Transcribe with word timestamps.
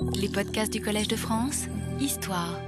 Les 0.00 0.28
podcasts 0.28 0.72
du 0.72 0.80
Collège 0.80 1.08
de 1.08 1.16
France, 1.16 1.64
Histoire. 1.98 2.60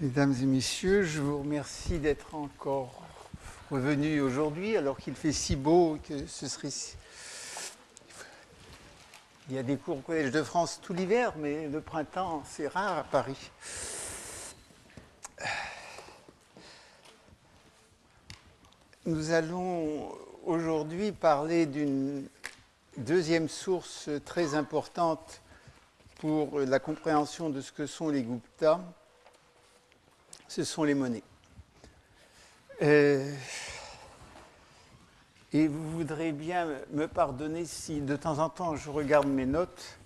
Mesdames 0.00 0.34
et 0.40 0.46
messieurs, 0.46 1.02
je 1.02 1.20
vous 1.20 1.38
remercie 1.40 1.98
d'être 1.98 2.34
encore 2.34 3.02
revenus 3.70 4.22
aujourd'hui 4.22 4.76
alors 4.76 4.98
qu'il 4.98 5.14
fait 5.14 5.32
si 5.32 5.56
beau 5.56 5.98
que 6.08 6.26
ce 6.26 6.46
serait... 6.48 6.70
Il 9.48 9.56
y 9.56 9.58
a 9.58 9.62
des 9.62 9.76
cours 9.76 9.98
au 9.98 10.00
Collège 10.00 10.30
de 10.30 10.42
France 10.42 10.80
tout 10.80 10.92
l'hiver, 10.92 11.32
mais 11.38 11.68
le 11.68 11.80
printemps, 11.80 12.42
c'est 12.46 12.68
rare 12.68 12.98
à 12.98 13.04
Paris. 13.04 13.50
Nous 19.06 19.32
allons 19.32 20.14
aujourd'hui 20.44 21.10
parler 21.10 21.66
d'une 21.66 22.28
deuxième 22.96 23.48
source 23.48 24.08
très 24.24 24.54
importante 24.54 25.40
pour 26.18 26.60
la 26.60 26.78
compréhension 26.78 27.50
de 27.50 27.60
ce 27.60 27.72
que 27.72 27.86
sont 27.86 28.08
les 28.08 28.22
Gupta, 28.22 28.80
ce 30.48 30.64
sont 30.64 30.84
les 30.84 30.94
monnaies. 30.94 31.22
Euh, 32.82 33.32
et 35.52 35.68
vous 35.68 35.90
voudrez 35.90 36.32
bien 36.32 36.68
me 36.92 37.06
pardonner 37.06 37.64
si 37.64 38.00
de 38.00 38.16
temps 38.16 38.38
en 38.38 38.50
temps 38.50 38.76
je 38.76 38.90
regarde 38.90 39.26
mes 39.26 39.46
notes, 39.46 39.98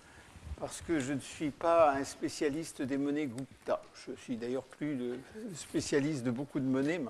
parce 0.59 0.81
que 0.81 0.99
je 0.99 1.13
ne 1.13 1.19
suis 1.19 1.49
pas 1.49 1.93
un 1.93 2.03
spécialiste 2.03 2.81
des 2.81 2.97
monnaies 2.97 3.25
Gupta. 3.25 3.81
Je 4.05 4.13
suis 4.21 4.37
d'ailleurs 4.37 4.63
plus 4.63 4.95
le 4.95 5.19
spécialiste 5.55 6.23
de 6.23 6.31
beaucoup 6.31 6.59
de 6.59 6.65
monnaies. 6.65 7.01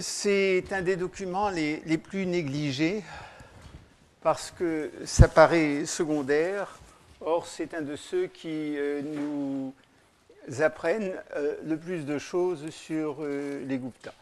C'est 0.00 0.72
un 0.72 0.82
des 0.82 0.96
documents 0.96 1.48
les, 1.48 1.98
plus 1.98 2.26
négligés 2.26 3.02
parce 4.22 4.50
que 4.50 4.90
ça 5.04 5.28
paraît 5.28 5.84
secondaire. 5.84 6.78
Or, 7.20 7.46
c'est 7.46 7.74
un 7.74 7.82
de 7.82 7.96
ceux 7.96 8.26
qui 8.26 8.76
euh, 8.76 9.02
nous 9.02 9.74
apprennent 10.60 11.14
euh, 11.36 11.56
le 11.64 11.76
plus 11.76 12.04
de 12.04 12.18
choses 12.18 12.70
sur 12.70 13.18
euh, 13.20 13.64
les 13.66 13.78
Gupta. 13.78 14.12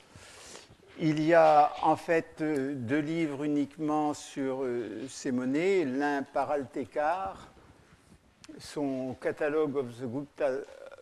Il 0.98 1.22
y 1.22 1.32
a 1.32 1.72
en 1.82 1.96
fait 1.96 2.42
deux 2.42 2.98
livres 2.98 3.44
uniquement 3.44 4.12
sur 4.12 4.66
ces 5.08 5.32
monnaies. 5.32 5.86
L'un 5.86 6.22
par 6.22 6.50
Altekar, 6.50 7.48
son 8.58 9.16
Catalogue 9.18 9.76
of 9.76 9.86
the 9.98 10.04
Gupta 10.04 10.50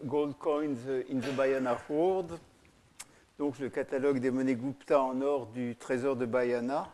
Gold 0.05 0.37
Coins 0.39 0.77
in 1.11 1.19
the 1.19 1.35
Bayana 1.35 1.77
Hoard, 1.89 2.39
donc 3.41 3.59
le 3.59 3.71
catalogue 3.71 4.21
des 4.21 4.31
monnaies 4.31 4.55
Gupta 4.55 5.03
en 5.03 5.21
or 5.21 5.47
du 5.47 5.75
trésor 5.75 6.15
de 6.15 6.27
Bayana, 6.27 6.89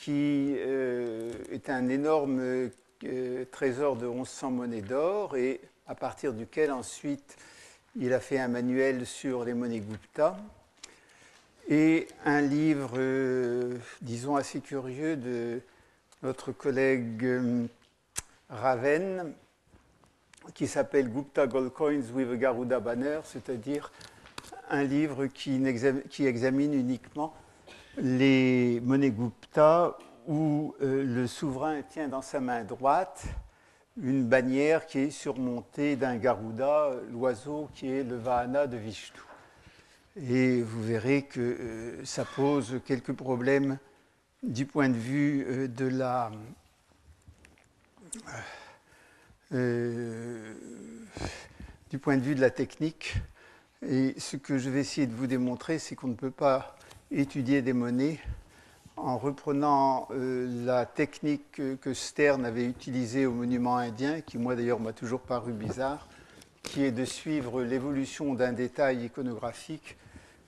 qui 0.00 0.54
euh, 0.56 1.30
est 1.52 1.68
un 1.68 1.90
énorme 1.90 2.70
euh, 3.04 3.44
trésor 3.50 3.96
de 3.96 4.06
1100 4.06 4.50
monnaies 4.50 4.80
d'or 4.80 5.36
et 5.36 5.60
à 5.86 5.94
partir 5.94 6.32
duquel 6.32 6.72
ensuite 6.72 7.36
il 7.96 8.14
a 8.14 8.20
fait 8.20 8.38
un 8.38 8.48
manuel 8.48 9.04
sur 9.04 9.44
les 9.44 9.52
monnaies 9.52 9.80
Gupta 9.80 10.38
et 11.68 12.08
un 12.24 12.40
livre, 12.40 12.92
euh, 12.96 13.76
disons, 14.00 14.36
assez 14.36 14.60
curieux 14.60 15.16
de 15.16 15.60
notre 16.22 16.50
collègue 16.50 17.28
Raven 18.48 19.34
qui 20.54 20.66
s'appelle 20.66 21.10
Gupta 21.10 21.46
Gold 21.46 21.72
Coins 21.74 22.10
with 22.14 22.30
a 22.30 22.36
Garuda 22.36 22.80
Banner, 22.80 23.20
c'est-à-dire 23.24 23.92
un 24.70 24.82
livre 24.82 25.26
qui, 25.26 25.62
examine 26.26 26.72
uniquement 26.72 27.34
les 28.00 28.80
monnaies 28.80 29.10
Gupta 29.10 29.96
où 30.26 30.74
euh, 30.80 31.04
le 31.04 31.26
souverain 31.26 31.82
tient 31.82 32.08
dans 32.08 32.22
sa 32.22 32.40
main 32.40 32.64
droite 32.64 33.24
une 34.00 34.24
bannière 34.24 34.86
qui 34.86 35.00
est 35.00 35.10
surmontée 35.10 35.96
d'un 35.96 36.16
Garuda, 36.16 36.92
l'oiseau 37.10 37.68
qui 37.74 37.90
est 37.90 38.02
le 38.02 38.16
Vahana 38.16 38.66
de 38.66 38.76
Vishnu. 38.76 39.20
Et 40.16 40.62
vous 40.62 40.82
verrez 40.82 41.22
que 41.22 41.40
euh, 41.40 42.04
ça 42.04 42.24
pose 42.24 42.80
quelques 42.86 43.12
problèmes 43.12 43.78
du 44.42 44.64
point 44.64 44.88
de 44.88 44.96
vue 44.96 45.44
euh, 45.48 45.68
de 45.68 45.86
la 45.86 46.30
du 51.90 51.98
point 51.98 52.16
de 52.16 52.22
vue 52.22 52.36
de 52.36 52.40
la 52.40 52.50
technique. 52.50 53.16
Et 53.82 54.14
ce 54.18 54.36
que 54.36 54.58
je 54.58 54.70
vais 54.70 54.80
essayer 54.80 55.08
de 55.08 55.14
vous 55.14 55.26
démontrer, 55.26 55.80
c'est 55.80 55.96
qu'on 55.96 56.06
ne 56.06 56.14
peut 56.14 56.30
pas 56.30 56.76
étudier 57.10 57.62
des 57.62 57.72
monnaies 57.72 58.20
en 58.96 59.18
reprenant 59.18 60.08
euh, 60.10 60.64
la 60.64 60.86
technique 60.86 61.60
que, 61.80 61.94
Stern 61.94 62.44
avait 62.44 62.66
utilisée 62.66 63.26
au 63.26 63.32
monument 63.32 63.76
indien, 63.76 64.20
qui 64.20 64.38
moi 64.38 64.54
d'ailleurs 64.54 64.80
m'a 64.80 64.92
toujours 64.92 65.20
paru 65.20 65.52
bizarre, 65.52 66.06
qui 66.62 66.84
est 66.84 66.92
de 66.92 67.04
suivre 67.04 67.62
l'évolution 67.62 68.34
d'un 68.34 68.52
détail 68.52 69.06
iconographique 69.06 69.96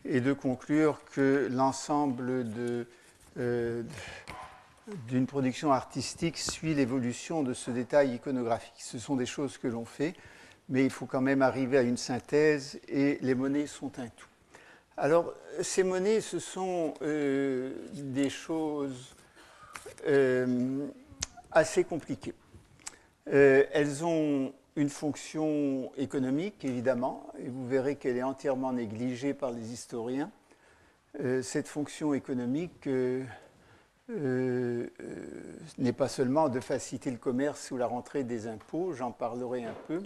et 0.04 0.20
de 0.20 0.32
conclure 0.32 1.00
que 1.12 1.48
l'ensemble 1.50 2.44
euh, 3.38 3.82
d'une 5.08 5.26
production 5.26 5.72
artistique 5.72 6.36
suit 6.36 6.74
l'évolution 6.74 7.42
de 7.42 7.54
ce 7.54 7.70
détail 7.70 8.14
iconographique. 8.14 8.74
Ce 8.78 8.98
sont 8.98 9.16
des 9.16 9.26
choses 9.26 9.56
que 9.56 9.68
l'on 9.68 9.84
fait, 9.84 10.14
mais 10.68 10.84
il 10.84 10.90
faut 10.90 11.06
quand 11.06 11.20
même 11.20 11.42
arriver 11.42 11.78
à 11.78 11.82
une 11.82 11.96
synthèse 11.96 12.78
et 12.88 13.18
les 13.22 13.34
monnaies 13.34 13.66
sont 13.66 13.98
un 13.98 14.08
tout. 14.08 14.31
Alors, 14.96 15.32
ces 15.62 15.84
monnaies, 15.84 16.20
ce 16.20 16.38
sont 16.38 16.92
euh, 17.00 17.72
des 17.94 18.28
choses 18.28 19.14
euh, 20.06 20.86
assez 21.50 21.84
compliquées. 21.84 22.34
Euh, 23.28 23.64
elles 23.72 24.04
ont 24.04 24.52
une 24.76 24.90
fonction 24.90 25.90
économique, 25.96 26.64
évidemment, 26.64 27.26
et 27.38 27.48
vous 27.48 27.66
verrez 27.66 27.96
qu'elle 27.96 28.18
est 28.18 28.22
entièrement 28.22 28.72
négligée 28.72 29.34
par 29.34 29.50
les 29.50 29.72
historiens. 29.72 30.30
Cette 31.42 31.68
fonction 31.68 32.14
économique 32.14 32.88
n'est 34.08 34.88
pas 35.94 36.08
seulement 36.08 36.48
de 36.48 36.58
faciliter 36.58 37.10
le 37.10 37.18
commerce 37.18 37.70
ou 37.70 37.76
la 37.76 37.86
rentrée 37.86 38.24
des 38.24 38.46
impôts, 38.46 38.94
j'en 38.94 39.12
parlerai 39.12 39.64
un 39.64 39.74
peu. 39.88 40.00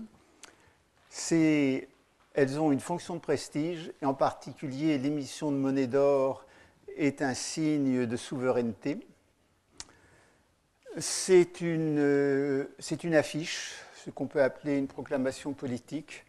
Elles 2.36 2.60
ont 2.60 2.70
une 2.70 2.80
fonction 2.80 3.14
de 3.14 3.20
prestige, 3.20 3.90
et 4.02 4.04
en 4.04 4.12
particulier 4.12 4.98
l'émission 4.98 5.50
de 5.50 5.56
monnaie 5.56 5.86
d'or 5.86 6.44
est 6.94 7.22
un 7.22 7.32
signe 7.32 8.04
de 8.04 8.16
souveraineté. 8.16 8.98
C'est 10.98 11.62
une, 11.62 12.68
une 13.02 13.14
affiche, 13.14 13.72
ce 14.04 14.10
qu'on 14.10 14.26
peut 14.26 14.42
appeler 14.42 14.76
une 14.76 14.86
proclamation 14.86 15.54
politique, 15.54 16.26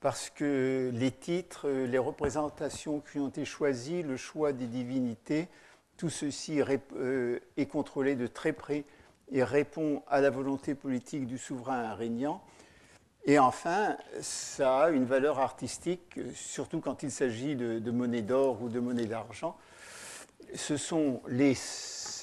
parce 0.00 0.28
que 0.28 0.90
les 0.92 1.10
titres, 1.10 1.70
les 1.70 1.98
représentations 1.98 3.00
qui 3.00 3.18
ont 3.18 3.28
été 3.28 3.46
choisies, 3.46 4.02
le 4.02 4.18
choix 4.18 4.52
des 4.52 4.66
divinités, 4.66 5.48
tout 5.96 6.10
ceci 6.10 6.60
est 6.60 7.66
contrôlé 7.66 8.14
de 8.14 8.26
très 8.26 8.52
près 8.52 8.84
et 9.32 9.42
répond 9.42 10.02
à 10.06 10.20
la 10.20 10.28
volonté 10.28 10.74
politique 10.74 11.26
du 11.26 11.38
souverain 11.38 11.94
régnant. 11.94 12.42
Et 13.28 13.40
enfin, 13.40 13.96
ça 14.20 14.84
a 14.84 14.90
une 14.90 15.04
valeur 15.04 15.40
artistique, 15.40 16.20
surtout 16.32 16.80
quand 16.80 17.02
il 17.02 17.10
s'agit 17.10 17.56
de, 17.56 17.80
de 17.80 17.90
monnaie 17.90 18.22
d'or 18.22 18.62
ou 18.62 18.68
de 18.68 18.78
monnaie 18.78 19.06
d'argent. 19.06 19.56
Ce 20.54 20.76
sont 20.76 21.20
les, 21.26 21.56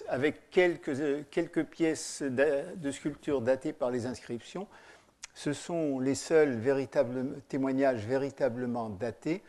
avec 0.08 0.50
quelques, 0.50 1.28
quelques 1.30 1.66
pièces 1.66 2.22
de, 2.22 2.92
sculpture 2.92 3.42
datées 3.42 3.74
par 3.74 3.92
les 3.92 4.06
inscriptions, 4.06 4.68
ce 5.36 5.52
sont 5.52 6.00
les 6.00 6.16
seuls 6.16 6.60
témoignages 7.50 8.06
véritablement 8.06 8.90
datés 8.90 9.42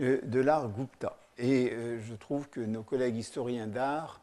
euh, 0.00 0.20
de 0.22 0.40
l'art 0.40 0.68
Gupta. 0.68 1.16
Et 1.38 1.72
euh, 1.72 1.98
je 2.00 2.14
trouve 2.14 2.48
que 2.48 2.60
nos 2.60 2.82
collègues 2.82 3.16
historiens 3.16 3.66
d'art 3.66 4.20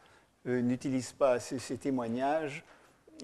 euh, 0.48 0.62
n'utilisent 0.62 1.14
pas 1.14 1.32
assez 1.34 1.60
ces 1.60 1.78
témoignages 1.78 2.64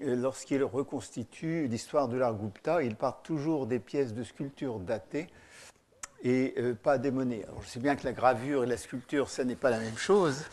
lorsqu'ils 0.04 0.64
reconstituent 0.64 1.66
l'histoire 1.68 2.08
de 2.08 2.16
l'art 2.16 2.34
Gupta. 2.34 2.82
Ils 2.82 2.96
partent 2.96 3.24
toujours 3.24 3.66
des 3.66 3.78
pièces 3.78 4.14
de 4.14 4.22
sculpture 4.22 4.78
datées 4.78 5.26
et 6.22 6.54
pas 6.82 6.98
des 6.98 7.10
monnaies. 7.10 7.46
Je 7.62 7.68
sais 7.68 7.80
bien 7.80 7.94
que 7.96 8.04
la 8.04 8.12
gravure 8.12 8.64
et 8.64 8.66
la 8.66 8.76
sculpture, 8.76 9.28
ça 9.30 9.44
n'est 9.44 9.56
pas 9.56 9.70
la 9.70 9.78
même 9.78 9.96
chose, 9.96 10.44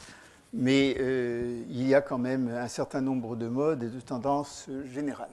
mais 0.53 0.91
il 0.91 1.87
y 1.87 1.95
a 1.95 2.01
quand 2.01 2.19
même 2.19 2.49
un 2.49 2.67
certain 2.67 3.01
nombre 3.01 3.35
de 3.35 3.47
modes 3.47 3.83
et 3.83 3.89
de 3.89 3.99
tendances 3.99 4.69
générales. 4.85 5.29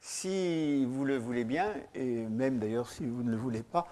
Si 0.00 0.84
vous 0.86 1.04
le 1.04 1.16
voulez 1.18 1.44
bien, 1.44 1.74
et 1.94 2.26
même 2.26 2.58
d'ailleurs 2.58 2.88
si 2.88 3.06
vous 3.06 3.22
ne 3.22 3.30
le 3.30 3.36
voulez 3.36 3.62
pas, 3.62 3.86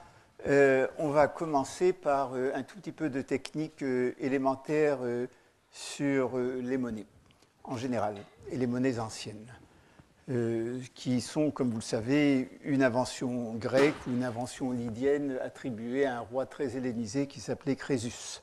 euh, 0.46 0.86
on 0.98 1.10
va 1.10 1.28
commencer 1.28 1.92
par 1.92 2.34
euh, 2.34 2.52
un 2.54 2.62
tout 2.62 2.76
petit 2.76 2.92
peu 2.92 3.10
de 3.10 3.20
technique 3.22 3.82
euh, 3.82 4.14
élémentaire 4.18 4.98
euh, 5.02 5.26
sur 5.70 6.38
euh, 6.38 6.60
les 6.62 6.78
monnaies 6.78 7.06
en 7.68 7.76
général 7.76 8.16
et 8.50 8.56
les 8.56 8.66
monnaies 8.66 8.98
anciennes, 8.98 9.52
euh, 10.30 10.80
qui 10.94 11.20
sont, 11.20 11.50
comme 11.50 11.70
vous 11.70 11.76
le 11.76 11.82
savez, 11.82 12.50
une 12.64 12.82
invention 12.82 13.54
grecque 13.54 14.06
ou 14.06 14.10
une 14.10 14.24
invention 14.24 14.72
lydienne 14.72 15.38
attribuée 15.42 16.06
à 16.06 16.18
un 16.18 16.20
roi 16.20 16.46
très 16.46 16.76
hellénisé 16.76 17.26
qui 17.26 17.40
s'appelait 17.40 17.76
Crésus. 17.76 18.42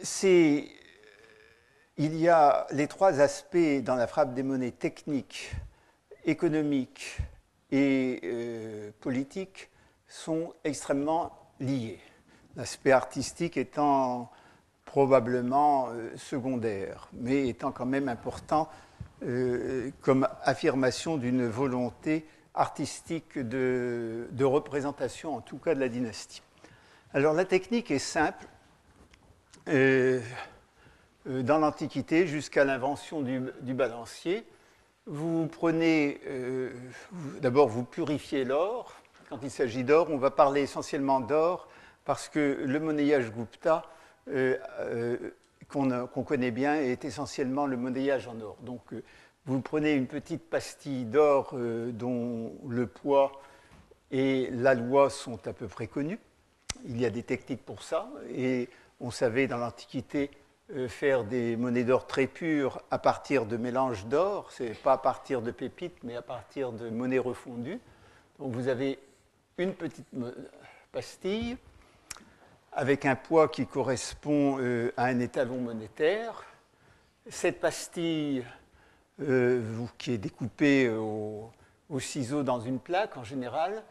C'est 0.00 0.68
il 2.00 2.16
y 2.16 2.28
a 2.28 2.68
les 2.70 2.86
trois 2.86 3.20
aspects 3.20 3.82
dans 3.82 3.96
la 3.96 4.06
frappe 4.06 4.32
des 4.32 4.44
monnaies 4.44 4.70
techniques, 4.70 5.50
économiques 6.24 7.18
et 7.72 8.20
euh, 8.22 8.92
politiques 9.00 9.68
sont 10.06 10.54
extrêmement 10.62 11.32
liés. 11.58 11.98
L'aspect 12.54 12.92
artistique 12.92 13.56
étant 13.56 14.30
probablement 14.88 15.88
euh, 15.90 16.10
secondaire, 16.16 17.08
mais 17.12 17.48
étant 17.48 17.70
quand 17.72 17.86
même 17.86 18.08
important 18.08 18.68
euh, 19.22 19.90
comme 20.00 20.26
affirmation 20.42 21.16
d'une 21.16 21.46
volonté 21.46 22.26
artistique 22.54 23.38
de, 23.38 24.26
représentation, 24.40 25.36
en 25.36 25.40
tout 25.40 25.58
cas 25.58 25.74
de 25.74 25.80
la 25.80 25.88
dynastie. 25.88 26.42
Alors 27.12 27.34
la 27.34 27.44
technique 27.44 27.90
est 27.90 27.98
simple. 27.98 28.46
Euh, 31.28 31.42
dans 31.42 31.58
l'Antiquité 31.58 32.26
jusqu'à 32.26 32.64
l'invention 32.64 33.20
du, 33.20 33.74
balancier. 33.74 34.46
Vous 35.06 35.46
prenez, 35.46 36.20
euh, 36.26 36.70
d'abord 37.40 37.68
vous 37.68 37.84
purifiez 37.84 38.44
l'or. 38.44 38.94
Quand 39.28 39.40
il 39.42 39.50
s'agit 39.50 39.84
d'or, 39.84 40.08
on 40.10 40.16
va 40.16 40.30
parler 40.30 40.62
essentiellement 40.62 41.20
d'or 41.20 41.68
parce 42.06 42.28
que 42.28 42.62
le 42.64 42.80
monnayage 42.80 43.30
Gupta 43.30 43.84
euh, 44.30 45.16
qu'on 45.68 46.22
connaît 46.24 46.50
bien 46.50 46.76
est 46.76 47.04
essentiellement 47.04 47.66
le 47.66 47.76
monnayage 47.76 48.26
en 48.28 48.40
or. 48.40 48.56
Donc 48.62 48.82
vous 49.46 49.60
prenez 49.60 49.92
une 49.92 50.06
petite 50.06 50.48
pastille 50.48 51.04
d'or 51.04 51.54
dont 51.54 52.52
le 52.68 52.86
poids 52.86 53.32
et 54.10 54.48
la 54.50 54.74
loi 54.74 55.10
sont 55.10 55.46
à 55.46 55.52
peu 55.52 55.68
près 55.68 55.86
connus. 55.86 56.18
Il 56.86 57.00
y 57.00 57.04
a 57.04 57.10
des 57.10 57.22
techniques 57.22 57.64
pour 57.64 57.82
ça 57.82 58.08
et 58.34 58.68
on 59.00 59.10
savait 59.10 59.46
dans 59.46 59.58
l'Antiquité 59.58 60.30
euh, 60.74 60.86
faire 60.86 61.24
des 61.24 61.56
monnaies 61.56 61.84
d'or 61.84 62.06
très 62.06 62.26
pures 62.26 62.82
à 62.90 62.98
partir 62.98 63.46
de 63.46 63.56
mélanges 63.56 64.04
d'or, 64.04 64.52
c'est 64.52 64.74
pas 64.74 64.92
à 64.92 64.98
partir 64.98 65.40
de 65.40 65.50
pépites, 65.50 65.96
mais 66.02 66.14
à 66.14 66.20
partir 66.20 66.72
de 66.72 66.90
monnaies 66.90 67.18
refondues. 67.18 67.80
Donc 68.38 68.52
vous 68.52 68.68
avez 68.68 68.98
une 69.56 69.72
petite 69.72 70.06
pastille 70.92 71.56
avec 72.78 73.06
un 73.06 73.16
poids 73.16 73.48
qui 73.48 73.66
correspond 73.66 74.58
euh, 74.60 74.92
à 74.96 75.06
un 75.06 75.18
étalon 75.18 75.58
monétaire. 75.58 76.44
Cette 77.28 77.58
pastille, 77.58 78.44
euh, 79.20 79.84
qui 79.98 80.12
est 80.12 80.18
découpée 80.18 80.88
au, 80.88 81.50
au, 81.90 81.98
ciseau 81.98 82.44
dans 82.44 82.60
une 82.60 82.78
plaque 82.78 83.16
en 83.16 83.24
général, 83.24 83.82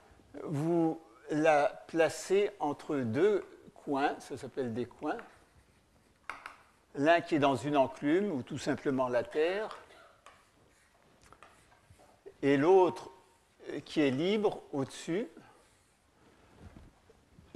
vous 0.41 1.01
la 1.29 1.83
placez 1.87 2.49
entre 2.61 2.95
deux 2.95 3.45
coins, 3.75 4.15
ça 4.19 4.37
s'appelle 4.37 4.73
des 4.73 4.85
coins, 4.85 5.17
l'un 6.95 7.19
qui 7.19 7.35
est 7.35 7.39
dans 7.39 7.57
une 7.57 7.75
enclume 7.75 8.31
ou 8.31 8.41
tout 8.41 8.57
simplement 8.57 9.09
la 9.09 9.23
terre, 9.23 9.77
et 12.41 12.55
l'autre 12.55 13.11
qui 13.83 13.99
est 13.99 14.11
libre 14.11 14.61
au-dessus. 14.71 15.27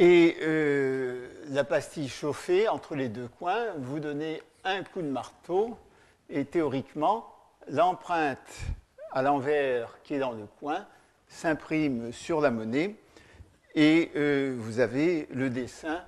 Et 0.03 0.37
euh, 0.41 1.27
la 1.49 1.63
pastille 1.63 2.09
chauffée 2.09 2.67
entre 2.67 2.95
les 2.95 3.07
deux 3.07 3.27
coins, 3.27 3.67
vous 3.77 3.99
donnez 3.99 4.41
un 4.63 4.83
coup 4.83 5.03
de 5.03 5.07
marteau, 5.07 5.77
et 6.27 6.43
théoriquement, 6.43 7.31
l'empreinte 7.67 8.39
à 9.11 9.21
l'envers 9.21 9.99
qui 10.01 10.15
est 10.15 10.19
dans 10.19 10.31
le 10.31 10.47
coin 10.59 10.87
s'imprime 11.27 12.11
sur 12.11 12.41
la 12.41 12.49
monnaie, 12.49 12.95
et 13.75 14.09
euh, 14.15 14.55
vous 14.57 14.79
avez 14.79 15.27
le 15.29 15.51
dessin 15.51 16.03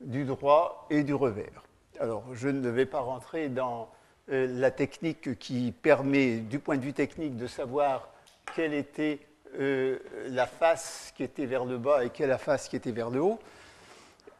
du 0.00 0.24
droit 0.24 0.86
et 0.88 1.02
du 1.02 1.12
revers. 1.12 1.64
Alors, 2.00 2.24
je 2.32 2.48
ne 2.48 2.70
vais 2.70 2.86
pas 2.86 3.00
rentrer 3.00 3.50
dans 3.50 3.90
euh, 4.30 4.46
la 4.58 4.70
technique 4.70 5.38
qui 5.38 5.70
permet, 5.70 6.38
du 6.38 6.60
point 6.60 6.78
de 6.78 6.82
vue 6.82 6.94
technique, 6.94 7.36
de 7.36 7.46
savoir 7.46 8.08
quelle 8.56 8.72
était 8.72 9.20
euh, 9.58 9.98
la 10.28 10.46
face 10.46 11.12
qui 11.16 11.22
était 11.22 11.46
vers 11.46 11.64
le 11.64 11.78
bas 11.78 12.04
et 12.04 12.10
quelle 12.10 12.28
la 12.28 12.38
face 12.38 12.68
qui 12.68 12.76
était 12.76 12.92
vers 12.92 13.10
le 13.10 13.20
haut. 13.20 13.38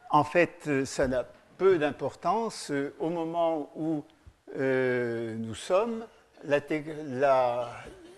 En 0.09 0.23
fait, 0.23 0.63
euh, 0.67 0.85
ça 0.85 1.07
n'a 1.07 1.25
peu 1.57 1.77
d'importance. 1.77 2.71
Au 2.99 3.09
moment 3.09 3.71
où 3.75 4.03
nous 4.57 5.55
sommes, 5.55 6.05
la, 6.43 6.59
la, 7.07 7.69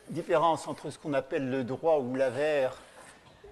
différence 0.09 0.67
entre 0.67 0.89
ce 0.89 0.99
qu'on 0.99 1.13
appelle 1.13 1.49
le 1.49 1.63
droit 1.63 1.99
ou 1.99 2.15
l'avers 2.15 2.77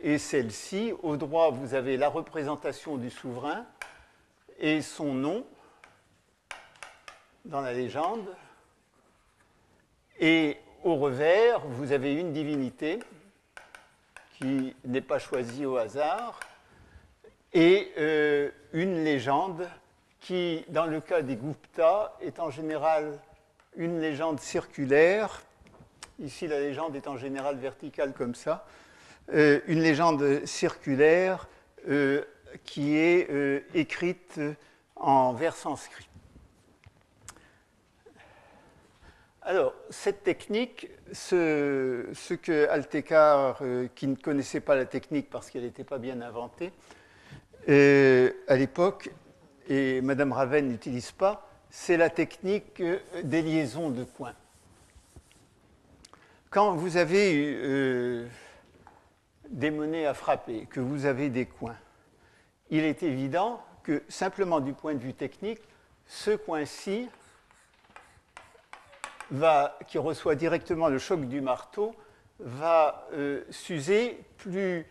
et 0.02 0.18
celle-ci, 0.18 0.94
au 1.04 1.18
droit, 1.18 1.50
vous 1.52 1.74
avez 1.74 1.98
la 1.98 2.10
représentation 2.10 2.98
du 2.98 3.10
souverain 3.10 3.66
et 4.60 4.82
son 4.82 5.14
nom, 5.14 5.46
dans 7.46 7.62
la 7.62 7.74
légende. 7.74 8.26
Et 10.20 10.58
au 10.84 10.96
revers, 10.96 11.60
vous 11.66 11.92
avez 11.92 12.14
une 12.14 12.34
divinité 12.34 13.00
qui 14.38 14.76
n'est 14.86 15.02
pas 15.02 15.20
choisie 15.20 15.66
au 15.66 15.78
hasard 15.78 16.40
et 17.54 17.92
euh, 17.98 18.50
une 18.74 19.04
légende 19.04 19.68
qui, 20.20 20.66
dans 20.70 20.86
le 20.86 21.00
cas 21.00 21.22
des 21.22 21.38
Gupta, 21.38 22.18
est 22.22 22.40
en 22.40 22.50
général 22.50 23.18
une 23.78 24.02
légende 24.02 24.40
circulaire. 24.40 25.42
Ici, 26.20 26.48
la 26.48 26.60
légende 26.60 26.96
est 26.96 27.08
en 27.08 27.18
général 27.18 27.58
verticale 27.58 28.12
comme 28.14 28.36
ça. 28.36 28.66
Euh, 29.34 29.62
une 29.68 29.82
légende 29.82 30.46
circulaire 30.46 31.48
euh, 31.88 32.24
qui 32.66 32.98
est 32.98 33.30
écrite 33.74 34.40
en 34.96 35.34
vers 35.34 35.56
sanskrit. 35.56 36.08
Alors, 39.48 39.76
cette 39.92 40.24
technique, 40.24 40.90
ce, 41.12 42.34
que 42.34 42.68
Altekar, 42.68 43.60
euh, 43.62 43.88
qui 43.94 44.08
ne 44.08 44.16
connaissait 44.16 44.60
pas 44.60 44.74
la 44.74 44.86
technique 44.86 45.30
parce 45.30 45.52
qu'elle 45.52 45.62
n'était 45.62 45.84
pas 45.84 46.00
bien 46.00 46.20
inventée, 46.22 46.72
euh, 47.70 48.32
à 48.48 48.56
l'époque, 48.56 49.12
et 49.70 50.02
Madame 50.02 50.32
Raven 50.32 50.68
n'utilise 50.68 51.12
pas, 51.12 51.48
c'est 51.70 51.96
la 51.96 52.10
technique 52.10 52.82
euh, 52.82 52.98
des 53.24 53.44
liaisons 53.44 53.92
de 53.92 54.04
coins. 54.04 54.34
Quand 56.50 56.74
vous 56.74 56.98
avez 56.98 58.26
des 59.50 59.70
monnaies 59.70 60.08
à 60.08 60.16
frapper, 60.16 60.66
que 60.72 60.80
vous 60.80 61.06
avez 61.06 61.30
des 61.30 61.46
coins, 61.46 61.78
il 62.72 62.84
est 62.84 63.04
évident 63.04 63.62
que 63.84 64.02
simplement 64.10 64.60
du 64.60 64.74
point 64.74 64.96
de 64.96 65.00
vue 65.00 65.14
technique, 65.14 65.62
ce 66.08 66.32
coin-ci 66.32 67.10
qui 69.88 69.98
reçoit 69.98 70.36
directement 70.36 70.88
le 70.88 70.98
choc 70.98 71.22
du 71.28 71.42
marteau, 71.42 71.96
va 72.40 73.08
euh, 73.14 73.44
s'user 73.50 74.20
plus 74.38 74.86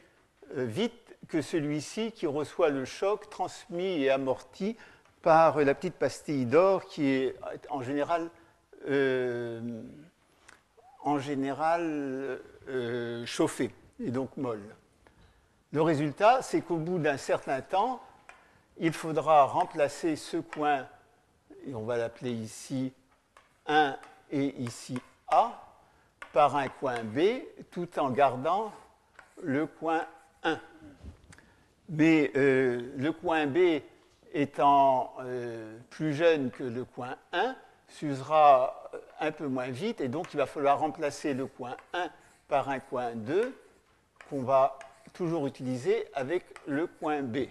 euh, 0.57 0.65
vite 0.65 1.17
que 1.29 1.43
celui-ci 1.43 2.13
qui 2.13 2.27
reçoit 2.27 2.71
le 2.71 2.85
choc 2.85 3.29
transmis 3.31 4.03
et 4.03 4.11
amorti 4.11 4.77
par 5.23 5.59
la 5.59 5.75
petite 5.75 5.95
pastille 5.95 6.47
d'or 6.47 6.85
qui 6.85 7.07
est 7.07 7.37
en 7.71 7.83
général, 7.83 8.31
euh, 8.89 9.83
en 11.03 11.19
général 11.19 12.41
chauffée 13.25 13.75
et 14.01 14.11
donc 14.11 14.37
molle. 14.37 14.75
Le 15.73 15.83
résultat, 15.83 16.41
c'est 16.43 16.61
qu'au 16.61 16.77
bout 16.77 16.99
d'un 16.99 17.17
certain 17.17 17.61
temps, 17.61 18.01
il 18.79 18.93
faudra 18.93 19.45
remplacer 19.45 20.17
ce 20.17 20.37
coin, 20.37 20.87
et 21.67 21.75
on 21.75 21.85
va 21.85 21.97
l'appeler 21.97 22.33
ici 22.33 22.93
1 23.67 23.97
et 24.35 24.61
ici 24.61 24.99
A 25.29 25.63
par 26.33 26.57
un 26.57 26.69
coin 26.69 27.05
B 27.05 27.21
tout 27.71 27.89
en 28.01 28.11
gardant 28.11 28.73
le 29.41 29.67
coin 29.67 30.05
1. 30.43 30.59
Mais 31.91 32.33
euh, 32.35 32.93
le 32.97 33.13
coin 33.13 33.47
B 33.47 33.81
étant 34.33 35.15
euh, 35.21 35.79
plus 35.89 36.13
jeune 36.13 36.51
que 36.51 36.65
le 36.65 36.85
coin 36.85 37.17
1, 37.33 37.55
s'usera 37.87 38.91
un 39.21 39.31
peu 39.31 39.47
moins 39.47 39.69
vite 39.69 40.01
et 40.01 40.09
donc 40.09 40.35
il 40.35 40.37
va 40.39 40.47
falloir 40.47 40.81
remplacer 40.81 41.33
le 41.33 41.47
coin 41.47 41.77
1 41.93 42.11
par 42.49 42.69
un 42.69 42.81
coin 42.81 43.13
2 43.15 43.55
qu'on 44.29 44.43
va 44.43 44.79
toujours 45.13 45.47
utiliser 45.47 46.09
avec 46.13 46.45
le 46.67 46.89
coin 46.89 47.23
B. 47.23 47.47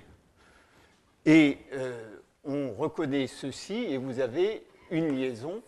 Et 1.25 1.59
euh, 1.71 2.17
on 2.43 2.73
reconnaît 2.73 3.27
ceci 3.27 3.85
et 3.85 3.97
vous 3.97 4.19
avez 4.19 4.65
une 4.91 5.15
liaison 5.15 5.61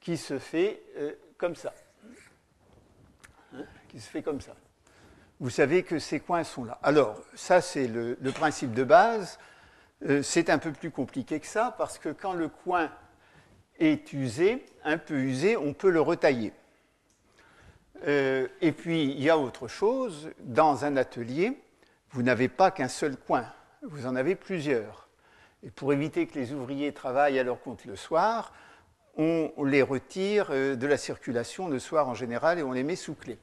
qui 0.00 0.16
se 0.16 0.38
fait 0.38 0.82
euh, 0.96 1.12
comme 1.36 1.54
ça. 1.54 1.72
Hein, 3.54 3.64
qui 3.88 4.00
se 4.00 4.08
fait 4.08 4.22
comme 4.22 4.40
ça. 4.40 4.54
Vous 5.38 5.50
savez 5.50 5.82
que 5.82 5.98
ces 5.98 6.20
coins 6.20 6.44
sont 6.44 6.64
là. 6.64 6.78
Alors, 6.82 7.18
ça, 7.34 7.60
c'est 7.60 7.86
le, 7.86 8.16
principe 8.34 8.72
de 8.72 8.84
base. 8.84 9.38
Euh, 10.06 10.22
c'est 10.22 10.50
un 10.50 10.58
peu 10.58 10.72
plus 10.72 10.90
compliqué 10.90 11.40
que 11.40 11.46
ça, 11.46 11.74
parce 11.78 11.98
que 11.98 12.10
quand 12.10 12.34
le 12.34 12.48
coin 12.48 12.90
est 13.78 14.12
usé, 14.12 14.64
un 14.84 14.98
peu 14.98 15.14
usé, 15.14 15.56
on 15.56 15.72
peut 15.72 15.90
le 15.90 16.00
retailler. 16.00 16.52
Euh, 18.06 18.48
et 18.60 18.72
puis, 18.72 19.04
il 19.04 19.22
y 19.22 19.30
a 19.30 19.38
autre 19.38 19.68
chose. 19.68 20.30
Dans 20.40 20.84
un 20.84 20.96
atelier, 20.96 21.58
vous 22.10 22.22
n'avez 22.22 22.48
pas 22.48 22.70
qu'un 22.70 22.88
seul 22.88 23.16
coin, 23.16 23.46
vous 23.82 24.06
en 24.06 24.16
avez 24.16 24.34
plusieurs. 24.34 25.08
Et 25.62 25.70
pour 25.70 25.92
éviter 25.92 26.26
que 26.26 26.38
les 26.38 26.52
ouvriers 26.52 26.92
travaillent 26.92 27.38
à 27.38 27.44
leur 27.44 27.60
compte 27.60 27.84
le 27.84 27.96
soir, 27.96 28.52
on 29.20 29.64
les 29.64 29.82
retire 29.82 30.48
euh, 30.50 30.76
de 30.76 30.86
la 30.86 30.96
circulation 30.96 31.68
le 31.68 31.78
soir 31.78 32.08
en 32.08 32.14
général 32.14 32.58
et 32.58 32.62
on 32.62 32.72
les 32.72 32.82
met 32.82 32.96
sous 32.96 33.14
clé. 33.14 33.38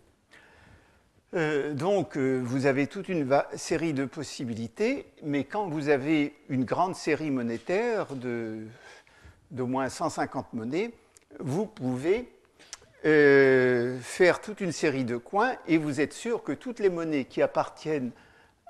Euh, 1.35 1.73
donc, 1.73 2.17
euh, 2.17 2.41
vous 2.43 2.65
avez 2.65 2.87
toute 2.87 3.09
une 3.09 3.29
série 3.55 3.93
de 3.93 4.05
possibilités, 4.05 5.05
mais 5.21 5.43
quand 5.43 5.67
vous 5.67 5.89
avez 5.89 6.33
une 6.49 6.65
grande 6.65 6.95
série 6.95 7.29
monétaire 7.29 8.07
d'au 8.15 9.67
moins 9.67 9.89
150 9.89 10.53
monnaies, 10.53 10.91
vous 11.39 11.65
pouvez 11.65 12.31
faire 13.03 14.41
toute 14.41 14.59
une 14.59 14.73
série 14.73 15.05
de 15.05 15.15
coins 15.15 15.55
et 15.65 15.77
vous 15.77 16.01
êtes 16.01 16.11
sûr 16.11 16.43
que 16.43 16.51
toutes 16.51 16.79
les 16.79 16.89
monnaies 16.89 17.23
qui 17.23 17.41
appartiennent 17.41 18.11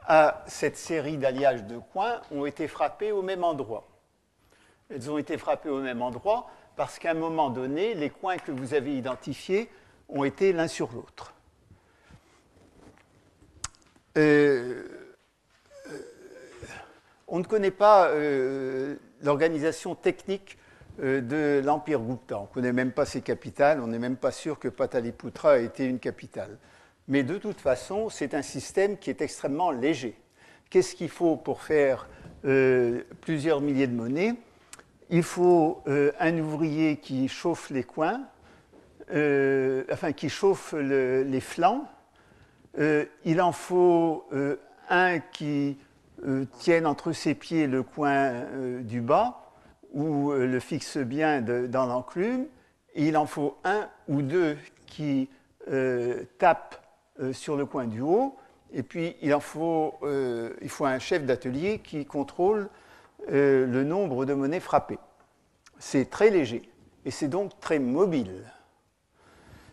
à 0.05 0.43
cette 0.45 0.77
série 0.77 1.17
d'alliages 1.17 1.63
de 1.63 1.79
coins 1.79 2.21
ont 2.31 2.45
été 2.45 2.67
frappées 2.67 3.11
au 3.11 3.23
même 3.23 3.43
endroit. 3.43 3.87
Elles 4.91 5.09
ont 5.09 5.17
été 5.17 5.39
frappées 5.39 5.69
au 5.69 5.81
même 5.81 6.03
endroit 6.03 6.51
parce 6.77 6.99
qu'à 6.99 7.11
un 7.11 7.15
moment 7.15 7.49
donné, 7.49 7.95
les 7.95 8.11
coins 8.11 8.37
que 8.37 8.51
vous 8.51 8.75
avez 8.75 8.95
identifiés 8.95 9.67
ont 10.07 10.23
été 10.23 10.53
l'un 10.53 10.67
sur 10.67 10.93
l'autre. 10.93 11.33
Euh, 14.15 14.83
euh, 15.87 15.99
on 17.27 17.39
ne 17.39 17.43
connaît 17.43 17.71
pas 17.71 18.09
euh, 18.09 18.95
l'organisation 19.21 19.95
technique 19.95 20.57
de 20.99 21.61
l'Empire 21.63 21.99
Gupta. 21.99 22.39
On 22.39 22.43
ne 22.43 22.47
connaît 22.47 22.73
même 22.73 22.91
pas 22.91 23.05
ses 23.05 23.21
capitales, 23.21 23.81
on 23.81 23.87
n'est 23.87 23.99
même 23.99 24.17
pas 24.17 24.31
sûr 24.31 24.57
que 24.57 24.67
Pataliputra 24.67 25.59
ait 25.59 25.65
été 25.65 25.85
une 25.85 25.99
capitale. 25.99 26.57
Mais 27.07 27.21
de 27.21 27.37
toute 27.37 27.61
façon, 27.61 28.09
c'est 28.09 28.33
un 28.33 28.41
système 28.41 28.97
qui 28.97 29.11
est 29.11 29.21
extrêmement 29.21 29.69
léger. 29.69 30.19
Qu'est-ce 30.71 30.95
qu'il 30.95 31.09
faut 31.09 31.37
pour 31.37 31.61
faire 31.61 32.07
plusieurs 33.21 33.61
milliers 33.61 33.85
de 33.85 33.93
monnaies? 33.93 34.33
Il 35.09 35.23
faut 35.23 35.81
euh, 35.87 36.11
un 36.19 36.37
ouvrier 36.37 36.97
qui 36.97 37.27
chauffe 37.27 37.69
les 37.69 37.83
coins, 37.83 38.21
euh, 39.13 39.83
enfin 39.91 40.11
qui 40.11 40.29
chauffe 40.29 40.73
les 40.73 41.39
flancs. 41.39 41.85
Euh, 42.77 43.05
il 43.23 43.41
en 43.41 43.51
faut 43.51 44.25
un 44.89 45.19
qui 45.19 45.77
tienne 46.59 46.85
entre 46.85 47.11
ses 47.11 47.35
pieds 47.35 47.67
le 47.67 47.83
coin 47.83 48.45
du 48.81 49.01
bas 49.01 49.51
ou 49.93 50.31
le 50.31 50.59
fixe 50.59 50.97
bien 50.97 51.41
dans 51.41 51.85
l'enclume. 51.85 52.45
Il 52.95 53.17
en 53.17 53.25
faut 53.25 53.57
un 53.63 53.87
ou 54.07 54.21
deux 54.21 54.57
qui 54.87 55.29
tapent 56.37 56.81
sur 57.33 57.55
le 57.55 57.65
coin 57.65 57.85
du 57.85 58.01
haut. 58.01 58.35
Et 58.73 58.83
puis 58.83 59.15
il 59.21 59.33
en 59.33 59.41
il 60.61 60.69
faut 60.69 60.85
un 60.85 60.99
chef 60.99 61.23
d'atelier 61.25 61.79
qui 61.79 62.05
contrôle 62.05 62.69
euh, 63.29 63.65
le 63.65 63.83
nombre 63.83 64.25
de 64.25 64.33
monnaies 64.33 64.59
frappées. 64.59 64.99
C'est 65.79 66.09
très 66.09 66.29
léger 66.29 66.69
et 67.03 67.11
c'est 67.11 67.27
donc 67.27 67.59
très 67.59 67.79
mobile. 67.79 68.43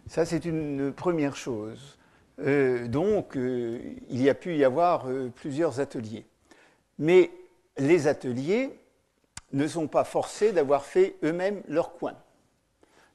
Ça, 0.08 0.24
c'est 0.24 0.44
une 0.44 0.92
première 0.92 1.36
chose. 1.36 1.98
Euh, 2.40 2.88
donc, 2.88 3.36
euh, 3.36 3.78
il 4.08 4.20
y 4.20 4.28
a 4.28 4.34
pu 4.34 4.56
y 4.56 4.64
avoir 4.64 5.06
plusieurs 5.36 5.78
ateliers. 5.78 6.26
Mais 6.98 7.30
les 7.78 8.06
ateliers 8.06 8.70
ne 9.52 9.66
sont 9.68 9.86
pas 9.86 10.04
forcés 10.04 10.52
d'avoir 10.52 10.84
fait 10.84 11.16
eux-mêmes 11.22 11.62
leurs 11.68 11.94
coins. 11.94 12.16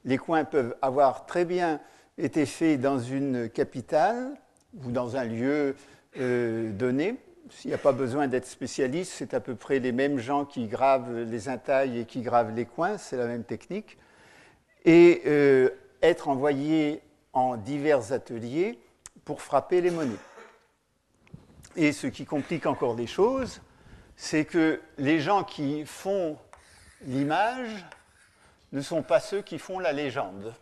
Les 0.04 0.16
coins 0.16 0.44
peuvent 0.44 0.74
avoir 0.80 1.26
très 1.26 1.44
bien 1.44 1.80
été 2.16 2.46
faits 2.46 2.80
dans 2.80 2.98
une 2.98 3.50
capitale 3.50 4.32
ou 4.84 4.90
dans 4.90 5.16
un 5.16 5.24
lieu 5.24 5.76
donné, 6.16 7.18
s'il 7.50 7.70
n'y 7.70 7.74
a 7.74 7.78
pas 7.78 7.92
besoin 7.92 8.28
d'être 8.28 8.46
spécialiste, 8.46 9.12
c'est 9.12 9.34
à 9.34 9.40
peu 9.40 9.54
près 9.54 9.78
les 9.78 9.92
mêmes 9.92 10.18
gens 10.18 10.44
qui 10.44 10.66
gravent 10.66 11.12
les 11.12 11.48
intailles 11.48 12.00
et 12.00 12.04
qui 12.04 12.22
gravent 12.22 12.54
les 12.54 12.64
coins, 12.64 12.96
c'est 12.96 13.16
la 13.16 13.26
même 13.26 13.44
technique. 13.44 13.98
Et 14.84 15.22
euh, 15.26 15.70
être 16.02 16.28
envoyé 16.28 17.02
en 17.32 17.56
divers 17.56 18.12
ateliers 18.12 18.78
pour 19.24 19.42
frapper 19.42 19.80
les 19.80 19.90
monnaies. 19.90 20.16
Et 21.76 21.92
ce 21.92 22.06
qui 22.06 22.24
complique 22.24 22.66
encore 22.66 22.94
les 22.94 23.06
choses, 23.06 23.60
c'est 24.16 24.44
que 24.44 24.80
les 24.98 25.20
gens 25.20 25.44
qui 25.44 25.84
font 25.84 26.36
l'image 27.02 27.84
ne 28.72 28.80
sont 28.80 29.02
pas 29.02 29.20
ceux 29.20 29.42
qui 29.42 29.58
font 29.58 29.78
la 29.78 29.92
légende. 29.92 30.54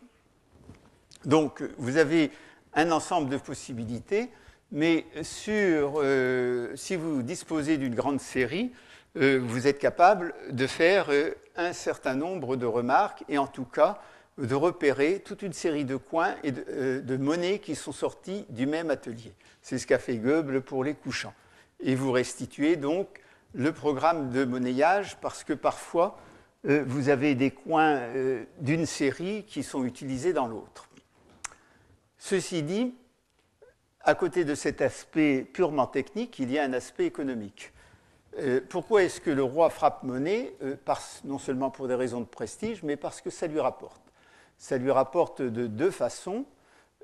Donc 1.25 1.63
vous 1.77 1.97
avez 1.97 2.31
un 2.75 2.91
ensemble 2.91 3.29
de 3.29 3.37
possibilités 3.37 4.31
mais 4.71 5.07
euh, 5.49 6.73
si 6.77 6.97
vous 6.97 7.23
disposez 7.23 7.79
d'une 7.79 7.95
grande 7.95 8.21
série, 8.21 8.73
euh, 9.17 9.41
vous 9.43 9.67
êtes 9.67 9.79
capable 9.79 10.35
de 10.51 10.67
faire 10.67 11.07
euh, 11.09 11.35
un 11.57 11.73
certain 11.73 12.15
nombre 12.15 12.57
de 12.57 12.67
remarques 12.67 13.25
et 13.29 13.39
en 13.39 13.47
tout 13.47 13.65
cas 13.65 14.01
de 14.37 14.55
repérer 14.55 15.21
toute 15.25 15.43
une 15.43 15.53
série 15.53 15.85
de 15.85 15.97
coins 15.97 16.35
et 16.45 16.53
de, 16.53 17.17
monnaies 17.17 17.59
qui 17.59 17.75
sont 17.75 17.91
sortis 17.91 18.45
du 18.51 18.67
même 18.67 18.89
atelier. 18.91 19.33
C'est 19.63 19.79
ce 19.79 19.87
qu'a 19.87 19.99
fait 19.99 20.17
Goebbels 20.17 20.61
pour 20.61 20.85
les 20.85 20.95
couchants. 20.95 21.35
Et 21.81 21.97
vous 21.97 22.13
restituez 22.13 22.77
donc 22.77 23.09
le 23.55 23.73
programme 23.73 24.31
de 24.31 24.45
monnayage 24.45 25.17
parce 25.21 25.43
que 25.43 25.55
parfois 25.55 26.21
vous 26.63 27.09
avez 27.09 27.35
des 27.35 27.51
coins 27.51 28.01
d'une 28.61 28.87
série 28.87 29.45
qui 29.45 29.65
sont 29.65 29.85
utilisés 29.85 30.33
dans 30.33 30.47
l'autre. 30.47 30.89
Ceci 32.19 32.63
dit, 32.63 32.95
à 34.09 34.15
côté 34.15 34.47
de 34.47 34.55
cet 34.55 34.81
aspect 34.81 35.43
purement 35.43 35.87
technique, 35.87 36.39
il 36.39 36.51
y 36.51 36.59
a 36.59 36.63
un 36.63 36.73
aspect 36.73 37.05
économique. 37.05 37.75
Euh, 38.39 38.63
pourquoi 38.67 39.03
est-ce 39.03 39.21
que 39.21 39.29
le 39.29 39.43
roi 39.43 39.69
frappe 39.69 40.03
monnaie? 40.03 40.55
Euh, 40.63 40.77
Non 41.25 41.39
seulement 41.39 41.71
pour 41.71 41.89
des 41.89 41.95
raisons 41.95 42.21
de 42.21 42.27
prestige, 42.27 42.83
mais 42.83 42.97
parce 42.97 43.21
que 43.21 43.29
ça 43.29 43.47
lui 43.47 43.61
rapporte. 43.61 44.01
Ça 44.57 44.79
lui 44.79 44.91
rapporte 44.91 45.43
de 45.43 45.67
deux 45.67 45.91
façons. 45.91 46.47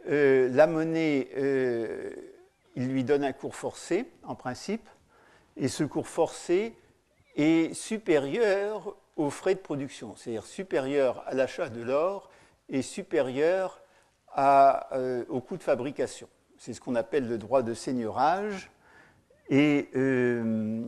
Euh, 0.08 0.48
la 0.50 0.66
monnaie, 0.66 1.28
il 2.74 2.88
lui 2.88 3.04
donne 3.04 3.24
un 3.24 3.34
cours 3.34 3.54
forcé, 3.54 4.10
en 4.22 4.34
principe, 4.34 4.88
et 5.58 5.68
ce 5.68 5.84
cours 5.84 6.08
forcé 6.08 6.74
est 7.36 7.74
supérieur 7.74 8.96
aux 9.16 9.28
frais 9.28 9.54
de 9.54 9.60
production, 9.60 10.16
c'est-à-dire 10.16 10.46
supérieur 10.46 11.22
à 11.26 11.34
l'achat 11.34 11.68
de 11.68 11.82
l'or 11.82 12.30
et 12.70 12.80
supérieur 12.80 13.82
au 14.38 15.40
coût 15.42 15.58
de 15.58 15.62
fabrication. 15.62 16.28
C'est 16.64 16.72
ce 16.72 16.80
qu'on 16.80 16.94
appelle 16.94 17.28
le 17.28 17.36
droit 17.36 17.60
de 17.60 17.74
seigneurage. 17.74 18.70
Et 19.50 19.90
euh, 19.96 20.82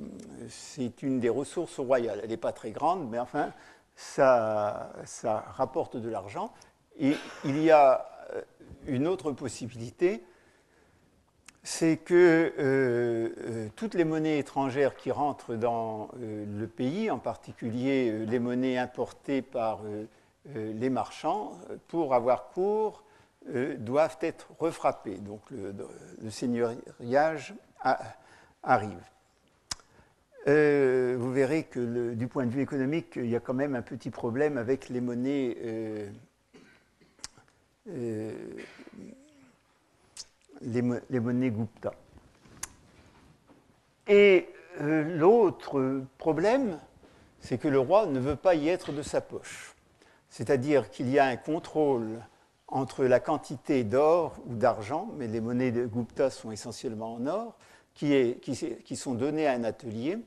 c'est 0.48 1.02
une 1.02 1.20
des 1.20 1.28
ressources 1.28 1.78
royales. 1.78 2.20
Elle 2.22 2.30
n'est 2.30 2.38
pas 2.38 2.52
très 2.52 2.70
grande, 2.70 3.10
mais 3.10 3.18
enfin, 3.18 3.52
ça, 3.94 4.90
rapporte 5.54 5.98
de 5.98 6.08
l'argent. 6.08 6.50
Et 6.98 7.14
il 7.44 7.62
y 7.62 7.70
a 7.70 8.08
euh, 8.32 8.40
une 8.86 9.06
autre 9.06 9.32
possibilité, 9.32 10.24
c'est 11.62 11.98
que 11.98 12.54
euh, 12.58 13.68
toutes 13.76 13.92
les 13.92 14.04
monnaies 14.04 14.38
étrangères 14.38 14.96
qui 14.96 15.10
rentrent 15.10 15.56
dans 15.56 16.08
le 16.18 16.66
pays, 16.66 17.10
en 17.10 17.18
particulier 17.18 18.24
les 18.24 18.38
monnaies 18.38 18.78
importées 18.78 19.42
par 19.42 19.80
les 20.54 20.88
marchands, 20.88 21.52
pour 21.88 22.14
avoir 22.14 22.48
cours 22.48 23.02
euh, 23.54 23.76
doivent 23.76 24.18
être 24.22 24.48
refrappés. 24.58 25.18
Donc 25.18 25.40
le, 25.50 26.30
seigneuriage 26.30 27.54
arrive. 28.62 29.04
Euh, 30.48 31.16
vous 31.18 31.32
verrez 31.32 31.64
que 31.64 32.14
du 32.14 32.26
point 32.26 32.44
de 32.46 32.50
vue 32.50 32.62
économique, 32.62 33.12
il 33.16 33.28
y 33.28 33.36
a 33.36 33.40
quand 33.40 33.54
même 33.54 33.76
un 33.76 33.82
petit 33.82 34.10
problème 34.10 34.58
avec 34.58 34.88
les 34.88 35.00
monnaies, 35.00 35.56
euh, 37.88 38.32
les, 40.60 41.20
monnaies 41.20 41.50
Gupta. 41.50 41.92
Et 44.08 44.48
l'autre 44.80 46.02
problème, 46.18 46.80
c'est 47.38 47.58
que 47.58 47.68
le 47.68 47.78
roi 47.78 48.06
ne 48.06 48.18
veut 48.18 48.36
pas 48.36 48.56
y 48.56 48.68
être 48.68 48.90
de 48.90 49.02
sa 49.02 49.20
poche. 49.20 49.76
C'est-à-dire 50.30 50.90
qu'il 50.90 51.08
y 51.10 51.20
a 51.20 51.26
un 51.26 51.36
contrôle 51.36 52.20
entre 52.76 53.06
la 53.06 53.20
quantité 53.20 53.84
d'or 53.84 54.36
ou 54.46 54.54
d'argent, 54.54 55.08
mais 55.16 55.28
les 55.28 55.40
monnaies 55.40 55.72
de 55.72 55.86
Gupta 55.86 56.28
sont 56.28 56.52
essentiellement 56.52 57.14
en 57.14 57.26
or, 57.26 57.56
qui, 57.94 58.36
sont 58.94 59.14
données 59.14 59.46
à 59.46 59.52
un 59.52 59.64
atelier, 59.64 60.18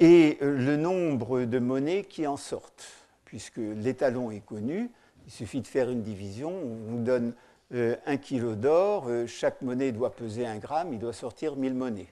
et 0.00 0.36
le 0.40 0.76
nombre 0.76 1.42
de 1.42 1.60
monnaies 1.60 2.02
qui 2.02 2.26
en 2.26 2.36
sortent, 2.36 2.88
puisque 3.24 3.58
l'étalon 3.58 4.32
est 4.32 4.44
connu, 4.44 4.90
il 5.26 5.32
suffit 5.32 5.60
de 5.60 5.68
faire 5.68 5.90
une 5.90 6.02
division, 6.02 6.50
on 6.50 6.90
vous 6.90 7.04
donne 7.04 7.34
euh, 7.72 7.94
un 8.06 8.16
kilo 8.16 8.56
d'or, 8.56 9.04
euh, 9.06 9.28
chaque 9.28 9.62
monnaie 9.62 9.92
doit 9.92 10.10
peser 10.10 10.44
un 10.44 10.58
gramme, 10.58 10.92
il 10.92 10.98
doit 10.98 11.12
sortir 11.12 11.54
1000 11.54 11.74
monnaies. 11.74 12.08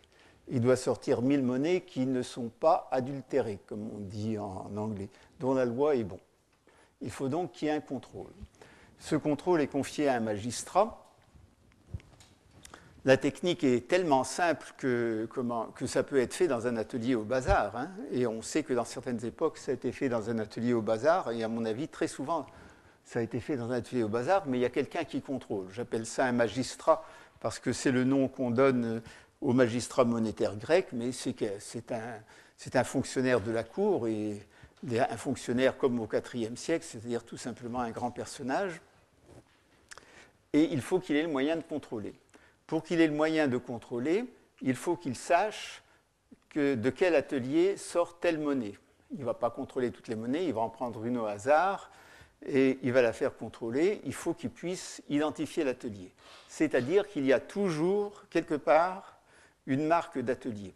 Il 0.48 0.60
doit 0.60 0.76
sortir 0.76 1.22
1000 1.22 1.42
monnaies 1.42 1.80
qui 1.80 2.06
ne 2.06 2.22
sont 2.22 2.50
pas 2.60 2.86
adultérées, 2.92 3.58
comme 3.66 3.90
on 3.92 3.98
dit 3.98 4.38
en 4.38 4.70
anglais, 4.76 5.08
dont 5.40 5.54
la 5.54 5.64
loi 5.64 5.96
est 5.96 6.04
bon. 6.04 6.20
Il 7.00 7.10
faut 7.10 7.28
donc 7.28 7.50
qu'il 7.50 7.66
y 7.66 7.70
ait 7.72 7.74
un 7.74 7.80
contrôle. 7.80 8.30
Ce 8.98 9.16
contrôle 9.16 9.60
est 9.60 9.66
confié 9.66 10.08
à 10.08 10.14
un 10.14 10.20
magistrat. 10.20 11.02
la 13.04 13.16
technique 13.16 13.62
est 13.62 13.86
tellement 13.86 14.24
simple 14.24 14.72
que, 14.76 15.28
ça 15.86 16.02
peut 16.02 16.18
être 16.18 16.34
fait 16.34 16.48
dans 16.48 16.66
un 16.66 16.76
atelier 16.76 17.14
au 17.14 17.22
bazar. 17.22 17.76
Hein. 17.76 17.90
et 18.10 18.26
on 18.26 18.42
sait 18.42 18.62
que 18.62 18.74
dans 18.74 18.84
certaines 18.84 19.24
époques, 19.24 19.58
ça 19.58 19.70
a 19.70 19.74
été 19.74 19.92
fait 19.92 20.08
dans 20.08 20.28
un 20.30 20.38
atelier 20.38 20.72
au 20.72 20.82
bazar. 20.82 21.30
Et 21.30 21.44
à 21.44 21.48
mon 21.48 21.64
avis, 21.64 21.88
très 21.88 22.08
souvent, 22.08 22.46
ça 23.04 23.20
a 23.20 23.22
été 23.22 23.38
fait 23.38 23.56
dans 23.56 23.70
un 23.70 23.76
atelier 23.76 24.02
au 24.02 24.08
bazar, 24.08 24.44
mais 24.46 24.58
il 24.58 24.62
y 24.62 24.66
a 24.66 24.70
quelqu'un 24.70 25.04
qui 25.04 25.22
contrôle. 25.22 25.66
J'appelle 25.70 26.06
ça 26.06 26.26
un 26.26 26.32
magistrat 26.32 27.04
parce 27.40 27.60
que 27.60 27.72
c'est 27.72 27.92
le 27.92 28.02
nom 28.02 28.26
qu'on 28.26 28.50
donne 28.50 29.00
au 29.40 29.52
magistrat 29.52 30.04
monétaire 30.04 30.56
grec, 30.56 30.88
mais 30.92 31.12
c'est 31.12 31.92
un, 31.92 32.84
fonctionnaire 32.84 33.40
de 33.40 33.52
la 33.52 33.62
cour 33.62 34.08
un 34.90 35.16
fonctionnaire 35.16 35.76
comme 35.76 36.00
au 36.00 36.08
IVe 36.34 36.56
siècle, 36.56 36.84
c'est-à-dire 36.84 37.24
tout 37.24 37.36
simplement 37.36 37.80
un 37.80 37.90
grand 37.90 38.10
personnage. 38.10 38.80
Et 40.52 40.72
il 40.72 40.80
faut 40.80 41.00
qu'il 41.00 41.16
ait 41.16 41.22
le 41.22 41.28
moyen 41.28 41.56
de 41.56 41.62
contrôler. 41.62 42.14
Pour 42.66 42.82
qu'il 42.82 43.00
ait 43.00 43.06
le 43.06 43.14
moyen 43.14 43.48
de 43.48 43.58
contrôler, 43.58 44.24
il 44.62 44.74
faut 44.74 44.96
qu'il 44.96 45.16
sache 45.16 45.82
que 46.48 46.74
de 46.74 46.90
quel 46.90 47.14
atelier 47.14 47.76
sort 47.76 48.18
telle 48.18 48.38
monnaie. 48.38 48.74
Il 49.12 49.20
ne 49.20 49.24
va 49.24 49.34
pas 49.34 49.50
contrôler 49.50 49.90
toutes 49.90 50.08
les 50.08 50.16
monnaies, 50.16 50.46
il 50.46 50.54
va 50.54 50.62
en 50.62 50.70
prendre 50.70 51.04
une 51.04 51.18
au 51.18 51.26
hasard 51.26 51.90
et 52.44 52.78
il 52.82 52.92
va 52.92 53.02
la 53.02 53.12
faire 53.12 53.36
contrôler. 53.36 54.00
Il 54.04 54.14
faut 54.14 54.34
qu'il 54.34 54.50
puisse 54.50 55.02
identifier 55.08 55.64
l'atelier. 55.64 56.12
C'est-à-dire 56.48 57.08
qu'il 57.08 57.24
y 57.24 57.32
a 57.32 57.40
toujours, 57.40 58.24
quelque 58.30 58.54
part, 58.54 59.18
une 59.66 59.86
marque 59.86 60.18
d'atelier. 60.18 60.74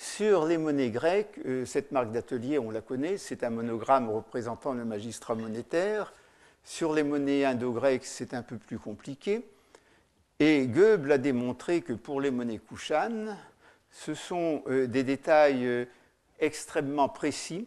Sur 0.00 0.46
les 0.46 0.58
monnaies 0.58 0.90
grecques, 0.90 1.40
euh, 1.44 1.64
cette 1.64 1.90
marque 1.90 2.12
d'atelier, 2.12 2.60
on 2.60 2.70
la 2.70 2.80
connaît, 2.80 3.16
c'est 3.16 3.42
un 3.42 3.50
monogramme 3.50 4.08
représentant 4.08 4.72
le 4.72 4.84
magistrat 4.84 5.34
monétaire. 5.34 6.12
Sur 6.62 6.94
les 6.94 7.02
monnaies 7.02 7.44
indo-grecques, 7.44 8.04
c'est 8.04 8.32
un 8.32 8.44
peu 8.44 8.58
plus 8.58 8.78
compliqué. 8.78 9.44
Et 10.38 10.68
Goebbels 10.68 11.10
a 11.10 11.18
démontré 11.18 11.82
que 11.82 11.94
pour 11.94 12.20
les 12.20 12.30
monnaies 12.30 12.60
Kushan, 12.60 13.36
ce 13.90 14.14
sont 14.14 14.62
euh, 14.68 14.86
des 14.86 15.02
détails 15.02 15.66
euh, 15.66 15.84
extrêmement 16.38 17.08
précis, 17.08 17.66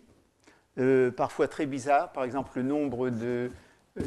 parfois 1.18 1.50
très 1.50 1.66
bizarres, 1.66 2.14
par 2.14 2.24
exemple 2.24 2.52
le 2.56 2.64
nombre 2.64 3.10
de, 3.10 3.52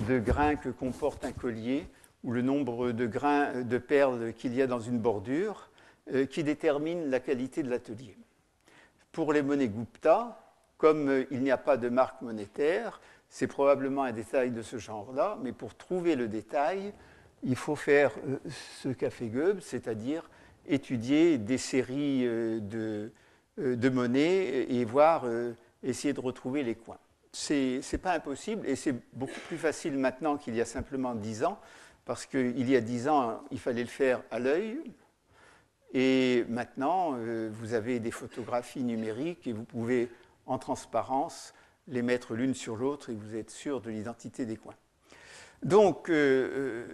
grains 0.09 0.57
que 0.57 0.71
comporte 0.71 1.27
un 1.27 1.33
collier 1.33 1.87
ou 2.25 2.33
le 2.33 2.41
nombre 2.41 2.93
de 2.93 3.07
grains 3.07 3.61
de 3.61 3.77
perles 3.77 4.33
qu'il 4.33 4.55
y 4.55 4.63
a 4.63 4.67
dans 4.67 4.81
une 4.81 4.99
bordure, 4.99 5.69
qui 6.31 6.45
déterminent 6.45 7.07
la 7.07 7.21
qualité 7.21 7.63
de 7.63 7.71
l'atelier. 7.71 8.17
Pour 9.13 9.33
les 9.33 9.43
monnaies 9.43 9.69
Gupta, 9.69 10.39
comme 10.77 11.25
il 11.31 11.43
n'y 11.43 11.51
a 11.51 11.57
pas 11.57 11.77
de 11.77 11.89
marque 11.89 12.21
monétaire, 12.21 13.01
c'est 13.35 13.47
probablement 13.47 14.05
un 14.05 14.13
détail 14.13 14.51
de 14.51 14.63
ce 14.63 14.79
genre-là, 14.79 15.39
mais 15.43 15.53
pour 15.53 15.75
trouver 15.75 16.15
le 16.15 16.29
détail, 16.29 16.93
il 17.43 17.57
faut 17.57 17.77
faire 17.77 18.13
euh, 18.29 18.39
ce 18.81 18.89
qu'a 18.89 19.11
fait 19.11 19.27
Goebbels, 19.27 19.63
c'est-à-dire 19.63 20.29
étudier 20.67 21.39
des 21.39 21.59
séries 21.59 22.27
euh, 22.27 22.61
de, 22.61 23.13
euh, 23.59 23.77
de 23.77 23.89
monnaies 23.89 24.73
et 24.73 24.85
voir, 24.85 25.27
essayer 25.83 26.15
de 26.15 26.21
retrouver 26.21 26.63
les 26.63 26.75
coins. 26.75 26.99
Ce 27.33 27.79
n'est 27.79 27.99
pas 27.99 28.13
impossible 28.13 28.67
et 28.69 28.77
c'est 28.77 28.95
beaucoup 29.13 29.41
plus 29.49 29.59
facile 29.59 29.99
maintenant 29.99 30.37
qu'il 30.37 30.55
y 30.55 30.61
a 30.61 30.65
simplement 30.65 31.15
dix 31.15 31.45
ans, 31.45 31.59
parce 32.05 32.27
qu'il 32.27 32.71
y 32.71 32.77
a 32.77 32.81
dix 32.81 33.09
ans, 33.09 33.43
il 33.51 33.59
fallait 33.59 33.83
le 33.83 33.89
faire 33.89 34.23
à 34.31 34.39
l'œil. 34.39 34.79
Et 35.95 36.45
maintenant, 36.49 37.17
vous 37.53 37.73
avez 37.73 38.01
des 38.01 38.11
photographies 38.11 38.83
numériques 38.83 39.47
et 39.47 39.53
vous 39.53 39.63
pouvez, 39.63 40.11
en 40.45 40.59
transparence, 40.59 41.55
les 41.89 42.03
mettre 42.03 42.35
l'une 42.35 42.55
sur 42.55 42.77
l'autre 42.77 43.11
et 43.11 43.15
vous 43.15 43.37
êtes 43.37 43.51
sûr 43.51 43.81
de 43.81 43.91
l'identité 43.91 44.45
des 44.47 44.57
coins. 44.57 44.75
Donc, 45.63 46.11
euh, 46.11 46.87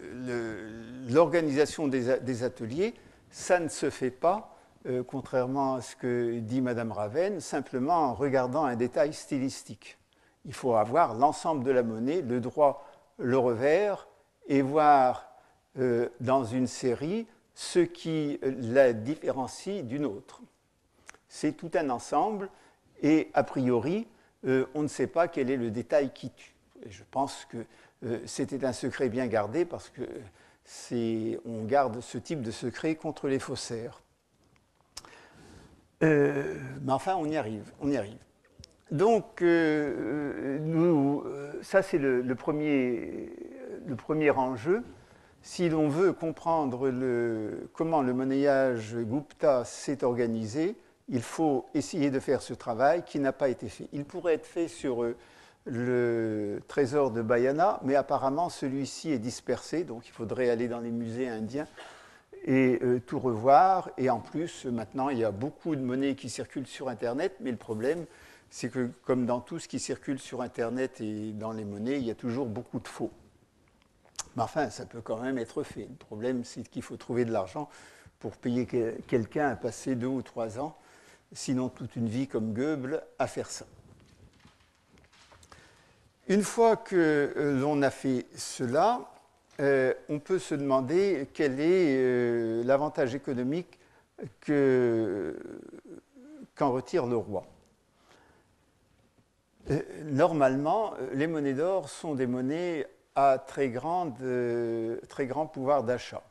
euh, 0.00 1.06
l'organisation 1.08 1.88
des, 1.88 2.42
ateliers, 2.44 2.94
ça 3.30 3.58
ne 3.58 3.68
se 3.68 3.90
fait 3.90 4.10
pas, 4.10 4.56
euh, 4.86 5.02
contrairement 5.02 5.76
à 5.76 5.80
ce 5.80 5.96
que 5.96 6.38
dit 6.38 6.60
Madame 6.60 6.92
Raven, 6.92 7.40
simplement 7.40 8.10
en 8.10 8.14
regardant 8.14 8.64
un 8.64 8.76
détail 8.76 9.12
stylistique. 9.12 9.98
Il 10.44 10.52
faut 10.52 10.74
avoir 10.74 11.14
l'ensemble 11.14 11.64
de 11.64 11.70
la 11.70 11.82
monnaie, 11.82 12.22
le 12.22 12.40
droit, 12.40 12.86
le 13.18 13.38
revers, 13.38 14.08
et 14.46 14.62
voir 14.62 15.30
dans 16.20 16.44
une 16.44 16.68
série 16.68 17.26
ce 17.54 17.80
qui 17.80 18.38
la 18.42 18.92
différencie 18.92 19.84
d'une 19.84 20.04
autre. 20.04 20.42
C'est 21.28 21.52
tout 21.52 21.70
un 21.74 21.90
ensemble, 21.90 22.48
et 23.02 23.30
a 23.34 23.42
priori, 23.42 24.06
on 24.44 24.82
ne 24.82 24.88
sait 24.88 25.06
pas 25.06 25.28
quel 25.28 25.50
est 25.50 25.56
le 25.56 25.70
détail 25.70 26.12
qui 26.12 26.30
tue 26.30 26.54
je 26.88 27.02
pense 27.10 27.46
que 27.46 27.58
euh, 28.04 28.18
c'était 28.26 28.64
un 28.64 28.72
secret 28.72 29.08
bien 29.08 29.26
gardé 29.26 29.64
parce 29.64 29.88
que 29.88 30.02
on 31.44 31.64
garde 31.64 32.00
ce 32.00 32.16
type 32.16 32.40
de 32.40 32.50
secret 32.50 32.94
contre 32.94 33.28
les 33.28 33.38
faussaires. 33.38 34.00
Euh, 36.02 36.58
mais 36.82 36.92
enfin, 36.92 37.16
on 37.16 37.26
y 37.26 37.36
arrive, 37.36 37.70
on 37.80 37.90
y 37.90 37.98
arrive. 37.98 38.16
Donc, 38.90 39.42
euh, 39.42 40.58
ça 41.62 41.82
c'est 41.82 41.98
le 41.98 42.34
premier 42.34 43.30
enjeu. 44.30 44.82
Si 45.46 45.68
l'on 45.68 45.90
veut 45.90 46.14
comprendre 46.14 46.88
le, 46.88 47.68
comment 47.74 48.00
le 48.00 48.14
monnayage 48.14 48.96
Gupta 48.96 49.66
s'est 49.66 50.02
organisé, 50.02 50.74
il 51.10 51.20
faut 51.20 51.66
essayer 51.74 52.10
de 52.10 52.18
faire 52.18 52.40
ce 52.40 52.54
travail 52.54 53.02
qui 53.04 53.18
n'a 53.18 53.34
pas 53.34 53.50
été 53.50 53.68
fait. 53.68 53.86
Il 53.92 54.06
pourrait 54.06 54.32
être 54.34 54.46
fait 54.46 54.68
sur 54.68 55.04
le 55.66 56.62
trésor 56.66 57.10
de 57.10 57.20
Bayana, 57.20 57.78
mais 57.84 57.94
apparemment 57.94 58.48
celui-ci 58.48 59.10
est 59.12 59.18
dispersé, 59.18 59.84
donc 59.84 60.08
il 60.08 60.12
faudrait 60.12 60.48
aller 60.48 60.66
dans 60.66 60.80
les 60.80 60.90
musées 60.90 61.28
indiens 61.28 61.68
et 62.46 62.78
euh, 62.82 62.98
tout 63.06 63.18
revoir. 63.18 63.90
Et 63.98 64.08
en 64.08 64.20
plus, 64.20 64.64
maintenant, 64.64 65.10
il 65.10 65.18
y 65.18 65.24
a 65.24 65.30
beaucoup 65.30 65.76
de 65.76 65.82
monnaies 65.82 66.14
qui 66.14 66.30
circulent 66.30 66.66
sur 66.66 66.88
Internet, 66.88 67.36
mais 67.40 67.50
le 67.50 67.58
problème, 67.58 68.06
c'est 68.48 68.70
que 68.70 68.88
comme 69.04 69.26
dans 69.26 69.40
tout 69.40 69.58
ce 69.58 69.68
qui 69.68 69.78
circule 69.78 70.18
sur 70.18 70.40
Internet 70.40 71.02
et 71.02 71.32
dans 71.32 71.52
les 71.52 71.66
monnaies, 71.66 71.98
il 71.98 72.06
y 72.06 72.10
a 72.10 72.14
toujours 72.14 72.46
beaucoup 72.46 72.80
de 72.80 72.88
faux. 72.88 73.10
Mais 74.36 74.42
enfin, 74.42 74.70
ça 74.70 74.86
peut 74.86 75.00
quand 75.00 75.18
même 75.18 75.38
être 75.38 75.62
fait. 75.62 75.86
Le 75.88 75.96
problème, 75.96 76.44
c'est 76.44 76.68
qu'il 76.68 76.82
faut 76.82 76.96
trouver 76.96 77.24
de 77.24 77.32
l'argent 77.32 77.68
pour 78.18 78.36
payer 78.36 78.66
quelqu'un 79.06 79.50
à 79.50 79.56
passer 79.56 79.94
deux 79.94 80.06
ou 80.06 80.22
trois 80.22 80.58
ans, 80.58 80.76
sinon 81.32 81.68
toute 81.68 81.94
une 81.96 82.08
vie 82.08 82.26
comme 82.26 82.54
Goebbels, 82.54 83.02
à 83.18 83.26
faire 83.26 83.50
ça. 83.50 83.66
Une 86.26 86.42
fois 86.42 86.76
que 86.76 87.34
euh, 87.36 87.60
l'on 87.60 87.82
a 87.82 87.90
fait 87.90 88.24
cela, 88.34 89.10
euh, 89.60 89.92
on 90.08 90.20
peut 90.20 90.38
se 90.38 90.54
demander 90.54 91.28
quel 91.34 91.60
est 91.60 91.96
euh, 91.98 92.64
l'avantage 92.64 93.14
économique 93.14 93.78
qu'en 96.56 96.70
retire 96.70 97.04
le 97.04 97.16
roi. 97.16 97.44
normalement, 100.04 100.94
les 101.12 101.26
monnaies 101.26 101.52
d'or 101.52 101.90
sont 101.90 102.14
des 102.14 102.26
monnaies 102.26 102.86
à 103.14 103.38
très, 103.38 103.72
très 105.08 105.26
grand 105.26 105.46
pouvoir 105.46 105.84
d'achat. 105.84 106.22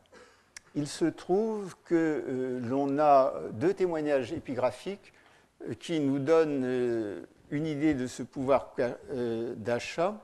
Il 0.76 0.88
se 0.88 1.06
trouve 1.06 1.76
que 1.86 2.60
l'on 2.64 3.00
a 3.00 3.34
deux 3.52 3.74
témoignages 3.74 4.34
épigraphiques 4.34 5.14
qui 5.80 6.00
nous 6.00 6.20
donnent 6.20 7.26
une 7.54 7.68
idée 7.68 7.94
de 7.94 8.08
ce 8.08 8.24
pouvoir 8.24 8.74
euh, 8.80 9.54
d'achat. 9.56 10.20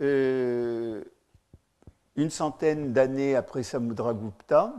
Euh, 0.00 1.04
une 2.16 2.30
centaine 2.30 2.92
d'années 2.92 3.36
après 3.36 3.62
Samudragupta, 3.62 4.72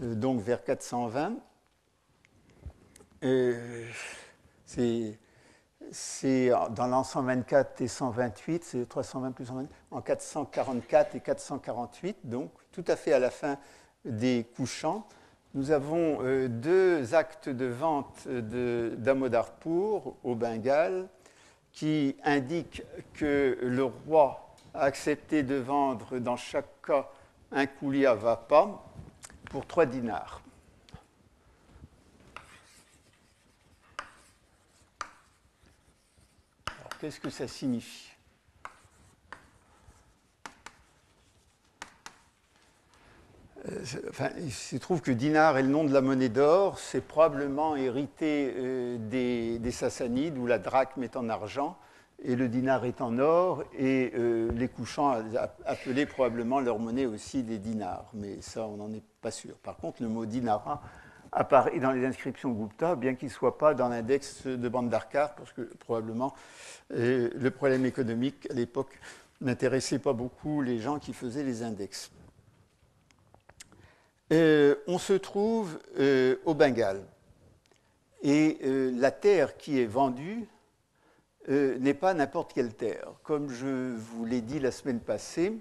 euh, 0.00 0.14
donc 0.14 0.40
vers 0.40 0.64
420, 0.64 1.36
c'est 4.64 5.18
dans 6.70 6.86
l'an 6.86 7.04
124 7.04 7.80
et 7.80 7.88
128, 7.88 8.64
c'est 8.64 8.88
320 8.88 9.32
plus 9.32 9.46
128, 9.46 9.70
en 9.90 10.00
444 10.00 11.14
et 11.16 11.20
448, 11.20 12.16
donc 12.24 12.50
tout 12.72 12.84
à 12.86 12.96
fait 12.96 13.12
à 13.12 13.18
la 13.18 13.30
fin 13.30 13.58
des 14.04 14.46
couchants 14.56 15.06
nous 15.56 15.70
avons 15.70 16.18
euh, 16.20 16.48
deux 16.48 17.14
actes 17.14 17.48
de 17.48 17.64
vente 17.64 18.28
d'Amodarpur 18.28 20.14
au 20.22 20.34
Bengale 20.34 21.08
qui 21.72 22.14
indiquent 22.22 22.82
que 23.14 23.56
le 23.62 23.84
roi 23.84 24.54
a 24.74 24.82
accepté 24.82 25.42
de 25.42 25.54
vendre 25.54 26.18
dans 26.18 26.36
chaque 26.36 26.82
cas 26.86 27.08
un 27.52 27.64
coulis 27.64 28.04
à 28.04 28.14
vapa 28.14 28.82
pour 29.50 29.66
3 29.66 29.86
dinars. 29.86 30.42
Qu'est-ce 37.00 37.20
que 37.20 37.30
ça 37.30 37.46
signifie 37.46 38.16
enfin, 44.08 44.30
il 44.38 44.52
se 44.52 44.76
trouve 44.76 45.00
que 45.00 45.10
dinar 45.10 45.58
est 45.58 45.62
le 45.62 45.68
nom 45.68 45.84
de 45.84 45.92
la 45.92 46.00
monnaie 46.00 46.28
d'or, 46.28 46.78
c'est 46.78 47.00
probablement 47.00 47.76
hérité 47.76 48.54
euh, 48.56 48.98
des, 48.98 49.70
Sassanides 49.70 50.38
où 50.38 50.46
la 50.46 50.58
drachme 50.58 51.02
est 51.02 51.16
en 51.16 51.28
argent 51.28 51.76
et 52.22 52.36
le 52.36 52.48
dinar 52.48 52.84
est 52.86 53.02
en 53.02 53.18
or, 53.18 53.62
et 53.78 54.14
les 54.54 54.68
couchants 54.68 55.22
appelaient 55.66 56.06
probablement 56.06 56.60
leur 56.60 56.78
monnaie 56.78 57.04
aussi 57.04 57.42
des 57.42 57.58
dinars, 57.58 58.06
mais 58.14 58.40
ça, 58.40 58.66
on 58.66 58.78
n'en 58.78 58.90
est 58.94 59.02
pas 59.20 59.30
sûr. 59.30 59.54
Par 59.58 59.76
contre, 59.76 60.02
le 60.02 60.08
mot 60.08 60.24
dinara 60.24 60.80
apparaît 61.36 61.78
dans 61.78 61.92
les 61.92 62.04
inscriptions 62.04 62.50
Gupta, 62.50 62.96
bien 62.96 63.14
qu'il 63.14 63.28
ne 63.28 63.32
soit 63.32 63.58
pas 63.58 63.74
dans 63.74 63.88
l'index 63.88 64.46
de 64.46 64.68
Bandarkar, 64.68 65.34
parce 65.36 65.52
que 65.52 65.62
probablement 65.78 66.34
le 66.90 67.48
problème 67.48 67.84
économique 67.84 68.48
à 68.50 68.54
l'époque 68.54 68.98
n'intéressait 69.40 69.98
pas 69.98 70.12
beaucoup 70.12 70.62
les 70.62 70.78
gens 70.78 70.98
qui 70.98 71.12
faisaient 71.12 71.44
les 71.44 71.62
index. 71.62 72.10
on 74.30 74.98
se 74.98 75.12
trouve 75.12 75.78
au 76.44 76.54
Bengale. 76.54 77.02
Et 78.22 78.58
euh, 78.64 78.90
la 78.96 79.10
terre 79.10 79.56
qui 79.56 79.80
est 79.80 79.86
vendue 79.86 80.48
euh, 81.48 81.78
n'est 81.78 81.94
pas 81.94 82.14
n'importe 82.14 82.52
quelle 82.52 82.74
terre. 82.74 83.12
Comme 83.22 83.50
je 83.50 83.94
vous 83.94 84.24
l'ai 84.24 84.40
dit 84.40 84.58
la 84.58 84.70
semaine 84.70 85.00
passée, 85.00 85.52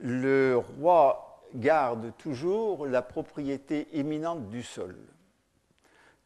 le 0.00 0.56
roi 0.56 1.27
garde 1.54 2.12
toujours 2.16 2.86
la 2.86 3.02
propriété 3.02 3.88
éminente 3.98 4.48
du 4.48 4.62
sol. 4.62 4.96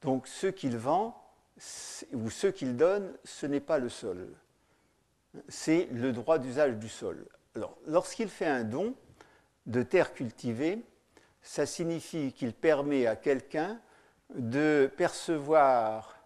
Donc 0.02 0.26
ce 0.26 0.46
qu'il 0.46 0.76
vend 0.76 1.18
ou 2.12 2.30
ce 2.30 2.46
qu'il 2.46 2.76
donne, 2.76 3.12
ce 3.24 3.46
n'est 3.46 3.60
pas 3.60 3.78
le 3.78 3.88
sol, 3.88 4.28
c'est 5.48 5.88
le 5.92 6.12
droit 6.12 6.38
d'usage 6.38 6.76
du 6.76 6.88
sol. 6.88 7.26
Lorsqu'il 7.86 8.28
fait 8.28 8.46
un 8.46 8.64
don 8.64 8.94
de 9.66 9.82
terre 9.82 10.12
cultivée, 10.12 10.82
ça 11.42 11.66
signifie 11.66 12.32
qu'il 12.32 12.52
permet 12.52 13.06
à 13.06 13.16
quelqu'un 13.16 13.80
de 14.34 14.90
percevoir 14.96 16.16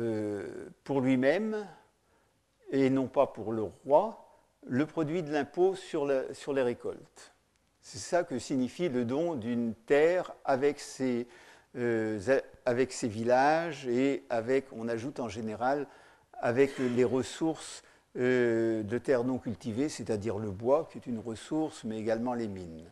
euh, 0.00 0.68
pour 0.82 1.00
lui-même, 1.00 1.66
et 2.70 2.90
non 2.90 3.06
pas 3.06 3.28
pour 3.28 3.52
le 3.52 3.62
roi, 3.62 4.24
le 4.66 4.86
produit 4.86 5.22
de 5.22 5.30
l'impôt 5.30 5.76
sur, 5.76 6.06
les 6.06 6.62
récoltes. 6.62 7.33
C'est 7.86 7.98
ça 7.98 8.24
que 8.24 8.38
signifie 8.38 8.88
le 8.88 9.04
don 9.04 9.34
d'une 9.34 9.74
terre 9.74 10.32
avec 10.46 10.80
ses, 10.80 11.28
euh, 11.76 12.18
avec 12.64 12.92
ses 12.94 13.08
villages 13.08 13.86
et 13.86 14.24
avec, 14.30 14.64
on 14.72 14.88
ajoute 14.88 15.20
en 15.20 15.28
général, 15.28 15.86
avec 16.40 16.78
les 16.78 17.04
ressources 17.04 17.82
euh, 18.16 18.82
de 18.82 18.96
terres 18.96 19.22
non 19.22 19.36
cultivées, 19.36 19.90
c'est-à-dire 19.90 20.38
le 20.38 20.50
bois, 20.50 20.88
qui 20.90 20.96
est 20.96 21.06
une 21.06 21.18
ressource, 21.18 21.84
mais 21.84 21.98
également 21.98 22.32
les 22.32 22.48
mines. 22.48 22.90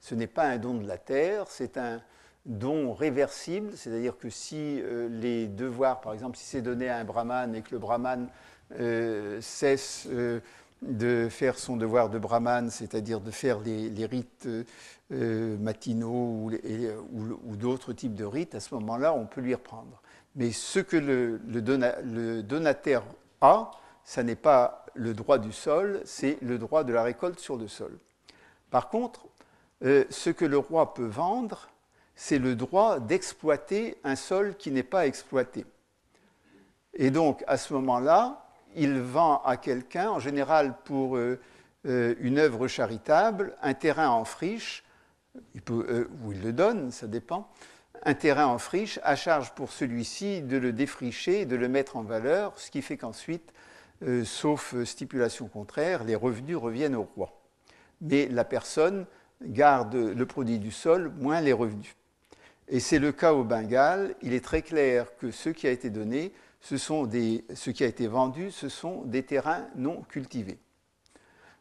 Ce 0.00 0.14
n'est 0.14 0.26
pas 0.26 0.44
un 0.44 0.56
don 0.56 0.72
de 0.72 0.88
la 0.88 0.96
terre, 0.96 1.44
c'est 1.48 1.76
un, 1.76 2.00
don 2.46 2.94
réversible, 2.94 3.76
c'est-à-dire 3.76 4.16
que 4.16 4.30
si 4.30 4.80
euh, 4.80 5.10
les 5.10 5.48
devoirs, 5.48 6.00
par 6.00 6.14
exemple, 6.14 6.38
si 6.38 6.46
c'est 6.46 6.62
donné 6.62 6.88
à 6.88 6.96
un 6.96 7.04
brahman 7.04 7.54
et 7.54 7.60
que 7.60 7.72
le 7.72 7.78
brahman 7.78 8.26
cesse 9.40 10.08
de 10.82 11.28
faire 11.30 11.58
son 11.58 11.76
devoir 11.76 12.08
de 12.08 12.18
brahman, 12.18 12.70
c'est-à-dire 12.70 13.20
de 13.20 13.30
faire 13.30 13.60
les, 13.60 14.06
rites 14.06 14.48
matinaux 15.10 16.50
ou, 17.12 17.56
d'autres 17.56 17.92
types 17.92 18.14
de 18.14 18.24
rites, 18.24 18.54
à 18.54 18.60
ce 18.60 18.74
moment-là, 18.74 19.12
on 19.12 19.26
peut 19.26 19.40
lui 19.40 19.54
reprendre. 19.54 20.00
Mais 20.36 20.52
ce 20.52 20.80
que 20.80 20.96
le, 20.96 21.40
le 21.44 22.42
donateur 22.42 23.04
a, 23.40 23.70
ce 24.04 24.20
n'est 24.20 24.36
pas 24.36 24.86
le 24.94 25.14
droit 25.14 25.38
du 25.38 25.52
sol, 25.52 26.00
c'est 26.04 26.38
le 26.40 26.58
droit 26.58 26.84
de 26.84 26.92
la 26.92 27.02
récolte 27.02 27.40
sur 27.40 27.56
le 27.56 27.68
sol. 27.68 27.98
Par 28.70 28.88
contre, 28.88 29.26
ce 29.82 30.30
que 30.30 30.44
le 30.44 30.58
roi 30.58 30.94
peut 30.94 31.06
vendre, 31.06 31.68
c'est 32.14 32.38
le 32.38 32.54
droit 32.54 33.00
d'exploiter 33.00 33.98
un 34.04 34.16
sol 34.16 34.56
qui 34.56 34.70
n'est 34.70 34.82
pas 34.82 35.06
exploité. 35.06 35.64
Et 36.94 37.10
donc, 37.10 37.42
à 37.46 37.56
ce 37.56 37.72
moment-là, 37.74 38.49
il 38.76 39.00
vend 39.00 39.42
à 39.44 39.56
quelqu'un, 39.56 40.10
en 40.10 40.20
général 40.20 40.74
pour 40.84 41.16
euh, 41.16 41.38
euh, 41.86 42.14
une 42.20 42.38
œuvre 42.38 42.68
charitable, 42.68 43.56
un 43.62 43.74
terrain 43.74 44.08
en 44.08 44.24
friche, 44.24 44.84
euh, 45.70 46.08
ou 46.24 46.32
il 46.32 46.42
le 46.42 46.52
donne, 46.52 46.90
ça 46.90 47.06
dépend, 47.06 47.50
un 48.04 48.14
terrain 48.14 48.46
en 48.46 48.58
friche, 48.58 48.98
à 49.02 49.16
charge 49.16 49.52
pour 49.54 49.72
celui-ci 49.72 50.42
de 50.42 50.56
le 50.56 50.72
défricher, 50.72 51.44
de 51.44 51.56
le 51.56 51.68
mettre 51.68 51.96
en 51.96 52.02
valeur, 52.02 52.58
ce 52.58 52.70
qui 52.70 52.82
fait 52.82 52.96
qu'ensuite, 52.96 53.52
sauf 54.24 54.74
stipulation 54.84 55.48
contraire, 55.48 56.04
les 56.04 56.14
revenus 56.14 56.56
reviennent 56.56 56.96
au 56.96 57.02
roi. 57.02 57.38
Mais 58.00 58.26
la 58.28 58.44
personne 58.44 59.04
garde 59.42 59.94
le 59.94 60.24
produit 60.24 60.58
du 60.58 60.70
sol, 60.70 61.12
moins 61.18 61.42
les 61.42 61.52
revenus. 61.52 61.94
Et 62.68 62.80
c'est 62.80 62.98
le 63.00 63.12
cas 63.12 63.32
au 63.32 63.44
Bengale. 63.44 64.14
Il 64.22 64.32
est 64.32 64.44
très 64.44 64.62
clair 64.62 65.14
que 65.18 65.30
ce 65.30 65.50
qui 65.50 65.66
a 65.66 65.70
été 65.70 65.90
donné, 65.90 66.32
ce, 66.60 66.76
sont 66.76 67.08
qui 67.08 67.84
a 67.84 67.86
été 67.86 68.06
vendu, 68.06 68.50
ce 68.50 68.68
sont 68.68 69.02
des 69.02 69.22
terrains 69.22 69.66
non 69.76 70.02
cultivés. 70.02 70.58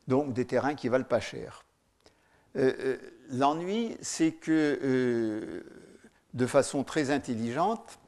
Donc 0.08 0.34
des 0.34 0.46
terrains 0.46 0.76
qui 0.76 0.90
valent 0.90 1.06
pas 1.06 1.20
cher. 1.20 1.66
Euh, 2.56 2.74
euh, 2.80 2.98
l'ennui, 3.32 3.96
c'est 4.02 4.32
que 4.32 4.80
euh, 4.84 5.64
de 6.34 6.46
façon 6.46 6.84
très 6.84 7.12
intelligente, 7.12 8.00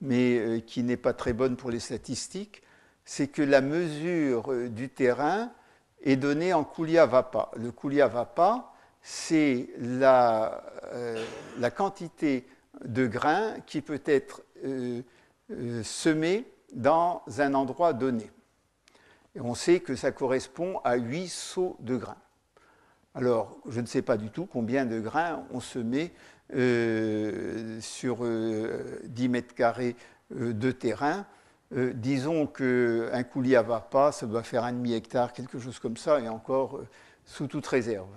mais 0.00 0.62
qui 0.66 0.82
n'est 0.82 0.96
pas 0.96 1.12
très 1.12 1.32
bonne 1.32 1.56
pour 1.56 1.70
les 1.70 1.78
statistiques, 1.78 2.62
c'est 3.04 3.28
que 3.28 3.42
la 3.42 3.60
mesure 3.60 4.52
du 4.68 4.88
terrain 4.88 5.52
est 6.02 6.16
donnée 6.16 6.52
en 6.52 6.64
Kulia 6.64 7.06
Vapa. 7.06 7.52
Le 7.54 7.70
Kulia 7.70 8.08
Vapa, 8.08 8.72
c'est 9.00 9.68
la, 9.78 10.64
la, 11.58 11.70
quantité 11.70 12.48
de 12.84 13.06
grains 13.06 13.54
qui 13.66 13.80
peut 13.80 14.02
être 14.04 14.42
euh, 15.52 15.80
euh, 15.80 15.82
semé 15.82 16.44
dans 16.72 17.22
un 17.38 17.54
endroit 17.54 17.92
donné. 17.92 18.30
Et 19.34 19.40
on 19.40 19.54
sait 19.54 19.80
que 19.80 19.94
ça 19.94 20.12
correspond 20.12 20.80
à 20.84 20.96
8 20.96 21.28
seaux 21.28 21.76
de 21.80 21.96
grains. 21.96 22.16
Alors, 23.14 23.58
je 23.68 23.80
ne 23.80 23.86
sais 23.86 24.02
pas 24.02 24.16
du 24.16 24.30
tout 24.30 24.46
combien 24.46 24.86
de 24.86 25.00
grains 25.00 25.44
on 25.52 25.60
semé 25.60 26.12
sur 27.80 28.26
10 29.04 29.28
mètres 29.28 29.54
carrés 29.54 29.96
de 30.30 30.70
terrain. 30.70 31.26
disons 31.70 32.46
qu'un 32.46 33.22
coulis 33.22 33.56
à 33.56 33.62
vapa, 33.62 34.12
ça 34.12 34.26
doit 34.26 34.42
faire 34.42 34.64
un 34.64 34.72
demi-hectare, 34.72 35.32
quelque 35.32 35.58
chose 35.58 35.78
comme 35.78 35.96
ça, 35.96 36.20
et 36.20 36.28
encore 36.28 36.80
sous 37.24 37.46
toute 37.46 37.66
réserve. 37.66 38.08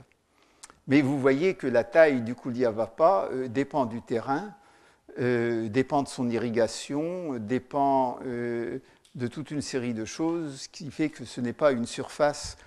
Mais 0.88 1.02
vous 1.02 1.20
voyez 1.20 1.56
que 1.56 1.68
la 1.68 1.84
taille 1.84 2.22
du 2.22 2.36
coulis 2.36 2.66
à 2.66 2.72
vapa 2.72 3.30
euh, 3.32 3.48
dépend 3.48 3.86
du 3.86 4.02
terrain, 4.02 4.54
euh, 5.20 5.70
dépend 5.70 6.04
de 6.04 6.08
son 6.08 6.30
irrigation, 6.30 7.38
dépend 7.40 8.20
euh, 8.26 8.80
de 9.16 9.28
toute 9.28 9.52
une 9.52 9.62
série 9.62 9.94
de 9.94 10.06
choses, 10.06 10.62
ce 10.62 10.70
qui 10.70 10.92
fait 10.92 11.10
que 11.10 11.26
ce 11.26 11.42
n'est 11.42 11.54
pas 11.54 11.72
une 11.72 11.86
surface 11.86 12.58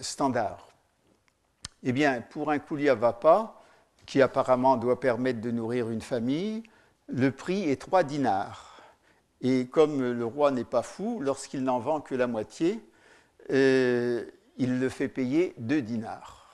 standard. 0.00 0.68
Eh 1.82 1.92
bien, 1.92 2.22
pour 2.22 2.50
un 2.50 2.58
coulis 2.58 2.88
à 2.88 2.94
vapa, 2.94 3.60
qui 4.06 4.22
apparemment 4.22 4.78
doit 4.78 5.00
permettre 5.00 5.42
de 5.42 5.50
nourrir 5.50 5.90
une 5.90 6.00
famille, 6.00 6.62
le 7.08 7.30
prix 7.30 7.68
est 7.68 7.80
3 7.80 8.04
dinars. 8.04 8.82
Et 9.42 9.66
comme 9.66 10.00
le 10.12 10.24
roi 10.24 10.50
n'est 10.50 10.64
pas 10.64 10.82
fou, 10.82 11.20
lorsqu'il 11.20 11.62
n'en 11.62 11.78
vend 11.78 12.00
que 12.00 12.14
la 12.14 12.26
moitié, 12.26 12.80
il 13.50 14.80
le 14.80 14.88
fait 14.88 15.08
payer 15.08 15.52
2 15.58 15.82
dinars. 15.82 16.46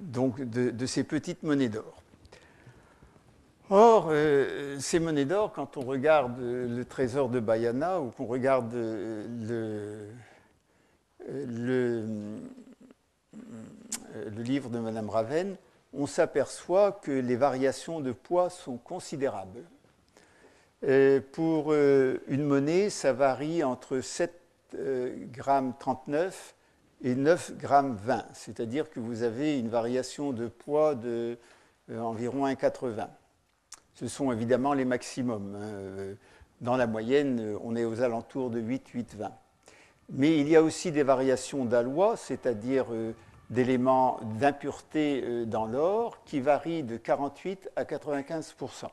Donc 0.00 0.40
de, 0.40 0.86
ces 0.86 1.04
petites 1.04 1.42
monnaies 1.42 1.68
d'or. 1.68 2.01
Or, 3.74 4.08
euh, 4.10 4.78
ces 4.80 5.00
monnaies 5.00 5.24
d'or, 5.24 5.50
quand 5.54 5.78
on 5.78 5.80
regarde 5.80 6.38
le 6.38 6.84
trésor 6.84 7.30
de 7.30 7.40
Bayana 7.40 8.02
ou 8.02 8.10
qu'on 8.10 8.26
regarde 8.26 8.74
le, 8.74 10.10
le, 11.26 12.34
livre 14.36 14.68
de 14.68 14.78
Madame 14.78 15.08
Raven, 15.08 15.56
on 15.94 16.06
s'aperçoit 16.06 16.92
que 16.92 17.12
les 17.12 17.34
variations 17.34 18.00
de 18.00 18.12
poids 18.12 18.50
sont 18.50 18.76
considérables. 18.76 19.64
pour 21.32 21.72
euh, 21.72 22.18
une 22.28 22.44
monnaie, 22.44 22.90
ça 22.90 23.14
varie 23.14 23.64
entre 23.64 24.00
7 24.00 24.38
euh, 24.74 25.16
grammes 25.32 25.72
39 25.78 26.54
et 27.04 27.14
9 27.14 27.56
grammes 27.56 27.96
20, 28.04 28.22
c'est-à-dire 28.34 28.90
que 28.90 29.00
vous 29.00 29.22
avez 29.22 29.58
une 29.58 29.70
variation 29.70 30.34
de 30.34 30.46
poids 30.46 30.94
de 30.94 31.38
euh, 31.90 32.00
environ 32.00 32.46
1,80. 32.46 33.08
Ce 34.02 34.08
sont 34.08 34.32
évidemment 34.32 34.74
les 34.74 34.84
maximums. 34.84 35.56
Hein. 35.56 35.64
Euh, 35.64 36.14
dans 36.60 36.76
la 36.76 36.86
moyenne, 36.86 37.40
euh, 37.40 37.58
on 37.62 37.74
est 37.74 37.84
aux 37.84 38.02
alentours 38.02 38.50
de 38.50 38.60
8, 38.60 38.88
8, 38.88 39.14
20. 39.14 39.32
Mais 40.10 40.38
il 40.38 40.48
y 40.48 40.56
a 40.56 40.62
aussi 40.62 40.92
des 40.92 41.04
variations 41.04 41.64
d'aloi, 41.64 42.16
c'est-à-dire 42.16 42.86
d'éléments 43.48 44.20
d'impureté 44.38 45.46
dans 45.46 45.64
l'or, 45.64 46.22
qui 46.24 46.40
varient 46.40 46.82
de 46.82 46.98
48 46.98 47.70
à 47.76 47.84
95% 47.84 48.88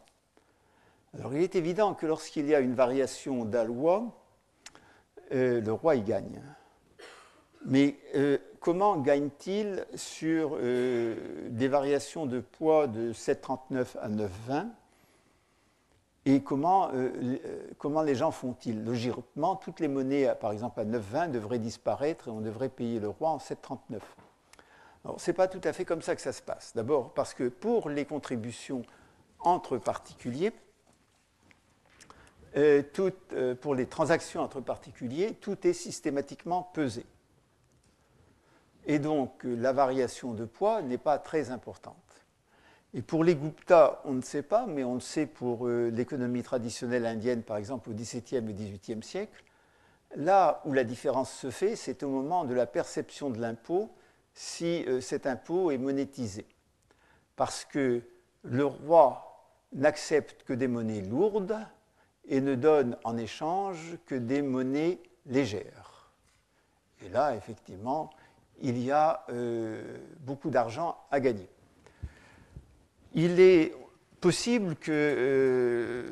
Alors 1.17 1.34
il 1.34 1.41
est 1.41 1.56
évident 1.56 1.93
que 1.93 2.06
lorsqu'il 2.06 2.45
y 2.45 2.56
a 2.56 2.62
une 2.62 2.76
variation 2.76 3.43
d'aloi, 3.43 4.06
le 5.32 5.72
roi 5.72 5.95
y 5.95 6.04
gagne. 6.04 6.41
Mais 7.65 7.98
euh, 8.15 8.38
comment 8.60 8.98
gagne-t-il 8.98 9.86
sur 9.95 10.58
euh, 10.60 11.15
des 11.50 11.67
variations 11.67 12.26
de 12.26 12.39
poids 12.39 12.88
de 12.88 13.13
7,39 13.13 13.98
à 14.00 14.10
9,20 14.10 14.67
Et 16.30 16.42
comment, 16.42 16.92
comment 17.80 18.04
les 18.04 18.13
gens 18.13 18.30
font-ils? 18.30 18.84
Logiquement, 18.84 19.56
toutes 19.56 19.80
les 19.80 19.88
monnaies, 19.88 20.32
par 20.39 20.52
exemple 20.52 20.80
à 20.80 20.86
9,20, 20.86 21.32
devraient 21.32 21.58
disparaître 21.58 22.28
et 22.28 22.32
on 22.32 22.39
devrait 22.42 22.70
payer 22.70 23.00
le 23.00 23.10
roi 23.10 23.30
en 23.30 23.38
7,39. 23.38 24.00
Alors, 25.04 25.20
ce 25.20 25.32
n'est 25.32 25.36
pas 25.36 25.48
tout 25.48 25.62
à 25.63 25.74
fait 25.74 25.86
comme 25.86 26.04
ça 26.04 26.15
que 26.15 26.22
ça 26.22 26.34
se 26.34 26.42
passe. 26.42 26.74
D'abord 26.76 27.13
parce 27.13 27.34
que 27.34 27.48
pour 27.48 27.89
les 27.89 28.06
contributions 28.06 28.84
entre 29.39 29.78
particuliers, 29.78 30.52
euh, 32.58 32.84
euh, 33.34 33.56
pour 33.56 33.76
les 33.76 33.86
transactions 33.86 34.42
entre 34.42 34.60
particuliers, 34.60 35.36
tout 35.36 35.65
est 35.65 35.74
systématiquement 35.74 36.63
pesé. 36.74 37.06
Et 38.86 39.00
donc, 39.00 39.46
euh, 39.46 39.56
la 39.56 39.72
variation 39.72 40.34
de 40.34 40.46
poids 40.46 40.82
n'est 40.82 40.98
pas 40.98 41.20
très 41.20 41.52
importante. 41.52 41.96
Et 42.93 43.02
pour 43.02 43.23
les 43.23 43.36
Gupta, 43.36 44.02
on 44.06 44.13
ne 44.13 44.21
sait 44.21 44.41
pas, 44.41 44.65
mais 44.65 44.84
on 44.84 44.95
le 44.95 44.99
sait 44.99 45.28
pour 45.28 45.67
l'économie 45.67 46.41
traditionnelle 46.41 47.06
indienne, 47.06 47.43
par 47.43 47.58
exemple, 47.58 47.89
au 47.89 47.93
XVIIe 47.93 48.38
et 48.49 48.54
XVIIIe 48.54 49.04
siècle. 49.04 49.43
Là 50.15 50.62
où 50.65 50.73
la 50.73 50.84
différence 50.84 51.32
se 51.32 51.52
fait, 51.52 51.75
c'est 51.75 52.02
au 52.04 52.10
moment 52.10 52.45
de 52.45 52.54
la 52.54 52.65
perception 52.65 53.30
de 53.30 53.39
l'impôt 53.39 53.91
si 54.34 54.84
euh, 54.88 55.02
cet 55.02 55.28
impôt 55.28 55.71
est 55.71 55.78
monétisé. 55.78 56.45
Parce 57.36 57.65
que 57.65 58.02
le 58.43 58.65
roi 58.65 59.54
n'accepte 59.73 60.43
que 60.43 60.54
des 60.54 60.67
monnaies 60.67 61.02
lourdes 61.02 61.58
et 62.28 62.41
ne 62.41 62.56
donne 62.56 62.97
en 63.04 63.17
échange 63.17 63.97
que 64.06 64.15
des 64.15 64.41
monnaies 64.41 64.99
légères. 65.25 66.12
Et 67.02 67.10
là, 67.10 67.36
effectivement, 67.36 68.10
il 68.62 68.78
y 68.78 68.91
a 68.91 69.25
euh, 69.30 69.97
beaucoup 70.21 70.49
d'argent 70.49 70.97
à 71.12 71.19
gagner. 71.19 71.49
Il 73.13 73.39
est 73.39 73.74
possible 74.19 74.76
que 74.76 74.91
euh, 74.91 76.04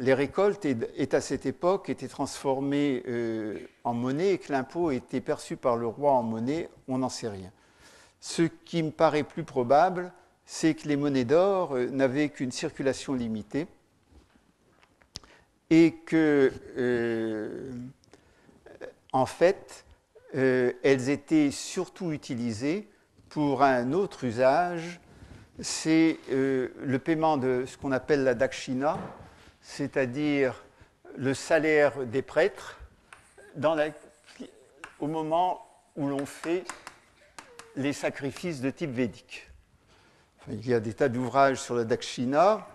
les 0.00 0.14
récoltes 0.14 0.64
aient, 0.64 1.14
à 1.14 1.20
cette 1.20 1.46
époque 1.46 1.90
été 1.90 2.08
transformées 2.08 3.02
euh, 3.06 3.58
en 3.84 3.94
monnaie 3.94 4.32
et 4.32 4.38
que 4.38 4.52
l'impôt 4.52 4.90
ait 4.90 4.96
été 4.96 5.20
perçu 5.20 5.56
par 5.56 5.76
le 5.76 5.86
roi 5.86 6.12
en 6.12 6.22
monnaie, 6.22 6.68
on 6.88 6.98
n'en 6.98 7.08
sait 7.08 7.28
rien. 7.28 7.50
Ce 8.20 8.42
qui 8.42 8.82
me 8.82 8.90
paraît 8.90 9.24
plus 9.24 9.44
probable, 9.44 10.12
c'est 10.46 10.74
que 10.74 10.88
les 10.88 10.96
monnaies 10.96 11.24
d'or 11.24 11.76
euh, 11.76 11.88
n'avaient 11.88 12.30
qu'une 12.30 12.52
circulation 12.52 13.14
limitée 13.14 13.66
et 15.70 15.94
que, 16.04 16.52
en 19.12 19.26
fait, 19.26 19.84
elles 20.34 21.08
étaient 21.08 21.50
surtout 21.50 22.12
utilisées 22.12 22.86
pour 23.30 23.62
un 23.62 23.92
autre 23.92 24.24
usage 24.24 25.00
c'est 25.60 26.18
euh, 26.32 26.68
le 26.82 26.98
paiement 26.98 27.36
de 27.36 27.64
ce 27.66 27.76
qu'on 27.76 27.92
appelle 27.92 28.24
la 28.24 28.34
dakshina, 28.34 28.98
c'est-à-dire 29.60 30.64
le 31.16 31.32
salaire 31.34 32.04
des 32.06 32.22
prêtres 32.22 32.78
au 34.98 35.06
moment 35.06 35.64
où 35.96 36.08
l'on 36.08 36.26
fait 36.26 36.64
les 37.76 37.92
sacrifices 37.92 38.60
de 38.60 38.70
type 38.70 38.90
védique. 38.90 39.48
il 40.48 40.66
y 40.66 40.74
a 40.74 40.80
des 40.80 40.92
tas 40.92 41.08
d'ouvrages 41.08 41.60
sur 41.60 41.76
la 41.76 41.84
dakshina. 41.84 42.66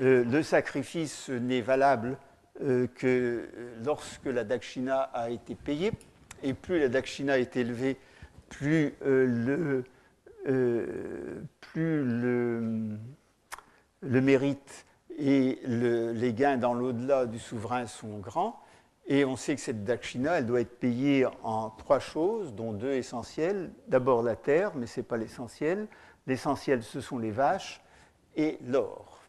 Euh, 0.00 0.24
le 0.24 0.42
sacrifice 0.44 1.28
n'est 1.28 1.60
valable 1.60 2.16
euh, 2.62 2.86
que 2.94 3.48
lorsque 3.84 4.26
la 4.26 4.44
dakshina 4.44 5.00
a 5.12 5.30
été 5.30 5.56
payée, 5.56 5.90
et 6.44 6.54
plus 6.54 6.78
la 6.78 6.88
dakshina 6.88 7.38
est 7.38 7.56
élevée, 7.56 7.96
plus 8.48 8.94
le 9.00 9.84
euh, 10.46 11.42
plus 11.60 12.04
le, 12.04 12.98
mérite 14.02 14.86
et 15.18 15.58
les 15.64 16.32
gains 16.32 16.56
dans 16.56 16.74
l'au-delà 16.74 17.26
du 17.26 17.38
souverain 17.38 17.86
sont 17.86 18.18
grands. 18.18 18.60
Et 19.06 19.24
on 19.24 19.36
sait 19.36 19.54
que 19.54 19.60
cette 19.60 19.84
dakshina, 19.84 20.38
elle 20.38 20.46
doit 20.46 20.60
être 20.60 20.78
payée 20.78 21.26
en 21.42 21.70
trois 21.70 21.98
choses, 21.98 22.54
dont 22.54 22.72
deux 22.72 22.92
essentielles. 22.92 23.72
D'abord 23.88 24.22
la 24.22 24.36
terre, 24.36 24.72
mais 24.76 24.86
ce 24.86 25.00
n'est 25.00 25.04
pas 25.04 25.16
l'essentiel. 25.16 25.88
L'essentiel, 26.26 26.82
ce 26.82 27.00
sont 27.00 27.18
les 27.18 27.30
vaches 27.30 27.82
et 28.36 28.58
l'or. 28.66 29.22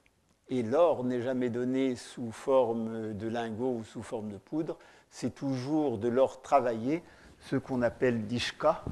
Et 0.49 0.63
l'or 0.63 1.03
n'est 1.03 1.21
jamais 1.21 1.49
donné 1.49 1.95
sous 1.95 2.31
forme 2.31 3.13
de 3.13 3.27
lingots 3.27 3.77
ou 3.79 3.83
sous 3.83 4.03
forme 4.03 4.29
de 4.29 4.37
poudre. 4.37 4.77
C'est 5.09 5.33
toujours 5.33 5.97
de 5.97 6.09
l'or 6.09 6.41
travaillé, 6.41 7.01
ce 7.39 7.55
qu'on 7.55 7.81
appelle 7.81 8.27
dishka. 8.27 8.83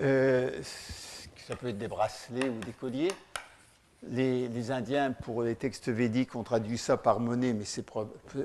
Euh, 0.00 0.52
ça 1.48 1.56
peut 1.56 1.68
être 1.68 1.78
des 1.78 1.88
bracelets 1.88 2.50
ou 2.50 2.58
des 2.60 2.72
colliers. 2.72 3.12
Les, 4.06 4.70
Indiens, 4.70 5.12
pour 5.12 5.42
les 5.42 5.54
textes 5.54 5.88
védiques, 5.88 6.36
ont 6.36 6.42
traduit 6.42 6.76
ça 6.76 6.98
par 6.98 7.20
monnaie, 7.20 7.54
mais 7.54 7.64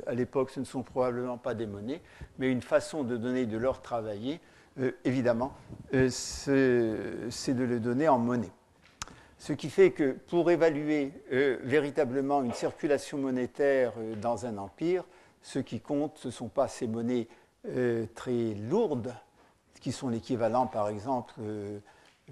à 0.08 0.14
l'époque, 0.14 0.50
ce 0.52 0.62
ne 0.62 0.66
sont 0.66 0.84
probablement 0.84 1.38
pas 1.38 1.54
des 1.54 1.68
monnaies, 1.68 2.02
mais 2.40 2.50
une 2.50 2.62
façon 2.62 3.04
de 3.04 3.18
donner 3.18 3.46
de 3.46 3.58
l'or 3.58 3.82
travaillé, 3.82 4.40
euh, 4.80 4.92
évidemment, 5.04 5.54
euh, 5.94 6.10
c'est 6.10 7.54
de 7.54 7.64
le 7.64 7.80
donner 7.80 8.08
en 8.08 8.18
monnaie. 8.18 8.52
Ce 9.38 9.52
qui 9.52 9.70
fait 9.70 9.92
que 9.92 10.14
pour 10.14 10.50
évaluer 10.50 11.12
euh, 11.34 11.58
véritablement 11.64 12.42
une 12.42 12.54
circulation 12.54 13.18
monétaire 13.18 13.92
dans 14.22 14.46
un 14.46 14.58
empire, 14.58 15.04
ce 15.42 15.60
qui 15.60 15.82
compte, 15.82 16.18
ce 16.18 16.30
ne 16.30 16.34
sont 16.34 16.48
pas 16.48 16.70
ces 16.70 16.88
monnaies 16.88 17.28
très 18.16 18.54
lourdes, 18.56 19.14
qui 19.82 19.92
sont 19.92 20.08
l'équivalent, 20.08 20.68
par 20.68 20.88
exemple, 20.88 21.34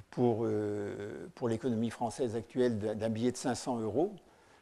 pour, 0.09 0.45
euh, 0.45 1.27
pour 1.35 1.49
l'économie 1.49 1.89
française 1.89 2.35
actuelle 2.35 2.77
d'un 2.79 3.09
billet 3.09 3.31
de 3.31 3.37
500 3.37 3.79
euros, 3.79 4.13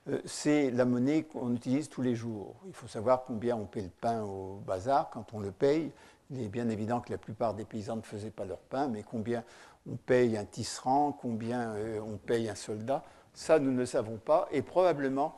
euh, 0.10 0.20
c'est 0.26 0.72
la 0.72 0.86
monnaie 0.86 1.24
qu'on 1.24 1.54
utilise 1.54 1.90
tous 1.90 2.02
les 2.02 2.16
jours. 2.16 2.56
Il 2.68 2.74
faut 2.74 2.88
savoir 2.88 3.24
combien 3.24 3.56
on 3.56 3.66
paie 3.66 3.82
le 3.82 3.90
pain 3.90 4.24
au 4.24 4.62
bazar 4.66 5.10
quand 5.12 5.34
on 5.34 5.40
le 5.40 5.52
paye. 5.52 5.92
Il 6.32 6.42
est 6.42 6.48
bien 6.48 6.70
évident 6.70 7.02
que 7.02 7.12
la 7.12 7.18
plupart 7.18 7.54
des 7.54 7.66
paysans 7.66 7.98
ne 7.98 8.02
faisaient 8.02 8.32
pas 8.32 8.46
leur 8.46 8.60
pain, 8.60 8.88
mais 8.88 9.04
combien 9.04 9.44
on 9.90 9.96
paye 9.96 10.38
un 10.38 10.46
tisserand, 10.46 11.12
combien 11.12 11.72
euh, 11.72 12.00
on 12.02 12.18
paye 12.18 12.50
un 12.50 12.56
soldat, 12.56 13.04
ça 13.34 13.60
nous 13.60 13.72
ne 13.72 13.86
savons 13.86 14.18
pas. 14.18 14.48
Et 14.52 14.62
probablement, 14.62 15.36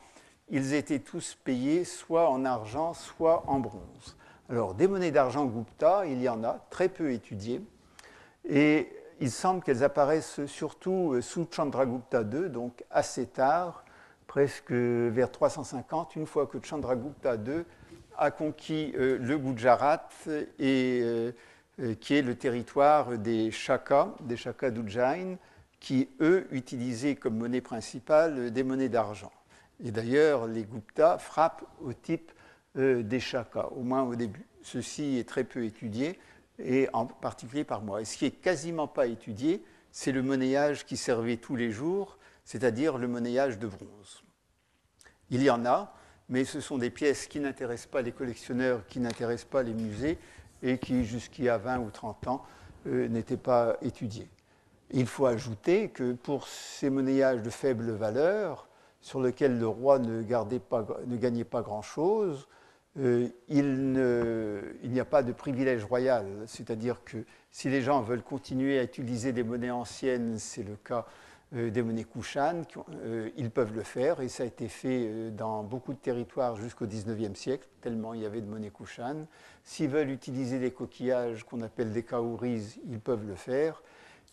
ils 0.50 0.74
étaient 0.74 0.98
tous 0.98 1.36
payés 1.44 1.84
soit 1.84 2.28
en 2.28 2.44
argent, 2.44 2.94
soit 2.94 3.44
en 3.46 3.58
bronze. 3.58 4.16
Alors, 4.48 4.74
des 4.74 4.86
monnaies 4.86 5.10
d'argent 5.10 5.46
Gupta, 5.46 6.04
il 6.06 6.20
y 6.20 6.28
en 6.28 6.44
a, 6.44 6.64
très 6.68 6.88
peu 6.88 7.12
étudiées. 7.12 7.62
Et 8.48 8.88
il 9.22 9.30
semble 9.30 9.62
qu'elles 9.62 9.84
apparaissent 9.84 10.44
surtout 10.46 11.12
euh, 11.12 11.22
sous 11.22 11.46
Chandragupta 11.48 12.22
II, 12.22 12.50
donc 12.50 12.84
assez 12.90 13.26
tard, 13.26 13.84
presque 14.26 14.72
vers 14.72 15.30
350, 15.30 16.16
une 16.16 16.26
fois 16.26 16.48
que 16.48 16.58
Chandragupta 16.60 17.36
II 17.36 17.62
a 18.18 18.32
conquis 18.32 18.92
euh, 18.96 19.18
le 19.18 19.38
Gujarat, 19.38 20.08
euh, 20.28 21.32
qui 22.00 22.14
est 22.14 22.22
le 22.22 22.34
territoire 22.34 23.16
des 23.16 23.52
Shakas, 23.52 24.14
des 24.22 24.36
Shakas 24.36 24.70
d'Ujjain, 24.70 25.36
qui, 25.78 26.08
eux, 26.20 26.48
utilisaient 26.50 27.14
comme 27.14 27.38
monnaie 27.38 27.60
principale 27.60 28.50
des 28.50 28.64
monnaies 28.64 28.88
d'argent. 28.88 29.32
Et 29.84 29.92
d'ailleurs, 29.92 30.48
les 30.48 30.64
Gupta 30.64 31.18
frappent 31.18 31.64
au 31.80 31.92
type 31.92 32.30
des 32.74 33.20
Shakas, 33.20 33.68
au 33.76 33.82
moins 33.82 34.02
au 34.02 34.14
début. 34.14 34.46
Ceci 34.62 35.18
est 35.18 35.28
très 35.28 35.44
peu 35.44 35.64
étudié 35.64 36.18
et 36.58 36.88
en 36.92 37.06
particulier 37.06 37.64
par 37.64 37.82
moi. 37.82 38.00
Et 38.00 38.04
ce 38.04 38.16
qui 38.16 38.26
est 38.26 38.30
quasiment 38.30 38.86
pas 38.86 39.06
étudié, 39.06 39.64
c'est 39.90 40.12
le 40.12 40.22
monnayage 40.22 40.86
qui 40.86 40.96
servait 40.96 41.36
tous 41.36 41.56
les 41.56 41.70
jours, 41.70 42.18
c'est-à-dire 42.44 42.98
le 42.98 43.08
monnayage 43.08 43.58
de 43.58 43.66
bronze. 43.66 44.22
Il 45.30 45.42
y 45.42 45.50
en 45.50 45.64
a, 45.64 45.94
mais 46.28 46.44
ce 46.44 46.60
sont 46.60 46.78
des 46.78 46.90
pièces 46.90 47.26
qui 47.26 47.40
n'intéressent 47.40 47.90
pas 47.90 48.02
les 48.02 48.12
collectionneurs, 48.12 48.86
qui 48.86 49.00
n'intéressent 49.00 49.50
pas 49.50 49.62
les 49.62 49.74
musées 49.74 50.18
et 50.62 50.78
qui, 50.78 51.04
jusqu'il 51.04 51.46
y 51.46 51.48
a 51.48 51.58
20 51.58 51.78
ou 51.80 51.90
30 51.90 52.28
ans, 52.28 52.44
euh, 52.86 53.08
n'étaient 53.08 53.36
pas 53.36 53.76
étudiées. 53.82 54.28
Il 54.90 55.06
faut 55.06 55.26
ajouter 55.26 55.88
que 55.88 56.12
pour 56.12 56.48
ces 56.48 56.90
monnayages 56.90 57.42
de 57.42 57.50
faible 57.50 57.90
valeur, 57.92 58.68
sur 59.00 59.20
lesquels 59.20 59.58
le 59.58 59.66
roi 59.66 59.98
ne, 59.98 60.22
ne 60.22 61.16
gagnait 61.16 61.44
pas 61.44 61.62
grand-chose, 61.62 62.46
euh, 62.98 63.28
il 63.48 64.90
n'y 64.90 65.00
a 65.00 65.04
pas 65.04 65.22
de 65.22 65.32
privilège 65.32 65.84
royal, 65.84 66.26
c'est-à-dire 66.46 67.02
que 67.04 67.18
si 67.50 67.70
les 67.70 67.80
gens 67.80 68.02
veulent 68.02 68.22
continuer 68.22 68.78
à 68.78 68.82
utiliser 68.82 69.32
des 69.32 69.42
monnaies 69.42 69.70
anciennes, 69.70 70.38
c'est 70.38 70.62
le 70.62 70.76
cas 70.76 71.06
euh, 71.54 71.70
des 71.70 71.82
monnaies 71.82 72.04
Kushan, 72.04 72.62
euh, 73.04 73.30
ils 73.36 73.50
peuvent 73.50 73.74
le 73.74 73.82
faire, 73.82 74.20
et 74.20 74.28
ça 74.28 74.42
a 74.42 74.46
été 74.46 74.68
fait 74.68 75.30
dans 75.30 75.62
beaucoup 75.62 75.94
de 75.94 75.98
territoires 75.98 76.56
jusqu'au 76.56 76.86
XIXe 76.86 77.38
siècle, 77.38 77.66
tellement 77.80 78.12
il 78.12 78.20
y 78.20 78.26
avait 78.26 78.42
de 78.42 78.48
monnaies 78.48 78.70
Kushan. 78.70 79.26
S'ils 79.64 79.88
veulent 79.88 80.10
utiliser 80.10 80.58
des 80.58 80.70
coquillages 80.70 81.44
qu'on 81.44 81.62
appelle 81.62 81.92
des 81.92 82.02
kaouris, 82.02 82.78
ils 82.90 83.00
peuvent 83.00 83.26
le 83.26 83.36
faire. 83.36 83.82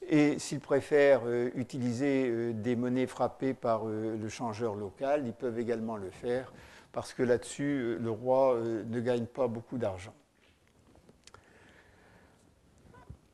Et 0.09 0.39
s'ils 0.39 0.61
préfèrent 0.61 1.23
utiliser 1.55 2.53
des 2.53 2.77
monnaies 2.77 3.05
frappées 3.05 3.53
par 3.53 3.83
le 3.85 4.29
changeur 4.29 4.75
local, 4.75 5.23
ils 5.25 5.33
peuvent 5.33 5.59
également 5.59 5.97
le 5.97 6.09
faire 6.09 6.53
parce 6.91 7.13
que 7.13 7.23
là-dessus, 7.23 7.81
euh, 7.81 7.97
le 7.99 8.11
roi 8.11 8.55
euh, 8.55 8.83
ne 8.85 8.99
gagne 8.99 9.25
pas 9.25 9.47
beaucoup 9.47 9.77
d'argent. 9.77 10.13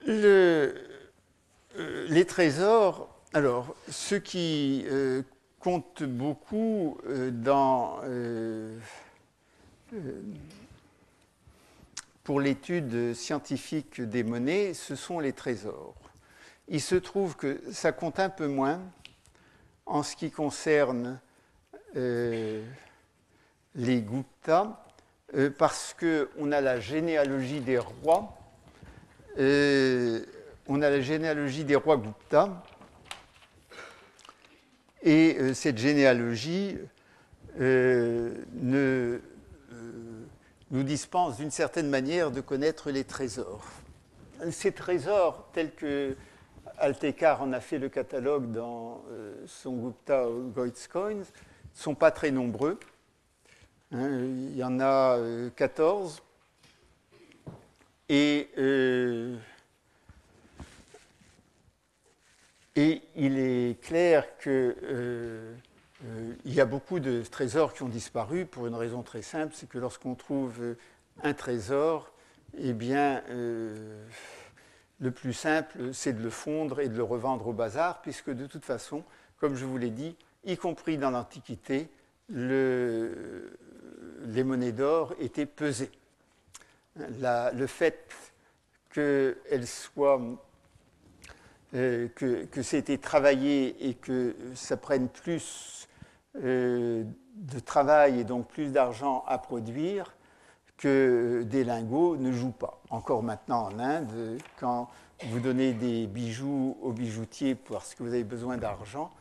Euh, 0.07 0.73
les 2.09 2.25
trésors, 2.25 3.09
alors, 3.33 3.75
ce 3.89 4.15
qui 4.15 4.85
compte 5.59 6.03
beaucoup 6.03 6.97
pour 12.23 12.39
l'étude 12.39 13.13
scientifique 13.13 13.99
des 13.99 14.23
monnaies, 14.23 14.73
ce 14.73 14.95
sont 14.95 15.19
les 15.19 15.33
trésors. 15.33 15.95
Il 16.69 16.81
se 16.81 16.95
trouve 16.95 17.35
que 17.35 17.61
ça 17.73 17.91
compte 17.91 18.19
un 18.19 18.29
peu 18.29 18.47
moins 18.47 18.79
en 19.85 20.01
ce 20.01 20.15
qui 20.15 20.31
concerne 20.31 21.19
les 23.75 24.01
Gupta, 24.01 24.81
parce 25.57 25.95
qu'on 25.99 26.51
a 26.51 26.61
la 26.61 26.79
généalogie 26.79 27.59
des 27.59 27.77
rois 27.77 28.37
on 30.67 30.81
a 30.81 30.89
la 30.89 31.01
généalogie 31.01 31.63
des 31.63 31.75
rois 31.75 31.97
Gupta. 31.97 32.63
Et 35.03 35.37
euh, 35.39 35.53
cette 35.53 35.77
généalogie 35.77 36.77
euh, 37.59 38.33
euh, 38.63 39.19
nous 40.71 40.83
dispense 40.83 41.37
d'une 41.37 41.51
certaine 41.51 41.89
manière 41.89 42.31
de 42.31 42.41
connaître 42.41 42.89
les 42.89 43.03
trésors. 43.03 43.63
Ces 44.51 44.71
trésors, 44.71 45.47
tels 45.53 45.73
que 45.73 46.17
Altekar 46.77 47.41
en 47.41 47.53
a 47.53 47.59
fait 47.59 47.77
le 47.77 47.87
catalogue 47.87 48.51
dans 48.51 49.01
son 49.45 49.77
Gupta 49.77 50.25
Goitscoins, 50.53 51.19
ne 51.19 51.23
sont 51.73 51.95
pas 51.95 52.11
très 52.11 52.31
nombreux. 52.31 52.79
Hein, 53.95 54.09
il 54.09 54.57
y 54.57 54.63
en 54.63 54.79
a 54.79 55.17
14. 55.55 56.21
Et 58.09 58.49
Et 62.75 63.01
il 63.15 63.39
est 63.39 63.81
clair 63.81 64.37
qu'il 64.37 64.51
euh, 64.51 65.53
euh, 66.03 66.33
y 66.43 66.59
a 66.59 66.65
beaucoup 66.65 66.99
de 66.99 67.21
trésors 67.23 67.73
qui 67.73 67.83
ont 67.83 67.89
disparu 67.89 68.45
pour 68.45 68.67
une 68.67 68.75
raison 68.75 69.01
très 69.01 69.21
simple, 69.21 69.53
c'est 69.55 69.69
que 69.69 69.77
lorsqu'on 69.77 70.15
trouve 70.15 70.75
un 71.23 71.33
trésor, 71.33 72.11
eh 72.57 72.73
bien, 72.73 73.23
euh, 73.29 74.05
le 74.99 75.11
plus 75.11 75.31
simple, 75.31 75.93
c'est 75.93 76.11
de 76.11 76.21
le 76.21 76.29
fondre 76.29 76.81
et 76.81 76.89
de 76.89 76.97
le 76.97 77.03
revendre 77.03 77.47
au 77.47 77.53
bazar, 77.53 78.01
puisque 78.01 78.29
de 78.29 78.45
toute 78.45 78.65
façon, 78.65 79.05
comme 79.39 79.55
je 79.55 79.63
vous 79.63 79.77
l'ai 79.77 79.89
dit, 79.89 80.17
y 80.43 80.57
compris 80.57 80.97
dans 80.97 81.11
l'Antiquité, 81.11 81.87
les 84.25 84.43
monnaies 84.43 84.71
d'or 84.71 85.13
étaient 85.19 85.45
pesées. 85.45 85.91
le 86.95 87.65
fait 87.67 88.07
euh, 91.75 92.07
que, 92.15 92.45
que 92.45 92.61
c'était 92.61 92.97
travaillé 92.97 93.89
et 93.89 93.95
que 93.95 94.35
ça 94.53 94.77
prenne 94.77 95.09
plus 95.09 95.87
euh, 96.41 97.03
de 97.35 97.59
travail 97.59 98.19
et 98.19 98.23
donc 98.23 98.47
plus 98.47 98.71
d'argent 98.71 99.23
à 99.27 99.37
produire 99.37 100.15
que 100.77 101.43
des 101.43 101.63
lingots 101.63 102.17
ne 102.17 102.31
jouent 102.31 102.51
pas. 102.51 102.81
Encore 102.89 103.23
maintenant 103.23 103.69
en 103.69 103.79
Inde, 103.79 104.37
quand 104.57 104.89
vous 105.25 105.39
donnez 105.39 105.73
des 105.73 106.07
bijoux 106.07 106.77
aux 106.81 106.91
bijoutiers 106.91 107.55
parce 107.55 107.95
que 107.95 108.03
vous 108.03 108.13
avez 108.13 108.23
besoin 108.23 108.57
d'argent, 108.57 109.11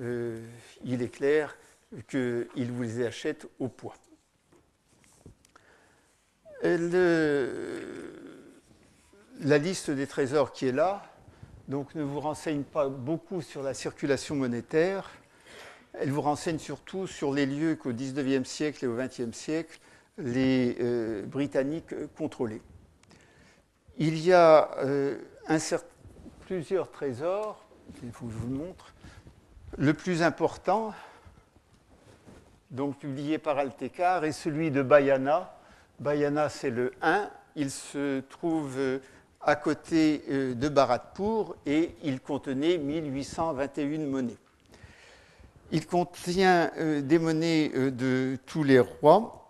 euh, 0.00 0.40
il 0.84 1.02
est 1.02 1.08
clair 1.08 1.56
qu'ils 2.08 2.72
vous 2.72 2.82
les 2.82 3.04
achètent 3.04 3.46
au 3.58 3.68
poids. 3.68 3.94
Le, 6.64 8.12
la 9.40 9.58
liste 9.58 9.90
des 9.90 10.06
trésors 10.06 10.52
qui 10.52 10.68
est 10.68 10.72
là, 10.72 11.02
donc 11.68 11.94
ne 11.94 12.02
vous 12.02 12.20
renseigne 12.20 12.62
pas 12.62 12.88
beaucoup 12.88 13.42
sur 13.42 13.62
la 13.62 13.74
circulation 13.74 14.36
monétaire. 14.36 15.10
Elle 15.94 16.10
vous 16.10 16.20
renseigne 16.20 16.58
surtout 16.58 17.06
sur 17.06 17.32
les 17.32 17.46
lieux 17.46 17.74
qu'au 17.74 17.92
XIXe 17.92 18.48
siècle 18.48 18.84
et 18.84 18.88
au 18.88 18.96
XXe 18.96 19.36
siècle, 19.36 19.80
les 20.18 20.76
euh, 20.80 21.26
Britanniques 21.26 21.94
contrôlaient. 22.16 22.62
Il 23.98 24.18
y 24.18 24.32
a 24.32 24.70
euh, 24.78 25.18
plusieurs 26.46 26.90
trésors, 26.90 27.64
il 28.02 28.12
faut 28.12 28.26
que 28.26 28.32
je 28.32 28.36
vous 28.36 28.48
le 28.48 28.56
montre. 28.56 28.92
Le 29.78 29.94
plus 29.94 30.22
important, 30.22 30.94
donc 32.70 32.98
publié 32.98 33.38
par 33.38 33.58
Altekar, 33.58 34.24
est 34.24 34.32
celui 34.32 34.70
de 34.70 34.82
Bayana. 34.82 35.54
Bayana, 36.02 36.48
c'est 36.48 36.70
le 36.70 36.92
1. 37.00 37.30
Il 37.54 37.70
se 37.70 38.20
trouve 38.22 38.76
euh, 38.76 38.98
à 39.40 39.54
côté 39.54 40.24
euh, 40.28 40.52
de 40.54 40.68
Bharatpur 40.68 41.54
et 41.64 41.94
il 42.02 42.20
contenait 42.20 42.76
1821 42.76 43.98
monnaies. 44.00 44.36
Il 45.70 45.86
contient 45.86 46.72
euh, 46.76 47.02
des 47.02 47.20
monnaies 47.20 47.68
de 47.68 48.36
tous 48.46 48.64
les 48.64 48.80
rois. 48.80 49.48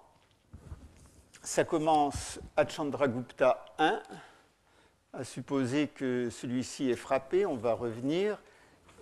Ça 1.42 1.64
commence 1.64 2.38
à 2.54 2.68
Chandragupta 2.68 3.64
I, 3.78 3.92
à 5.14 5.24
supposer 5.24 5.88
que 5.88 6.28
celui-ci 6.30 6.90
est 6.90 6.96
frappé, 6.96 7.46
on 7.46 7.56
va 7.56 7.72
revenir, 7.72 8.40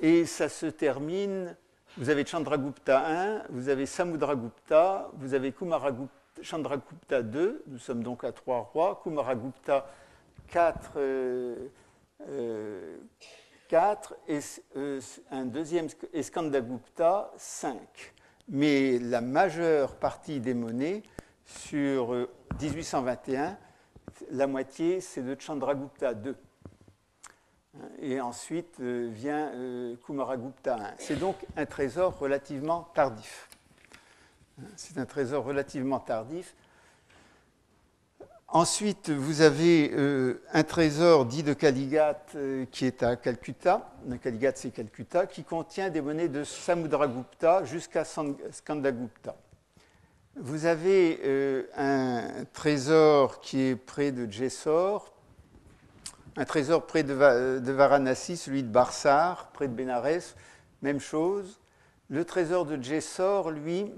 et 0.01 0.25
ça 0.25 0.49
se 0.49 0.67
termine. 0.67 1.57
Vous 1.99 2.11
avez 2.11 2.25
Chandragupta 2.25 3.03
I, 3.09 3.43
vous 3.51 3.69
avez 3.69 3.87
Samudragupta, 3.87 5.11
vous 5.15 5.35
avez 5.35 5.51
Kumaragupta, 5.51 6.20
Chandragupta 6.43 7.21
II, 7.21 7.57
nous 7.67 7.79
sommes 7.79 8.03
donc 8.03 8.25
à 8.25 8.33
trois 8.33 8.71
rois, 8.73 9.01
Kumaragupta 9.03 9.87
4, 10.51 10.93
euh, 10.97 11.69
euh, 12.29 12.97
et 14.27 14.41
euh, 14.77 15.01
un 15.31 15.45
deuxième 15.45 15.87
Skandagupta 16.21 17.31
5. 17.37 17.79
Mais 18.49 18.99
la 18.99 19.21
majeure 19.21 19.95
partie 19.95 20.41
des 20.41 20.55
monnaies 20.55 21.05
sur 21.47 22.27
1821, 22.61 23.57
la 24.33 24.47
moitié, 24.49 25.01
c'est 25.01 25.23
de 25.23 25.41
Chandragupta 25.41 26.13
II. 26.13 26.35
Et 28.01 28.21
ensuite 28.21 28.81
vient 28.81 29.53
Kumaragupta 30.05 30.77
I. 30.77 30.95
C'est 30.99 31.21
donc 31.21 31.37
un 31.57 31.67
trésor 31.67 32.19
relativement 32.19 32.89
tardif. 32.93 33.50
C'est 34.77 34.99
un 34.99 35.07
trésor 35.07 35.45
relativement 35.45 36.01
tardif. 36.01 36.55
Ensuite, 38.53 39.11
vous 39.11 39.43
avez 39.43 39.93
euh, 39.95 40.43
un 40.53 40.65
trésor 40.65 41.25
dit 41.25 41.45
de 41.45 41.53
Kaligat 41.53 42.21
euh, 42.35 42.67
qui 42.73 42.85
est 42.85 43.05
à 43.05 43.15
Calcutta. 43.15 43.93
Kaligat, 44.21 44.53
c'est 44.57 44.71
Calcutta, 44.71 45.27
qui 45.27 45.45
contient 45.45 45.89
des 45.89 46.01
monnaies 46.01 46.29
de 46.29 46.43
Samudragupta 46.43 47.65
jusqu'à 47.65 48.05
Skandagupta. 48.05 49.37
Vous 50.35 50.67
avez 50.67 51.21
euh, 51.25 51.63
un 51.77 52.45
trésor 52.53 53.41
qui 53.41 53.61
est 53.61 53.77
près 53.77 54.11
de 54.11 54.29
Jessor, 54.29 55.13
un 56.37 56.45
trésor 56.45 56.87
près 56.87 57.05
de, 57.05 57.13
Varanasi, 57.13 58.37
celui 58.37 58.65
de 58.65 58.69
Barsar, 58.69 59.51
près 59.53 59.69
de 59.69 59.75
Benares, 59.75 60.35
même 60.83 60.99
chose. 60.99 61.61
Le 62.09 62.25
trésor 62.25 62.67
de 62.67 62.83
Jessor, 62.83 63.53
lui, 63.53 63.93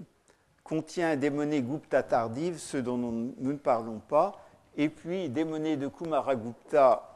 contient 0.72 1.16
des 1.16 1.28
monnaies 1.28 1.60
Gupta 1.60 2.02
tardives, 2.02 2.56
ceux 2.56 2.80
dont 2.80 2.96
nous, 2.96 3.34
ne 3.38 3.56
parlons 3.58 3.98
pas, 3.98 4.40
et 4.74 4.88
puis 4.88 5.28
des 5.28 5.44
monnaies 5.44 5.76
de 5.76 5.86
Kumaragupta, 5.86 7.14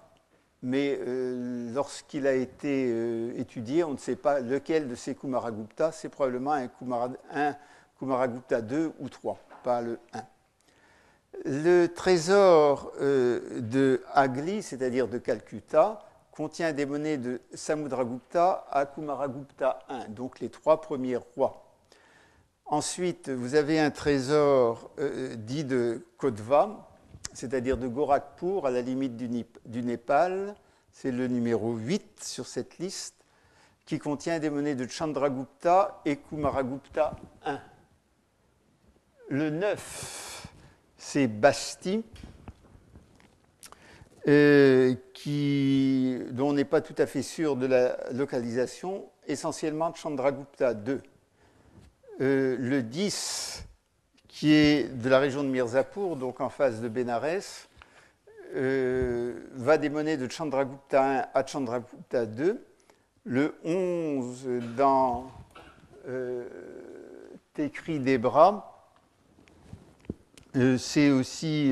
mais 0.61 0.99
euh, 1.01 1.73
lorsqu'il 1.73 2.27
a 2.27 2.35
été 2.35 2.91
euh, 2.91 3.33
étudié, 3.39 3.83
on 3.83 3.93
ne 3.93 3.97
sait 3.97 4.17
pas 4.17 4.41
lequel 4.41 4.89
de 4.89 4.95
ces 4.95 5.15
Kumaragupta, 5.15 5.91
c'est 5.91 6.11
probablement 6.11 6.53
un, 6.53 7.57
Kumaragupta 7.99 8.61
2 8.61 8.93
ou 8.99 9.09
3, 9.09 9.39
pas 9.65 9.81
le 9.81 9.99
1. 10.13 10.23
Le 11.47 11.87
trésor 11.87 12.93
euh, 13.01 13.63
de 13.63 14.03
Agli, 14.13 14.63
c'est-à-dire 14.63 15.09
de 15.09 15.17
Calcutta, 15.17 16.01
contient 16.31 16.75
des 16.75 16.85
monnaies 16.85 17.17
de 17.17 17.41
Samudragupta 17.55 18.67
à 18.71 18.85
Kumaragupta 18.85 19.79
1, 19.89 20.09
donc 20.09 20.41
les 20.41 20.51
trois 20.51 20.83
premiers 20.83 21.17
rois. 21.17 21.66
Ensuite, 22.69 23.29
vous 23.29 23.55
avez 23.55 23.79
un 23.79 23.93
trésor 23.93 24.91
dit 25.37 25.65
de 25.65 26.05
Kodva, 26.19 26.91
c'est-à-dire 27.33 27.77
de 27.77 27.87
Gorakhpur 27.87 28.67
à 28.67 28.73
la 28.73 28.83
limite 28.83 29.17
du, 29.17 29.83
Népal. 29.83 30.57
C'est 30.91 31.13
le 31.13 31.29
numéro 31.29 31.75
8 31.75 32.25
sur 32.25 32.47
cette 32.47 32.79
liste, 32.79 33.15
qui 33.85 34.01
contient 34.01 34.41
des 34.41 34.51
monnaies 34.51 34.75
de 34.75 34.89
Chandragupta 34.89 36.01
et 36.05 36.17
Kumaragupta 36.17 37.15
I. 37.47 37.57
Le 39.29 39.51
9, 39.51 40.49
c'est 40.97 41.29
Basti, 41.29 42.05
euh, 44.27 44.95
dont 46.33 46.49
on 46.49 46.53
n'est 46.53 46.65
pas 46.65 46.81
tout 46.81 46.95
à 46.99 47.07
fait 47.07 47.23
sûr 47.23 47.55
de 47.55 47.67
la 47.67 47.97
localisation, 48.13 49.09
essentiellement 49.27 49.95
Chandragupta 49.95 50.73
II. 50.73 51.01
Euh, 52.21 52.57
le 52.59 52.83
10, 52.83 53.67
qui 54.27 54.53
est 54.53 54.89
de 54.89 55.09
la 55.09 55.19
région 55.19 55.43
de 55.43 55.49
Mirzapur, 55.49 56.17
donc 56.17 56.41
en 56.41 56.49
face 56.49 56.81
de 56.81 56.89
Benares, 56.89 57.69
euh, 58.55 59.35
va 59.53 59.77
des 59.77 59.91
monnaies 59.91 60.17
de 60.17 60.31
Chandragupta 60.31 61.19
I 61.19 61.25
à 61.35 61.47
Chandragupta 61.47 62.25
II. 62.25 62.55
Le 63.25 63.55
11 63.65 64.47
dans 64.77 65.31
écrit 67.59 67.99
des 67.99 68.17
bras. 68.17 68.89
c'est 70.79 71.11
aussi, 71.11 71.71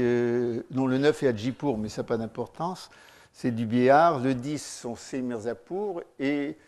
dont 0.70 0.86
le 0.86 0.99
9 0.99 1.22
est 1.22 1.28
à 1.28 1.36
Djipour, 1.36 1.78
mais 1.78 1.88
ça 1.88 2.03
n'a 2.03 2.09
pas 2.09 2.16
d'importance. 2.16 2.90
C'est 3.32 3.53
du 3.53 3.64
Bihar. 3.64 4.18
Le 4.18 4.34
10 4.34 4.80
sont 4.80 4.97
c'est 4.97 5.20
Mirzapur. 5.20 6.03
Et 6.18 6.59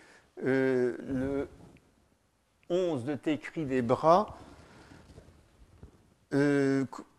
le 0.42 1.48
11 2.70 3.04
de 3.04 3.14
Tekri 3.14 3.64
des 3.64 3.82
bras 3.82 4.36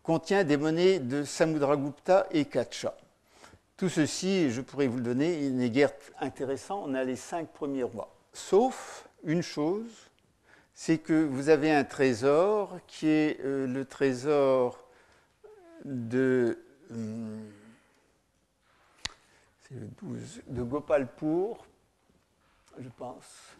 contient 0.02 0.44
des 0.44 0.56
monnaies 0.56 1.00
de 1.00 1.24
Samudragupta 1.24 2.26
et 2.30 2.44
Kacha. 2.46 2.94
Tout 3.76 3.88
ceci, 3.88 4.50
je 4.50 4.60
pourrais 4.60 4.86
vous 4.86 4.96
le 4.96 5.02
donner, 5.02 5.44
il 5.44 5.56
n'est 5.56 5.70
guère 5.70 5.92
intéressant. 6.18 6.82
On 6.86 6.94
a 6.94 7.04
les 7.04 7.14
cinq 7.14 7.48
premiers 7.48 7.82
rois. 7.82 8.12
Sauf 8.32 9.08
une 9.22 9.42
chose, 9.42 10.08
c'est 10.72 10.98
que 10.98 11.12
vous 11.12 11.48
avez 11.48 11.70
un 11.70 11.84
trésor 11.84 12.78
qui 12.86 13.06
est 13.06 13.38
euh, 13.44 13.66
le 13.66 13.84
trésor 13.84 14.82
de, 15.84 16.58
hum, 16.90 17.44
de 19.70 20.62
Gopalpur, 20.62 21.66
je 22.78 22.88
pense, 22.96 23.56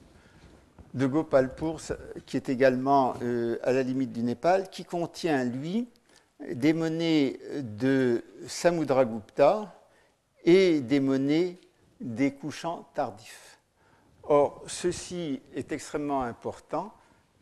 de 0.95 1.07
Gopalpur, 1.07 1.81
qui 2.27 2.37
est 2.37 2.49
également 2.49 3.15
euh, 3.23 3.59
à 3.63 3.73
la 3.73 3.83
limite 3.83 4.13
du 4.13 4.23
Népal, 4.23 4.71
qui 4.71 4.85
contient, 4.85 5.45
lui, 5.45 5.89
des 6.53 6.73
monnaies 6.73 7.39
de 7.63 8.25
Samudragupta 8.47 9.75
et 10.45 10.81
des 10.81 11.01
monnaies 11.01 11.57
des 12.01 12.33
couchants 12.33 12.89
tardifs. 12.95 13.59
Or, 14.23 14.63
ceci 14.67 15.41
est 15.55 15.73
extrêmement 15.73 16.23
important 16.23 16.93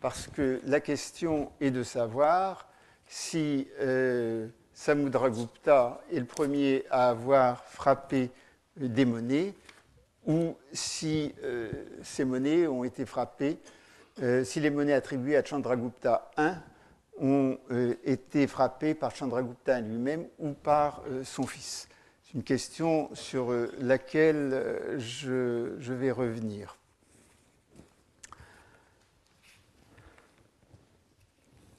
parce 0.00 0.28
que 0.28 0.60
la 0.64 0.80
question 0.80 1.50
est 1.60 1.70
de 1.70 1.82
savoir 1.82 2.68
si 3.06 3.68
euh, 3.80 4.48
Samudragupta 4.72 6.00
est 6.12 6.20
le 6.20 6.26
premier 6.26 6.84
à 6.90 7.08
avoir 7.10 7.64
frappé 7.64 8.30
des 8.76 9.04
monnaies 9.04 9.54
ou 10.26 10.56
si 10.72 11.32
euh, 11.42 11.70
ces 12.02 12.24
monnaies 12.24 12.66
ont 12.66 12.84
été 12.84 13.06
frappées, 13.06 13.58
euh, 14.22 14.44
si 14.44 14.60
les 14.60 14.70
monnaies 14.70 14.92
attribuées 14.92 15.36
à 15.36 15.44
Chandragupta 15.44 16.30
I 16.36 16.52
ont 17.18 17.58
euh, 17.70 17.94
été 18.04 18.46
frappés 18.46 18.94
par 18.94 19.14
Chandragupta 19.14 19.80
lui-même 19.80 20.26
ou 20.38 20.52
par 20.52 21.02
son 21.22 21.46
fils. 21.46 21.88
C'est 22.24 22.34
une 22.34 22.42
question 22.42 23.08
sur 23.14 23.52
laquelle 23.78 24.96
je, 24.98 25.92
vais 25.92 26.10
revenir. 26.10 26.76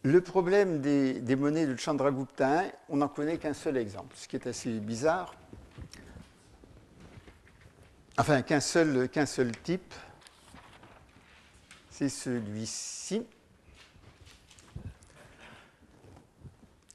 Le 0.03 0.21
problème 0.21 0.79
des, 0.79 1.35
monnaies 1.35 1.67
de 1.67 1.75
Chandragupta 1.75 2.63
I, 2.63 2.71
on 2.87 2.97
n'en 2.97 3.09
connaît 3.09 3.37
qu'un 3.37 3.53
seul 3.53 3.75
exemple, 3.75 4.15
ce 4.15 4.27
qui 4.27 4.37
est 4.37 4.47
assez 4.47 4.79
bizarre. 4.79 5.35
Enfin, 8.19 8.41
qu'un 8.41 8.59
seul, 8.59 9.07
type, 9.63 9.93
c'est 11.91 12.09
celui-ci. 12.09 13.23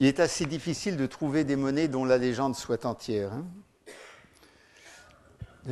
Il 0.01 0.09
est 0.09 0.19
assez 0.19 0.47
difficile 0.47 0.97
de 0.97 1.07
trouver 1.07 1.45
des 1.45 1.55
monnaies 1.55 1.87
dont 1.87 2.05
la 2.05 2.19
légende 2.19 2.57
soit 2.57 2.85
entière. 2.87 3.33
Hein. 3.33 3.47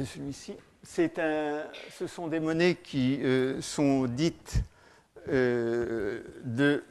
celui-ci, 0.05 0.55
ce 0.85 2.07
sont 2.07 2.29
des 2.29 2.39
monnaies 2.39 2.77
qui 2.77 3.21
euh, 3.25 3.61
sont 3.61 4.07
dites 4.07 4.63
euh, 5.27 6.23
de 6.45 6.85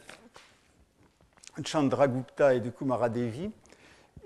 Chandragupta 1.63 2.55
et 2.55 2.59
de 2.59 2.69
Kumaradevi 2.69 3.51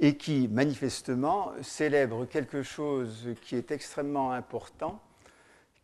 et 0.03 0.17
qui 0.17 0.49
manifestement 0.49 1.53
célèbrent 1.61 2.27
quelque 2.27 2.61
chose 2.61 3.29
qui 3.41 3.55
est 3.55 3.71
extrêmement 3.71 4.33
important, 4.33 4.99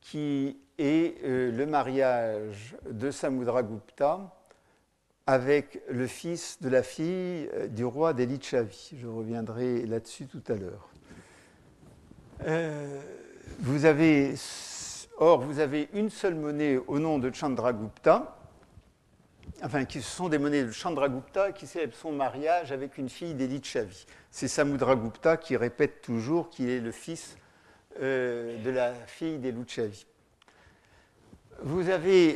qui 0.01 0.57
est 0.77 1.23
euh, 1.23 1.53
le 1.53 1.65
mariage 1.65 2.75
de 2.91 3.11
Samudragupta 3.11 4.35
avec 5.25 5.81
le 5.89 6.05
fils 6.05 6.61
de 6.61 6.67
la 6.67 6.83
fille 6.83 7.49
euh, 7.53 7.67
du 7.67 7.85
roi 7.85 8.11
d'Elichavi. 8.11 8.97
Je 8.97 9.07
reviendrai 9.07 9.85
là-dessus 9.85 10.25
tout 10.25 10.43
à 10.49 10.55
l'heure. 10.55 10.89
Euh, 12.45 12.99
or, 15.17 15.39
vous 15.39 15.59
avez 15.59 15.87
une 15.93 16.09
seule 16.09 16.35
monnaie 16.35 16.75
au 16.75 16.99
nom 16.99 17.19
de 17.19 17.33
Chandragupta, 17.33 18.38
enfin, 19.63 19.85
qui 19.85 20.01
sont 20.01 20.29
des 20.29 20.37
monnaies 20.37 20.63
de 20.63 20.71
Chandragupta 20.71 21.51
qui 21.51 21.67
célèbrent 21.67 21.95
son 21.95 22.11
mariage 22.11 22.71
avec 22.71 22.97
une 22.97 23.09
fille 23.09 23.33
d'Elichavi. 23.33 24.05
C'est 24.31 24.47
Samudragupta 24.47 25.37
qui 25.37 25.57
répète 25.57 26.01
toujours 26.01 26.49
qu'il 26.49 26.69
est 26.69 26.79
le 26.79 26.91
fils 26.91 27.37
euh, 28.01 28.61
de 28.63 28.69
la 28.69 28.93
fille 28.93 29.37
d'Elichavi. 29.37 30.05
Vous 31.61 31.89
avez 31.89 32.35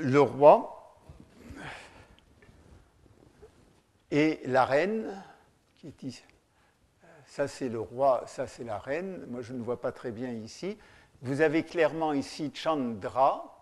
le 0.00 0.18
roi 0.18 0.76
Et 4.10 4.40
la 4.44 4.64
reine, 4.64 5.22
ici, 5.82 6.22
ça 7.26 7.48
c'est 7.48 7.68
le 7.68 7.80
roi, 7.80 8.22
ça 8.26 8.46
c'est 8.46 8.62
la 8.62 8.78
reine, 8.78 9.26
moi 9.28 9.42
je 9.42 9.52
ne 9.52 9.62
vois 9.62 9.80
pas 9.80 9.90
très 9.90 10.12
bien 10.12 10.30
ici. 10.30 10.78
Vous 11.22 11.40
avez 11.40 11.64
clairement 11.64 12.12
ici 12.12 12.52
Chandra, 12.54 13.55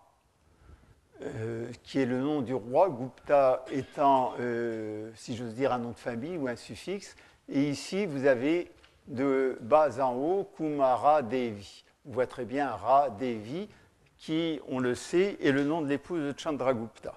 euh, 1.23 1.71
qui 1.85 2.01
est 2.01 2.07
le 2.07 2.19
nom 2.19 2.43
du 2.43 2.55
roi, 2.55 2.91
Gupta 2.91 3.65
étant, 3.71 4.35
euh, 4.41 5.11
si 5.15 5.37
j'ose 5.37 5.55
dire, 5.55 5.73
un 5.73 5.79
nom 5.79 5.91
de 5.91 5.99
famille 5.99 6.37
ou 6.37 6.49
un 6.49 6.57
suffixe. 6.57 7.15
Et 7.49 7.71
ici, 7.71 8.05
vous 8.05 8.27
avez 8.27 8.73
de 9.07 9.57
bas 9.61 10.01
en 10.01 10.15
haut 10.15 10.51
Kumara 10.57 11.23
Devi. 11.23 11.85
On 12.05 12.13
voit 12.13 12.27
très 12.27 12.45
bien 12.45 12.69
Ra 12.69 13.11
Devi, 13.11 13.69
qui, 14.19 14.61
on 14.69 14.81
le 14.81 14.97
sait, 14.97 15.37
est 15.41 15.53
le 15.53 15.63
nom 15.63 15.83
de 15.83 15.89
l'épouse 15.89 16.35
de 16.35 16.39
Chandragupta. 16.39 17.15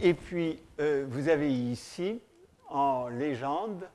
Et 0.00 0.14
puis, 0.14 0.58
euh, 0.80 1.04
vous 1.06 1.28
avez 1.28 1.52
ici, 1.52 2.20
en 2.70 3.08
légende, 3.08 3.88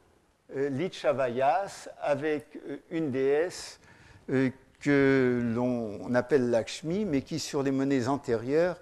Lichavayas 0.53 1.87
avec 2.01 2.59
une 2.89 3.09
déesse 3.09 3.79
que 4.27 5.41
l'on 5.55 6.13
appelle 6.13 6.49
Lakshmi, 6.49 7.05
mais 7.05 7.21
qui, 7.21 7.39
sur 7.39 7.63
les 7.63 7.71
monnaies 7.71 8.07
antérieures, 8.09 8.77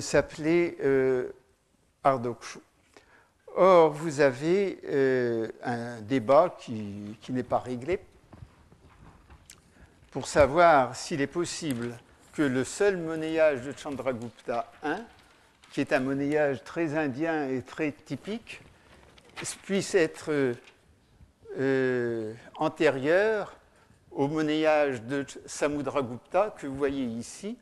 s'appelait 0.00 0.76
Ardokshu. 2.02 2.58
Or, 3.56 3.92
vous 3.92 4.20
avez 4.20 4.78
un 5.62 6.00
débat 6.00 6.56
qui, 6.58 7.16
qui 7.20 7.32
n'est 7.32 7.42
pas 7.42 7.58
réglé 7.58 8.00
pour 10.10 10.26
savoir 10.26 10.94
s'il 10.96 11.20
est 11.20 11.26
possible 11.26 11.96
que 12.32 12.42
le 12.42 12.64
seul 12.64 12.96
monnayage 12.96 13.62
de 13.62 13.72
Chandragupta 13.76 14.70
I 14.84 14.96
qui 15.74 15.80
est 15.80 15.92
un 15.92 15.98
monnayage 15.98 16.62
très 16.62 16.96
indien 16.96 17.48
et 17.48 17.60
très 17.60 17.90
typique, 17.90 18.60
puisse 19.64 19.96
être 19.96 20.54
euh, 21.58 22.32
antérieur 22.54 23.56
au 24.12 24.28
monnayage 24.28 25.02
de 25.02 25.26
Samudragupta 25.46 26.54
que 26.56 26.68
vous 26.68 26.76
voyez 26.76 27.02
ici, 27.02 27.58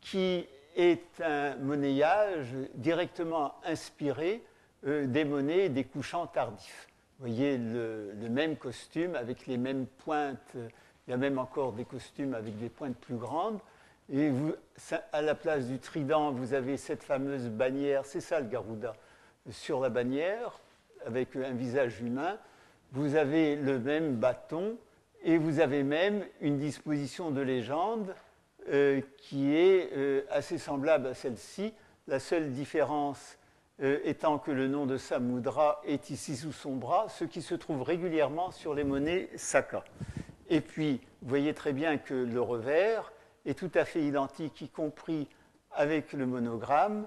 qui 0.00 0.48
est 0.78 1.20
un 1.20 1.56
monnayage 1.56 2.54
directement 2.74 3.54
inspiré 3.64 4.42
euh, 4.86 5.06
des 5.06 5.24
monnaies 5.24 5.68
des 5.68 5.84
couchants 5.84 6.28
tardifs. 6.28 6.88
Vous 7.18 7.26
voyez 7.26 7.58
le, 7.58 8.14
même 8.30 8.56
costume 8.56 9.16
avec 9.16 9.48
les 9.48 9.56
mêmes 9.58 9.86
pointes, 10.04 10.54
il 10.54 11.10
y 11.10 11.12
a 11.12 11.16
même 11.16 11.38
encore 11.38 11.72
des 11.72 11.84
costumes 11.84 12.32
avec 12.32 12.56
des 12.58 12.68
pointes 12.68 12.96
plus 12.96 13.16
grandes, 13.16 13.58
et 14.10 14.30
à 15.12 15.20
la 15.20 15.34
place 15.34 15.66
du 15.66 15.80
trident, 15.80 16.30
vous 16.30 16.54
avez 16.54 16.76
cette 16.76 17.02
fameuse 17.02 17.48
bannière, 17.48 18.06
c'est 18.06 18.20
ça 18.20 18.38
le 18.38 18.46
Garuda, 18.46 18.94
sur 19.50 19.80
la 19.80 19.90
bannière, 19.90 20.60
avec 21.04 21.34
un 21.34 21.52
visage 21.52 22.00
humain. 22.00 22.38
Vous 22.92 23.16
avez 23.16 23.56
le 23.56 23.80
même 23.80 24.14
bâton 24.14 24.76
et 25.24 25.36
vous 25.36 25.60
avez 25.60 25.82
même 25.82 26.24
une 26.40 26.58
disposition 26.58 27.30
de 27.30 27.40
légende 27.40 28.14
qui 29.18 29.54
est 29.54 29.90
euh, 29.96 30.22
assez 30.30 30.58
semblable 30.58 31.06
à 31.08 31.14
celle-ci. 31.14 31.72
La 32.06 32.20
seule 32.20 32.52
différence 32.52 33.38
euh, 33.80 34.00
étant 34.02 34.38
que 34.38 34.50
le 34.50 34.66
nom 34.66 34.86
de 34.86 34.96
Samudra 34.96 35.80
est 35.86 36.10
ici 36.10 36.36
sous 36.36 36.52
son 36.52 36.74
bras, 36.74 37.06
ce 37.08 37.24
qui 37.24 37.42
se 37.42 37.54
trouve 37.54 37.82
régulièrement 37.82 38.50
sur 38.50 38.74
les 38.74 38.82
monnaies 38.82 39.28
Saka. 39.36 39.84
Et 40.48 40.60
puis, 40.60 41.00
vous 41.22 41.28
voyez 41.28 41.54
très 41.54 41.72
bien 41.72 41.96
que 41.96 42.14
le 42.14 42.40
revers, 42.40 43.12
est 43.46 43.54
tout 43.54 43.70
à 43.74 43.84
fait 43.84 44.02
identique, 44.02 44.60
y 44.60 44.68
compris 44.68 45.28
avec 45.70 46.12
le 46.12 46.26
monogramme, 46.26 47.06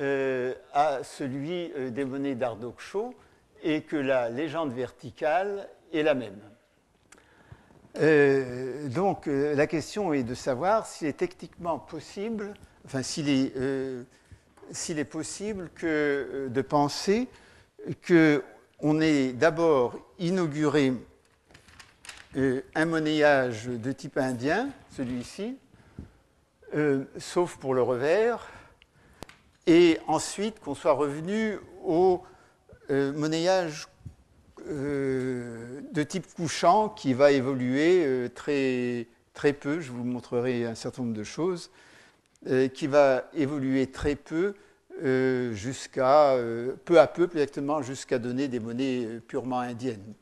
euh, 0.00 0.54
à 0.72 1.02
celui 1.04 1.72
euh, 1.76 1.90
des 1.90 2.04
monnaies 2.06 2.34
d'Ardoksho, 2.34 3.14
et 3.62 3.82
que 3.82 3.96
la 3.96 4.30
légende 4.30 4.72
verticale 4.72 5.68
est 5.92 6.02
la 6.02 6.14
même. 6.14 6.40
Euh, 7.96 8.88
donc 8.88 9.26
la 9.26 9.66
question 9.66 10.12
est 10.12 10.22
de 10.22 10.34
savoir 10.34 10.86
s'il 10.86 11.08
est 11.08 11.14
techniquement 11.14 11.78
possible, 11.78 12.54
enfin, 12.84 13.02
s'il 13.02 13.28
est, 13.28 13.52
est, 13.54 15.04
possible 15.04 15.70
que, 15.74 16.48
de 16.50 16.62
penser 16.62 17.28
qu'on 18.06 19.00
ait 19.00 19.32
d'abord 19.32 19.98
inauguré 20.18 20.92
un 22.36 22.84
monnayage 22.84 23.66
de 23.66 23.92
type 23.92 24.18
indien, 24.18 24.68
celui-ci, 24.94 25.56
sauf 27.18 27.56
pour 27.56 27.74
le 27.74 27.82
revers, 27.82 28.46
et 29.66 29.98
ensuite 30.06 30.60
qu'on 30.60 30.74
soit 30.74 30.92
revenu 30.92 31.58
au 31.82 32.22
monnayage 32.90 33.88
de 34.66 36.02
type 36.02 36.26
couchant 36.34 36.88
qui 36.88 37.14
va 37.14 37.32
évoluer 37.32 38.30
très, 38.34 39.06
très 39.38 39.52
peu, 39.52 39.80
je 39.80 39.92
vous 39.92 40.04
montrerai 40.04 40.66
un 40.66 40.74
certain 40.74 41.02
nombre 41.02 41.16
de 41.16 41.24
choses, 41.24 41.70
euh, 42.46 42.68
qui 42.68 42.86
va 42.86 43.24
évoluer 43.34 43.88
très 43.88 44.14
peu 44.14 44.54
euh, 45.02 45.52
jusqu'à, 45.54 46.32
euh, 46.34 46.76
peu 46.84 47.00
à 47.00 47.08
peu, 47.08 47.24
exactement, 47.24 47.82
jusqu'à 47.82 48.20
donner 48.20 48.46
des 48.46 48.60
monnaies 48.60 49.20
purement 49.26 49.58
indiennes. 49.58 50.14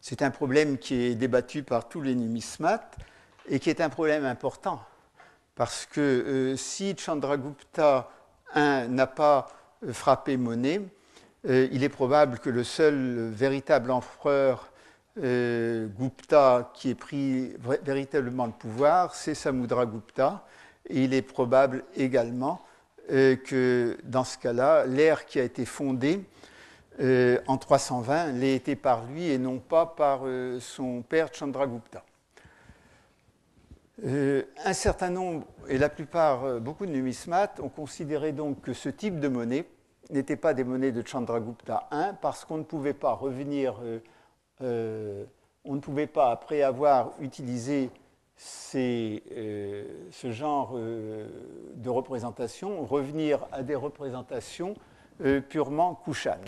C'est 0.00 0.22
un 0.22 0.30
problème 0.30 0.78
qui 0.78 0.94
est 0.94 1.14
débattu 1.14 1.62
par 1.62 1.88
tous 1.88 2.00
les 2.00 2.16
numismates 2.16 2.96
et 3.48 3.60
qui 3.60 3.70
est 3.70 3.80
un 3.80 3.88
problème 3.88 4.24
important 4.24 4.82
parce 5.54 5.86
que 5.86 6.54
si 6.56 6.96
Chandragupta 6.96 8.10
I 8.54 8.86
n'a 8.88 9.06
pas 9.06 9.48
frappé 9.92 10.36
monnaie, 10.36 10.82
il 11.46 11.84
est 11.84 11.88
probable 11.90 12.38
que 12.38 12.50
le 12.50 12.64
seul 12.64 13.30
véritable 13.30 13.90
empereur 13.90 14.70
euh, 15.22 15.86
Gupta 15.86 16.72
qui 16.74 16.90
ait 16.90 16.96
pris 16.96 17.54
véritablement 17.84 18.46
le 18.46 18.52
pouvoir, 18.52 19.14
c'est 19.14 19.34
Samudragupta. 19.34 20.44
Et 20.88 21.04
il 21.04 21.14
est 21.14 21.22
probable 21.22 21.84
également 21.96 22.60
euh, 23.12 23.36
que 23.36 23.96
dans 24.04 24.24
ce 24.24 24.38
cas-là, 24.38 24.86
l'ère 24.86 25.24
qui 25.24 25.38
a 25.38 25.44
été 25.44 25.64
fondée 25.64 26.24
euh, 27.00 27.38
en 27.46 27.58
320 27.58 28.32
l'ait 28.32 28.56
été 28.56 28.76
par 28.76 29.04
lui 29.04 29.30
et 29.30 29.38
non 29.38 29.58
pas 29.58 29.86
par 29.86 30.22
son 30.60 31.02
père 31.02 31.32
Chandragupta. 31.32 32.04
un 34.04 34.72
certain 34.72 35.10
nombre, 35.10 35.46
et 35.68 35.78
la 35.78 35.88
plupart, 35.88 36.60
beaucoup 36.60 36.86
de 36.86 36.90
numismates, 36.90 37.60
ont 37.60 37.68
considéré 37.68 38.32
donc 38.32 38.62
que 38.62 38.72
ce 38.72 38.88
type 38.88 39.20
de 39.20 39.28
monnaie 39.28 39.64
n'était 40.10 40.36
pas 40.36 40.54
des 40.54 40.64
monnaies 40.64 40.92
de 40.92 41.06
Chandragupta 41.06 41.88
I 41.92 42.12
parce 42.20 42.44
qu'on 42.44 42.58
ne 42.58 42.62
pouvait 42.62 42.94
pas 42.94 43.12
revenir 43.12 43.80
euh, 44.62 45.24
on 45.64 45.74
ne 45.74 45.80
pouvait 45.80 46.06
pas, 46.06 46.30
après 46.30 46.62
avoir 46.62 47.12
utilisé 47.20 47.90
euh, 48.74 49.84
ce 50.10 50.30
genre 50.30 50.72
euh, 50.74 51.26
de 51.74 51.88
représentation, 51.88 52.84
revenir 52.84 53.46
à 53.52 53.62
des 53.62 53.74
représentations 53.74 54.74
purement 55.48 55.94
Kushan. 55.94 56.40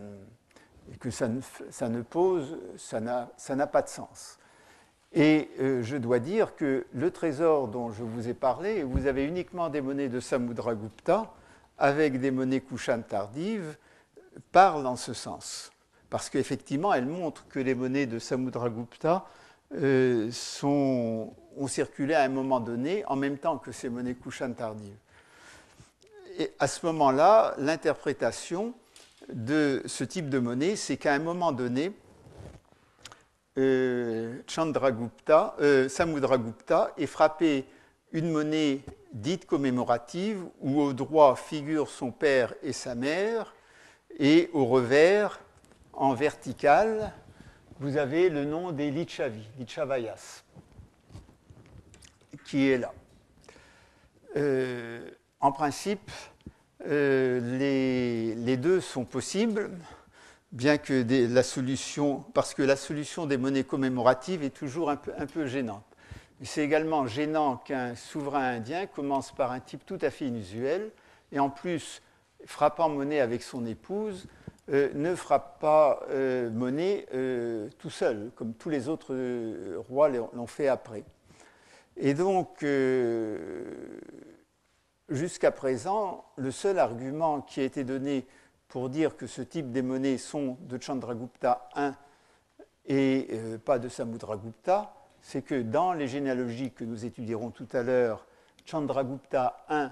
Et 0.92 0.96
que 0.96 1.10
ça 1.10 1.28
ne, 1.28 2.02
pose, 2.02 2.58
ça 2.76 3.00
n'a 3.00 3.66
pas 3.66 3.82
de 3.82 3.88
sens. 3.88 4.38
Et 5.12 5.48
je 5.58 5.96
dois 5.96 6.18
dire 6.18 6.56
que 6.56 6.84
le 6.92 7.10
trésor 7.12 7.68
dont 7.68 7.92
je 7.92 8.02
vous 8.02 8.28
ai 8.28 8.34
parlé, 8.34 8.82
vous 8.82 9.06
avez 9.06 9.24
uniquement 9.24 9.68
des 9.68 9.80
monnaies 9.80 10.08
de 10.08 10.18
Samudragupta 10.18 11.32
avec 11.78 12.20
des 12.20 12.30
monnaies 12.30 12.60
Kushan 12.60 13.02
tardives, 13.02 13.76
parle 14.52 14.86
en 14.86 14.96
ce 14.96 15.12
sens 15.14 15.70
parce 16.10 16.30
qu'effectivement, 16.30 16.94
elle 16.94 17.06
montre 17.06 17.46
que 17.48 17.58
les 17.58 17.74
monnaies 17.74 18.06
de 18.06 18.18
Samudragupta 18.18 19.26
euh, 19.74 20.30
ont 20.62 21.66
circulé 21.66 22.14
à 22.14 22.22
un 22.22 22.28
moment 22.28 22.60
donné 22.60 23.04
en 23.06 23.16
même 23.16 23.38
temps 23.38 23.58
que 23.58 23.72
ces 23.72 23.88
monnaies 23.88 24.14
Kushan 24.14 24.52
tardives. 24.52 24.96
Et 26.38 26.52
à 26.58 26.68
ce 26.68 26.84
moment-là, 26.86 27.54
l'interprétation 27.58 28.74
de 29.32 29.82
ce 29.86 30.04
type 30.04 30.28
de 30.28 30.38
monnaie, 30.38 30.76
c'est 30.76 30.96
qu'à 30.96 31.14
un 31.14 31.18
moment 31.18 31.50
donné, 31.50 31.92
euh, 33.58 34.40
Chandragupta, 34.46 35.56
euh, 35.60 35.88
Samudragupta 35.88 36.92
ait 36.98 37.06
frappé 37.06 37.64
une 38.12 38.30
monnaie 38.30 38.82
dite 39.12 39.46
commémorative 39.46 40.44
où 40.60 40.80
au 40.80 40.92
droit 40.92 41.36
figurent 41.36 41.88
son 41.88 42.10
père 42.10 42.54
et 42.62 42.72
sa 42.72 42.94
mère 42.94 43.54
et 44.18 44.50
au 44.52 44.64
revers 44.66 45.40
en 45.92 46.14
vertical, 46.14 47.12
vous 47.80 47.96
avez 47.96 48.28
le 48.28 48.44
nom 48.44 48.72
des 48.72 48.90
Lichavi, 48.90 49.42
Lichavayas, 49.58 50.42
qui 52.44 52.70
est 52.70 52.78
là. 52.78 52.92
Euh, 54.36 55.10
en 55.40 55.52
principe, 55.52 56.10
euh, 56.86 58.34
les, 58.36 58.56
deux 58.56 58.80
sont 58.80 59.04
possibles, 59.04 59.70
bien 60.52 60.78
que 60.78 61.04
la 61.32 61.42
solution, 61.42 62.24
parce 62.34 62.54
que 62.54 62.62
la 62.62 62.76
solution 62.76 63.26
des 63.26 63.36
monnaies 63.36 63.64
commémoratives 63.64 64.42
est 64.42 64.50
toujours 64.50 64.90
un 64.90 64.96
peu, 64.96 65.12
un 65.18 65.26
peu 65.26 65.46
gênante. 65.46 65.84
C'est 66.42 66.62
également 66.62 67.06
gênant 67.06 67.56
qu'un 67.56 67.94
souverain 67.94 68.56
indien 68.56 68.86
commence 68.86 69.32
par 69.32 69.52
un 69.52 69.60
type 69.60 69.86
tout 69.86 69.98
à 70.02 70.10
fait 70.10 70.26
inusuel, 70.26 70.90
et 71.32 71.38
en 71.38 71.48
plus, 71.48 72.02
frappant 72.44 72.88
monnaie 72.88 73.20
avec 73.20 73.42
son 73.42 73.64
épouse, 73.64 74.28
euh, 74.68 74.90
ne 74.94 75.14
frappe 75.14 75.60
pas 75.60 76.00
euh, 76.10 76.50
monnaie 76.50 77.06
euh, 77.14 77.68
tout 77.78 77.90
seul, 77.90 78.32
comme 78.34 78.52
tous 78.52 78.68
les 78.68 78.88
autres 78.88 79.14
rois 79.88 80.08
l'ont 80.08 80.46
fait 80.46 80.66
après. 80.66 81.04
Et 81.96 82.12
donc, 82.14 82.64
jusqu'à 85.08 85.50
présent, 85.50 86.26
le 86.36 86.50
seul 86.50 86.78
argument 86.78 87.40
qui 87.40 87.60
a 87.60 87.62
été 87.62 87.84
donné 87.84 88.26
pour 88.68 88.90
dire 88.90 89.16
que 89.16 89.26
ce 89.26 89.40
type 89.40 89.72
de 89.72 89.80
monnaies 89.80 90.18
sont 90.18 90.58
de 90.60 90.82
Chandragupta 90.82 91.70
I 91.76 91.92
et 92.84 93.28
pas 93.64 93.78
de 93.78 93.88
Samudragupta, 93.88 94.95
c'est 95.26 95.42
que 95.42 95.60
dans 95.60 95.92
les 95.92 96.06
généalogies 96.06 96.70
que 96.70 96.84
nous 96.84 97.04
étudierons 97.04 97.50
tout 97.50 97.66
à 97.72 97.82
l'heure, 97.82 98.24
Chandragupta 98.64 99.66
I 99.68 99.88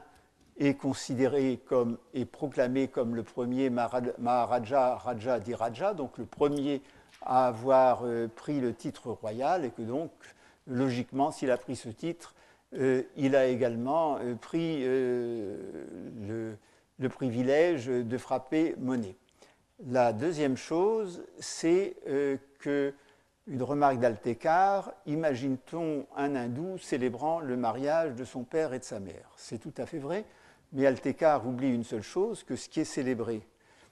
est 0.59 0.75
considéré 0.75 1.61
comme 1.67 1.99
et 2.13 2.25
proclamé 2.25 2.87
comme 2.87 3.17
le 3.17 3.25
premier 3.25 3.69
Maharaja 3.69 4.95
Raja 4.95 5.41
Diraja, 5.41 5.93
donc 5.93 6.19
le 6.19 6.25
premier 6.25 6.83
à 7.21 7.49
avoir 7.49 8.03
euh, 8.05 8.29
pris 8.29 8.61
le 8.61 8.75
titre 8.75 9.11
royal, 9.11 9.65
et 9.65 9.71
que 9.71 9.83
donc, 9.83 10.13
logiquement, 10.69 11.33
s'il 11.33 11.51
a 11.51 11.57
pris 11.57 11.75
ce 11.75 11.89
titre, 11.89 12.37
euh, 12.75 13.03
il 13.17 13.35
a 13.35 13.47
également 13.47 14.19
euh, 14.19 14.37
pris 14.37 14.85
le, 14.85 16.57
le, 17.01 17.09
privilège 17.09 17.87
de 17.87 18.19
frapper 18.19 18.77
monnaie. 18.79 19.17
La 19.85 20.13
deuxième 20.13 20.57
chose, 20.57 21.25
c'est 21.41 21.97
que 22.61 22.95
une 23.47 23.63
remarque 23.63 23.99
d'Altécar, 23.99 24.93
imagine-t-on 25.07 26.07
un 26.17 26.35
hindou 26.35 26.79
célébrant 26.79 27.41
le 27.41 27.57
mariage 27.57 28.15
de 28.15 28.25
son 28.25 28.43
père 28.43 28.73
et 28.73 28.79
de 28.79 28.85
sa 28.85 29.01
mère? 29.01 29.31
C'est 29.37 29.59
tout 29.59 29.75
à 29.77 29.87
fait 29.87 29.99
vrai. 29.99 30.25
Mais 30.73 30.87
Altécar 30.87 31.47
oublie 31.47 31.73
une 31.73 31.85
seule 31.85 32.03
chose, 32.03 32.43
que 32.43 32.57
ce 32.57 32.69
qui 32.69 32.81
est 32.81 32.85
célébré, 32.85 33.47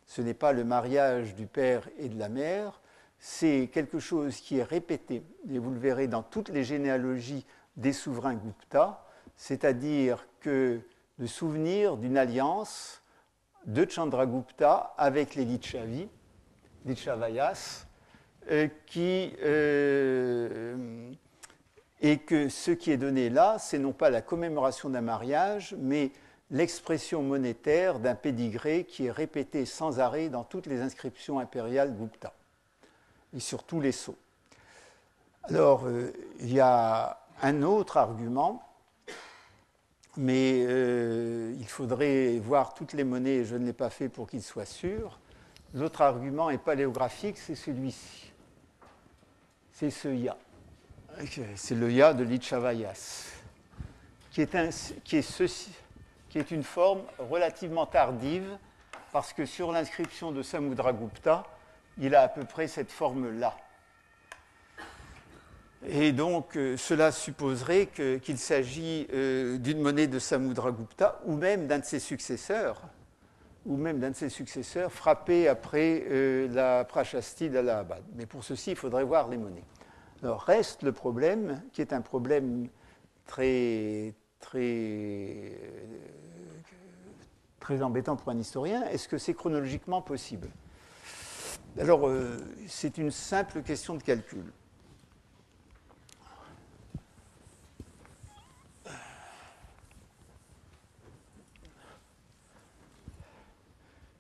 ce 0.07 0.23
n'est 0.23 0.35
pas 0.35 0.53
le 0.53 0.65
mariage 0.65 1.35
du 1.35 1.47
père 1.47 1.89
et 1.99 2.09
de 2.09 2.19
la 2.19 2.29
mère, 2.29 2.81
c'est 3.19 3.71
quelque 3.73 4.01
chose 4.01 4.37
qui 4.37 4.59
est 4.59 4.65
répété, 4.65 5.23
et 5.49 5.59
vous 5.59 5.71
le 5.71 5.79
verrez 5.79 6.09
dans 6.09 6.23
toutes 6.23 6.49
les 6.49 6.65
généalogies 6.65 7.47
des 7.77 7.93
souverains 7.93 8.35
Gupta, 8.35 9.07
c'est-à-dire 9.37 10.27
que 10.41 10.81
le 11.19 11.27
souvenir 11.27 11.97
d'une 11.99 12.19
alliance 12.19 13.03
de 13.67 13.89
Chandragupta 13.89 14.95
avec 14.99 15.37
les 15.37 15.45
Lichavi, 15.45 16.09
Lichavayas, 16.85 17.87
euh, 18.51 18.67
qui, 18.87 19.33
euh, 19.45 21.13
et 22.01 22.19
que 22.19 22.49
ce 22.49 22.73
qui 22.73 22.91
est 22.91 22.97
donné 22.97 23.31
là, 23.31 23.57
c'est 23.61 23.79
non 23.79 23.93
pas 23.93 24.11
la 24.11 24.21
commémoration 24.21 24.91
d'un 24.91 25.01
mariage, 25.01 25.77
mais 25.79 26.11
l'expression 26.51 27.23
monétaire 27.23 28.01
d'un 28.01 28.17
pédigré 28.17 28.85
qui 28.85 29.07
est 29.07 29.13
répété 29.13 29.65
sans 29.65 30.01
arrêt 30.01 30.29
dans 30.29 30.43
toutes 30.43 30.67
les 30.67 30.81
inscriptions 30.81 31.39
impériales 31.39 31.95
Gupta 31.97 32.33
et 33.35 33.39
sur 33.39 33.63
tous 33.63 33.81
les 33.81 33.93
sceaux. 33.93 34.19
Alors, 35.45 35.87
euh, 35.87 36.13
il 36.41 36.53
y 36.53 36.61
a 36.61 37.21
un 37.43 37.63
autre 37.63 37.97
argument, 37.97 38.69
mais 40.17 40.61
il 40.61 41.67
faudrait 41.67 42.39
voir 42.39 42.75
toutes 42.75 42.93
les 42.93 43.05
monnaies, 43.05 43.45
je 43.45 43.57
ne 43.57 43.65
l'ai 43.65 43.73
pas 43.73 43.89
fait 43.89 44.09
pour 44.09 44.29
qu'il 44.29 44.43
soit 44.43 44.67
sûr. 44.67 45.19
L'autre 45.75 46.03
argument 46.03 46.51
est 46.51 46.59
paléographique, 46.59 47.39
c'est 47.39 47.55
celui-ci. 47.55 48.32
C'est 49.83 49.91
ce 49.91 50.09
ya. 50.11 50.37
C'est 51.57 51.75
le 51.75 51.91
ya 51.91 52.15
de 52.15 52.23
Lichavayas, 52.23 53.33
qui 54.31 54.43
est, 54.43 54.55
une 56.53 56.63
forme 56.63 57.03
relativement 57.19 57.85
tardive, 57.87 58.59
parce 59.11 59.33
que 59.33 59.45
sur 59.45 59.73
l'inscription 59.73 60.31
de 60.31 60.41
Samudragupta, 60.41 61.43
il 61.99 62.15
a 62.15 62.23
à 62.23 62.29
peu 62.29 62.45
près 62.45 62.69
cette 62.69 62.93
forme-là. 62.93 63.57
Et 65.89 66.13
donc, 66.13 66.57
euh, 66.57 66.77
cela 66.77 67.11
supposerait 67.11 67.89
qu'il 68.23 68.39
s'agit 68.39 69.09
euh, 69.13 69.59
d'une 69.59 69.81
monnaie 69.81 70.07
de 70.07 70.21
Samudragupta 70.21 71.21
ou 71.25 71.35
même 71.35 71.67
d'un 71.67 71.81
de 71.81 71.85
ses 71.85 71.99
successeurs, 71.99 72.83
ou 73.67 73.77
même 73.77 73.99
d'un 73.99 74.11
de 74.11 74.17
ses 74.17 74.29
successeurs 74.29 74.93
frappé 74.93 75.49
après 75.49 76.05
euh, 76.09 76.49
la 76.49 76.85
Prashasti 76.85 77.49
d'Allahabad. 77.49 78.03
Mais 78.15 78.27
pour 78.27 78.45
ceci, 78.45 78.73
il 78.73 78.77
faudrait 78.77 79.05
voir 79.05 79.29
les 79.29 79.37
monnaies. 79.37 79.65
Alors, 80.23 80.43
reste 80.43 80.83
le 80.83 80.93
problème, 80.93 81.63
qui 81.73 81.81
est 81.81 81.93
un 81.93 82.01
problème 82.01 82.69
très, 83.27 84.15
très, 84.41 85.59
très 87.61 87.83
embêtant 87.83 88.17
pour 88.17 88.29
un 88.31 88.39
historien. 88.39 88.85
Est-ce 88.85 89.09
que 89.09 89.19
c'est 89.19 89.35
chronologiquement 89.35 90.03
possible? 90.03 90.49
Alors, 91.79 92.09
c'est 92.69 92.99
une 92.99 93.11
simple 93.11 93.63
question 93.63 93.95
de 93.95 94.03
calcul. 94.03 94.45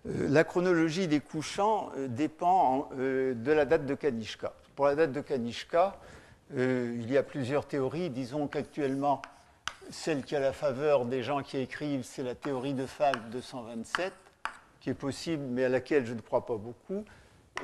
La 0.05 0.44
chronologie 0.44 1.09
des 1.09 1.20
couchants 1.20 1.90
euh, 1.96 2.09
dépend 2.09 2.88
euh, 2.98 3.34
de 3.34 3.53
la 3.53 3.64
date 3.64 3.86
de 3.86 3.94
Kanishka. 3.94 4.53
Pour 4.74 4.86
la 4.86 4.94
date 4.94 5.12
de 5.12 5.20
Kanishka, 5.20 5.98
il 6.55 7.11
y 7.11 7.16
a 7.16 7.22
plusieurs 7.22 7.66
théories. 7.66 8.11
Disons 8.11 8.46
qu'actuellement, 8.46 9.22
celle 9.90 10.22
qui 10.22 10.36
a 10.36 10.40
la 10.40 10.53
faveur 10.53 11.07
des 11.07 11.22
gens 11.22 11.42
qui 11.42 11.57
écrivent, 11.59 12.05
c'est 12.05 12.22
la 12.22 12.34
théorie 12.34 12.74
de 12.74 12.84
Falk 12.84 13.30
227, 13.30 14.12
qui 14.80 14.90
est 14.90 14.94
possible, 14.94 15.44
mais 15.44 15.64
à 15.64 15.68
laquelle 15.70 16.05
je 16.05 16.12
ne 16.12 16.20
crois 16.20 16.44
pas 16.44 16.57
beaucoup. 16.57 17.05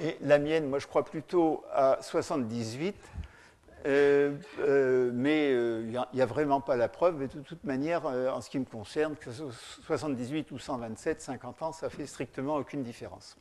Et 0.00 0.16
la 0.22 0.38
mienne, 0.38 0.68
moi, 0.68 0.78
je 0.78 0.86
crois 0.86 1.04
plutôt 1.04 1.64
à 1.72 1.98
78, 2.00 2.94
euh, 3.86 4.36
euh, 4.60 5.10
mais 5.12 5.50
il 5.50 5.56
euh, 5.56 6.02
n'y 6.12 6.20
a, 6.20 6.26
vraiment 6.26 6.60
pas 6.60 6.76
la 6.76 6.88
preuve. 6.88 7.28
De 7.28 7.40
toute 7.40 7.64
manière, 7.64 8.06
en 8.06 8.40
ce 8.40 8.50
qui 8.50 8.58
me 8.58 8.64
concerne, 8.64 9.16
que 9.16 9.30
78 9.30 10.50
ou 10.50 10.58
127, 10.58 11.20
50 11.20 11.62
ans, 11.62 11.72
ça 11.72 11.90
fait 11.90 12.06
strictement 12.06 12.56
aucune 12.56 12.82
différence. 12.82 13.36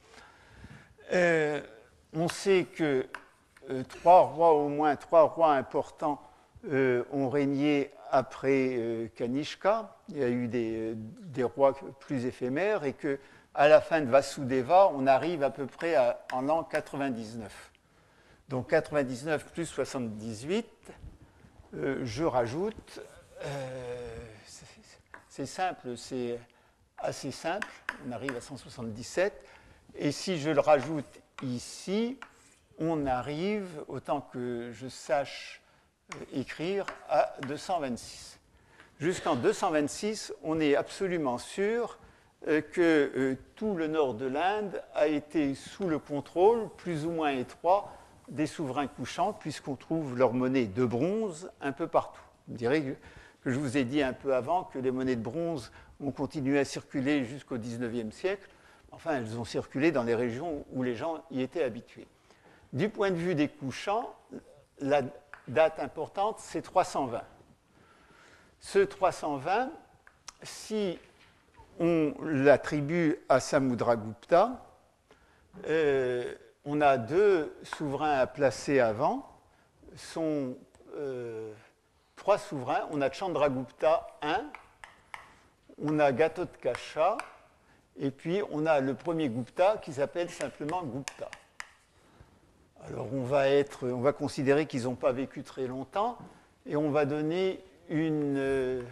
on 1.11 2.27
sait 2.27 2.65
que 2.65 3.05
trois 3.89 4.21
rois, 4.21 4.53
au 4.53 4.69
moins 4.69 4.95
trois 4.95 5.23
rois 5.23 5.53
importants, 5.53 6.21
ont 6.69 7.29
régné 7.29 7.91
après 8.11 9.11
Kanishka. 9.15 9.95
Il 10.09 10.17
y 10.17 10.23
a 10.23 10.29
eu 10.29 10.47
des, 10.47 11.43
rois 11.43 11.73
plus 11.99 12.25
éphémères 12.25 12.83
et 12.83 12.93
que 12.93 13.19
à 13.53 13.67
la 13.67 13.81
fin 13.81 14.01
de 14.01 14.05
Vasudeva, 14.05 14.91
on 14.93 15.07
arrive 15.07 15.41
à 15.41 15.49
peu 15.49 15.65
près 15.65 15.95
en 16.31 16.41
l'an 16.41 16.63
99. 16.63 17.71
Donc 18.49 18.69
99 18.69 19.51
plus 19.51 19.65
78, 19.65 20.65
euh, 21.73 21.99
je 22.05 22.23
rajoute, 22.23 23.01
euh, 23.43 24.17
c'est 25.27 25.45
simple, 25.45 25.97
c'est 25.97 26.39
assez 26.97 27.31
simple, 27.31 27.67
on 28.07 28.11
arrive 28.13 28.37
à 28.37 28.39
177, 28.39 29.33
et 29.95 30.13
si 30.13 30.39
je 30.39 30.49
le 30.49 30.61
rajoute 30.61 31.19
ici, 31.43 32.17
on 32.79 33.05
arrive, 33.05 33.67
autant 33.89 34.21
que 34.21 34.71
je 34.71 34.87
sache 34.87 35.61
euh, 36.15 36.39
écrire, 36.39 36.85
à 37.09 37.35
226. 37.49 38.39
Jusqu'en 38.97 39.35
226, 39.35 40.33
on 40.41 40.61
est 40.61 40.77
absolument 40.77 41.37
sûr 41.37 41.99
que 42.45 43.35
tout 43.55 43.73
le 43.75 43.87
nord 43.87 44.13
de 44.13 44.25
l'Inde 44.25 44.81
a 44.93 45.07
été 45.07 45.53
sous 45.53 45.87
le 45.87 45.99
contrôle 45.99 46.69
plus 46.77 47.05
ou 47.05 47.09
moins 47.09 47.31
étroit 47.31 47.97
des 48.29 48.47
souverains 48.47 48.87
couchants, 48.87 49.33
puisqu'on 49.33 49.75
trouve 49.75 50.17
leur 50.17 50.33
monnaie 50.33 50.65
de 50.65 50.85
bronze 50.85 51.51
un 51.61 51.71
peu 51.71 51.87
partout. 51.87 52.21
Vous 52.47 52.57
que 52.57 53.51
je 53.51 53.59
vous 53.59 53.77
ai 53.77 53.85
dit 53.85 54.01
un 54.01 54.13
peu 54.13 54.35
avant 54.35 54.63
que 54.63 54.79
les 54.79 54.91
monnaies 54.91 55.15
de 55.15 55.21
bronze 55.21 55.71
ont 56.01 56.11
continué 56.11 56.59
à 56.59 56.65
circuler 56.65 57.23
jusqu'au 57.23 57.57
XIXe 57.57 58.13
siècle. 58.15 58.49
Enfin, 58.91 59.17
elles 59.17 59.37
ont 59.37 59.45
circulé 59.45 59.91
dans 59.91 60.03
les 60.03 60.15
régions 60.15 60.65
où 60.71 60.83
les 60.83 60.95
gens 60.95 61.23
y 61.31 61.41
étaient 61.41 61.63
habitués. 61.63 62.07
Du 62.73 62.89
point 62.89 63.11
de 63.11 63.15
vue 63.15 63.35
des 63.35 63.47
couchants, 63.47 64.13
la 64.79 65.01
date 65.47 65.79
importante, 65.79 66.39
c'est 66.39 66.61
320. 66.61 67.21
Ce 68.59 68.79
320, 68.79 69.71
si 70.43 70.99
on 71.79 72.13
l'attribue 72.21 73.17
à 73.29 73.39
Samudragupta, 73.39 74.65
euh, 75.67 76.35
on 76.69 76.81
a 76.81 76.97
deux 76.97 77.55
souverains 77.63 78.19
à 78.19 78.27
placer 78.27 78.81
avant, 78.81 79.25
sont 79.95 80.57
euh, 80.97 81.53
trois 82.17 82.37
souverains. 82.37 82.85
On 82.91 82.99
a 82.99 83.09
Chandragupta 83.09 84.05
I, 84.21 84.35
on 85.81 85.97
a 85.97 86.11
Gatotkacha, 86.11 87.17
et 87.97 88.11
puis 88.11 88.41
on 88.51 88.65
a 88.65 88.81
le 88.81 88.95
premier 88.95 89.29
Gupta 89.29 89.77
qui 89.77 89.93
s'appelle 89.93 90.29
simplement 90.29 90.83
Gupta. 90.83 91.29
Alors 92.85 93.07
on 93.13 93.23
va, 93.23 93.47
être, 93.47 93.87
on 93.87 94.01
va 94.01 94.11
considérer 94.11 94.65
qu'ils 94.65 94.83
n'ont 94.83 94.95
pas 94.95 95.13
vécu 95.13 95.43
très 95.43 95.67
longtemps, 95.67 96.17
et 96.65 96.75
on 96.75 96.91
va 96.91 97.05
donner 97.05 97.63
une, 97.87 98.35
euh, 98.37 98.83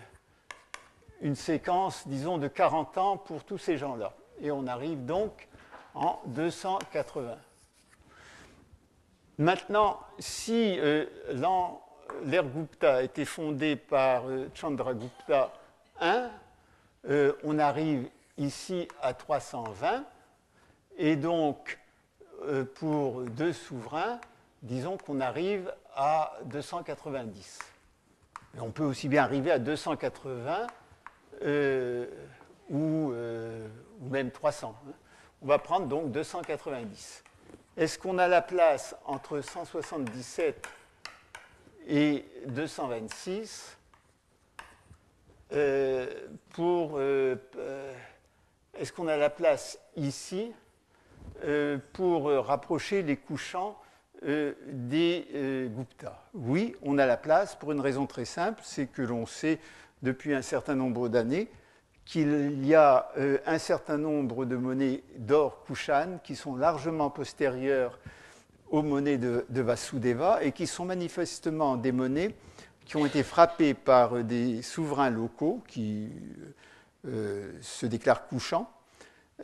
une 1.19 1.35
séquence, 1.35 2.07
disons, 2.07 2.37
de 2.37 2.47
40 2.47 2.97
ans 2.97 3.17
pour 3.17 3.43
tous 3.43 3.57
ces 3.57 3.77
gens-là. 3.77 4.13
Et 4.39 4.49
on 4.49 4.65
arrive 4.65 5.03
donc 5.03 5.49
en 5.93 6.21
280. 6.27 7.35
Maintenant, 9.37 9.99
si 10.17 10.79
euh, 10.79 11.05
l'ère 12.23 12.45
Gupta 12.45 12.95
a 12.95 13.01
été 13.01 13.25
fondée 13.25 13.75
par 13.75 14.29
euh, 14.29 14.49
Chandragupta 14.53 15.51
I, 16.01 16.29
euh, 17.09 17.33
on 17.43 17.59
arrive 17.59 18.07
ici 18.37 18.87
à 19.01 19.13
320, 19.13 20.05
et 20.97 21.15
donc 21.17 21.79
pour 22.75 23.21
deux 23.23 23.53
souverains, 23.53 24.19
disons 24.61 24.97
qu'on 24.97 25.19
arrive 25.19 25.73
à 25.95 26.33
290. 26.45 27.59
on 28.59 28.71
peut 28.71 28.83
aussi 28.83 29.07
bien 29.07 29.23
arriver 29.23 29.51
à 29.51 29.59
280 29.59 30.67
ou, 32.69 33.13
ou, 33.13 33.13
même 34.09 34.31
300. 34.31 34.75
Hein. 34.87 34.91
On 35.41 35.47
va 35.47 35.59
prendre 35.59 35.87
donc 35.87 36.11
290. 36.11 37.23
Est-ce 37.77 37.99
qu'on 37.99 38.17
a 38.19 38.29
la 38.29 38.41
place 38.41 38.95
entre 39.05 39.41
177 39.41 40.65
et 41.87 42.23
226 42.47 43.77
euh, 45.51 46.07
pour. 46.53 46.93
Euh, 46.95 47.35
euh, 47.57 47.93
est-ce 48.75 48.93
qu'on 48.93 49.09
a 49.09 49.17
la 49.17 49.29
place 49.29 49.79
ici 49.95 50.51
pour 51.93 52.29
rapprocher 52.29 53.03
les 53.03 53.15
couchants 53.15 53.77
des 54.21 55.69
Gupta? 55.73 56.25
Oui, 56.33 56.75
on 56.81 56.97
a 56.97 57.05
la 57.05 57.15
place 57.15 57.55
pour 57.55 57.71
une 57.71 57.79
raison 57.79 58.05
très 58.05 58.25
simple 58.25 58.61
c'est 58.65 58.87
que 58.87 59.01
l'on 59.01 59.25
sait 59.25 59.59
depuis 60.01 60.33
un 60.33 60.41
certain 60.41 60.75
nombre 60.75 61.07
d'années 61.07 61.49
qu'il 62.05 62.65
y 62.65 62.75
a 62.75 63.09
euh, 63.17 63.39
un 63.47 63.57
certain 63.57 63.97
nombre 63.97 64.45
de 64.45 64.55
monnaies 64.55 65.03
d'or 65.17 65.63
Kushan 65.65 66.19
qui 66.23 66.35
sont 66.35 66.55
largement 66.55 67.09
postérieures 67.09 67.99
aux 68.69 68.83
monnaies 68.83 69.17
de, 69.17 69.43
Vasudeva 69.49 70.43
et 70.43 70.51
qui 70.51 70.67
sont 70.67 70.85
manifestement 70.85 71.77
des 71.77 71.91
monnaies 71.91 72.35
qui 72.85 72.97
ont 72.97 73.05
été 73.05 73.23
frappées 73.23 73.73
par 73.73 74.23
des 74.23 74.61
souverains 74.61 75.09
locaux 75.09 75.63
qui 75.67 76.09
euh, 77.07 77.51
se 77.61 77.87
déclarent 77.87 78.27
couchants 78.27 78.69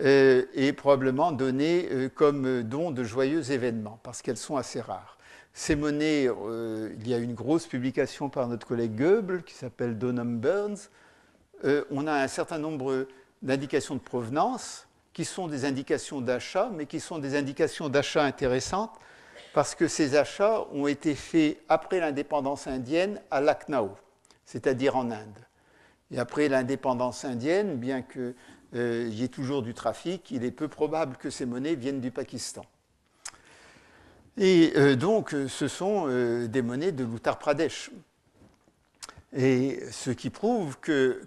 euh, 0.02 0.46
et 0.54 0.74
probablement 0.74 1.32
données 1.32 2.10
comme 2.14 2.62
don 2.62 2.92
de 2.92 3.04
joyeux 3.04 3.52
événements 3.52 4.00
parce 4.04 4.22
qu'elles 4.22 4.38
sont 4.38 4.58
assez 4.58 4.82
rares. 4.82 5.18
Ces 5.54 5.76
monnaies, 5.76 6.30
il 6.30 7.08
y 7.08 7.14
a 7.14 7.18
une 7.18 7.34
grosse 7.34 7.68
publication 7.68 8.30
par 8.30 8.48
notre 8.48 8.66
collègue 8.66 8.96
Goebbels 8.96 9.44
qui 9.44 9.54
s'appelle 9.54 9.98
Donham 9.98 10.40
Burns, 10.40 10.90
euh, 11.64 11.84
on 11.92 12.08
a 12.08 12.14
un 12.14 12.28
certain 12.28 12.58
nombre 12.58 13.08
d'indications 13.42 13.96
de 13.96 14.00
provenance 14.00 14.88
qui 15.14 15.26
sont 15.26 15.48
des 15.48 15.66
indications 15.66 16.22
d'achat, 16.22 16.70
mais 16.74 16.86
qui 16.86 17.00
sont 17.00 17.20
des 17.20 17.36
indications 17.36 17.90
d'achat 17.90 18.24
intéressantes 18.24 18.92
parce 19.54 19.76
que 19.76 19.88
ces 19.88 20.16
achats 20.16 20.66
ont 20.72 20.88
été 20.88 21.14
faits 21.14 21.60
après 21.68 22.00
l'indépendance 22.00 22.68
indienne 22.68 23.22
à 23.30 23.42
Lucknow, 23.42 23.92
c'est-à-dire 24.46 24.96
en 24.96 25.12
Inde. 25.12 25.40
Et 26.12 26.20
après 26.20 26.48
l'indépendance 26.48 27.26
indienne, 27.26 27.76
bien 27.76 28.02
qu'il 28.02 28.34
euh, 28.76 29.10
y 29.12 29.24
ait 29.24 29.28
toujours 29.28 29.62
du 29.62 29.74
trafic, 29.74 30.32
il 30.32 30.46
est 30.46 30.52
peu 30.52 30.68
probable 30.68 31.18
que 31.18 31.30
ces 31.30 31.46
monnaies 31.46 31.76
viennent 31.76 32.02
du 32.02 32.12
Pakistan. 32.12 32.66
Et 34.38 34.72
euh, 34.78 34.96
donc, 34.96 35.36
ce 35.48 35.68
sont 35.68 36.08
des 36.48 36.62
monnaies 36.62 36.94
de 36.94 37.04
l'Uttar 37.04 37.38
Pradesh. 37.38 37.92
Et 39.34 39.80
ce 39.92 40.12
qui 40.12 40.30
prouve 40.30 40.78
que 40.80 41.22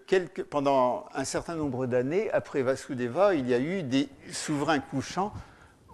pendant 0.50 1.07
un 1.14 1.24
certain 1.24 1.57
nombre 1.57 1.86
d'années, 1.86 2.30
après 2.32 2.62
Vasudeva, 2.62 3.34
il 3.34 3.48
y 3.48 3.55
a 3.55 3.59
eu 3.59 3.82
des 3.82 4.09
souverains 4.30 4.80
couchants 4.80 5.32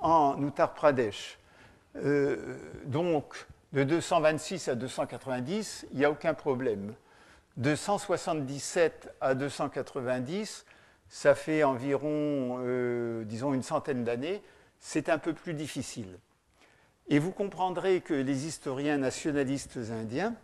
en 0.00 0.36
Uttar 0.44 0.74
Pradesh. 0.74 1.38
Euh, 1.96 2.56
donc, 2.86 3.46
De 3.72 3.84
226 3.84 4.66
à 4.66 4.74
290, 4.74 5.86
il 5.92 5.98
n'y 5.98 6.04
a 6.04 6.10
aucun 6.10 6.34
problème. 6.34 6.92
De 7.56 7.76
177 7.76 9.14
à 9.20 9.34
290, 9.34 10.64
ça 11.08 11.36
fait 11.36 11.62
environ, 11.62 12.58
euh, 12.60 13.22
disons, 13.24 13.54
une 13.54 13.62
centaine 13.62 14.02
d'années. 14.02 14.42
C'est 14.80 15.08
un 15.08 15.18
peu 15.18 15.34
plus 15.34 15.54
difficile. 15.54 16.18
Et 17.08 17.20
vous 17.20 17.30
comprendrez 17.30 18.00
que 18.00 18.14
les 18.14 18.46
historiens 18.46 18.98
nationalistes 18.98 19.78
indiens, 19.92 20.34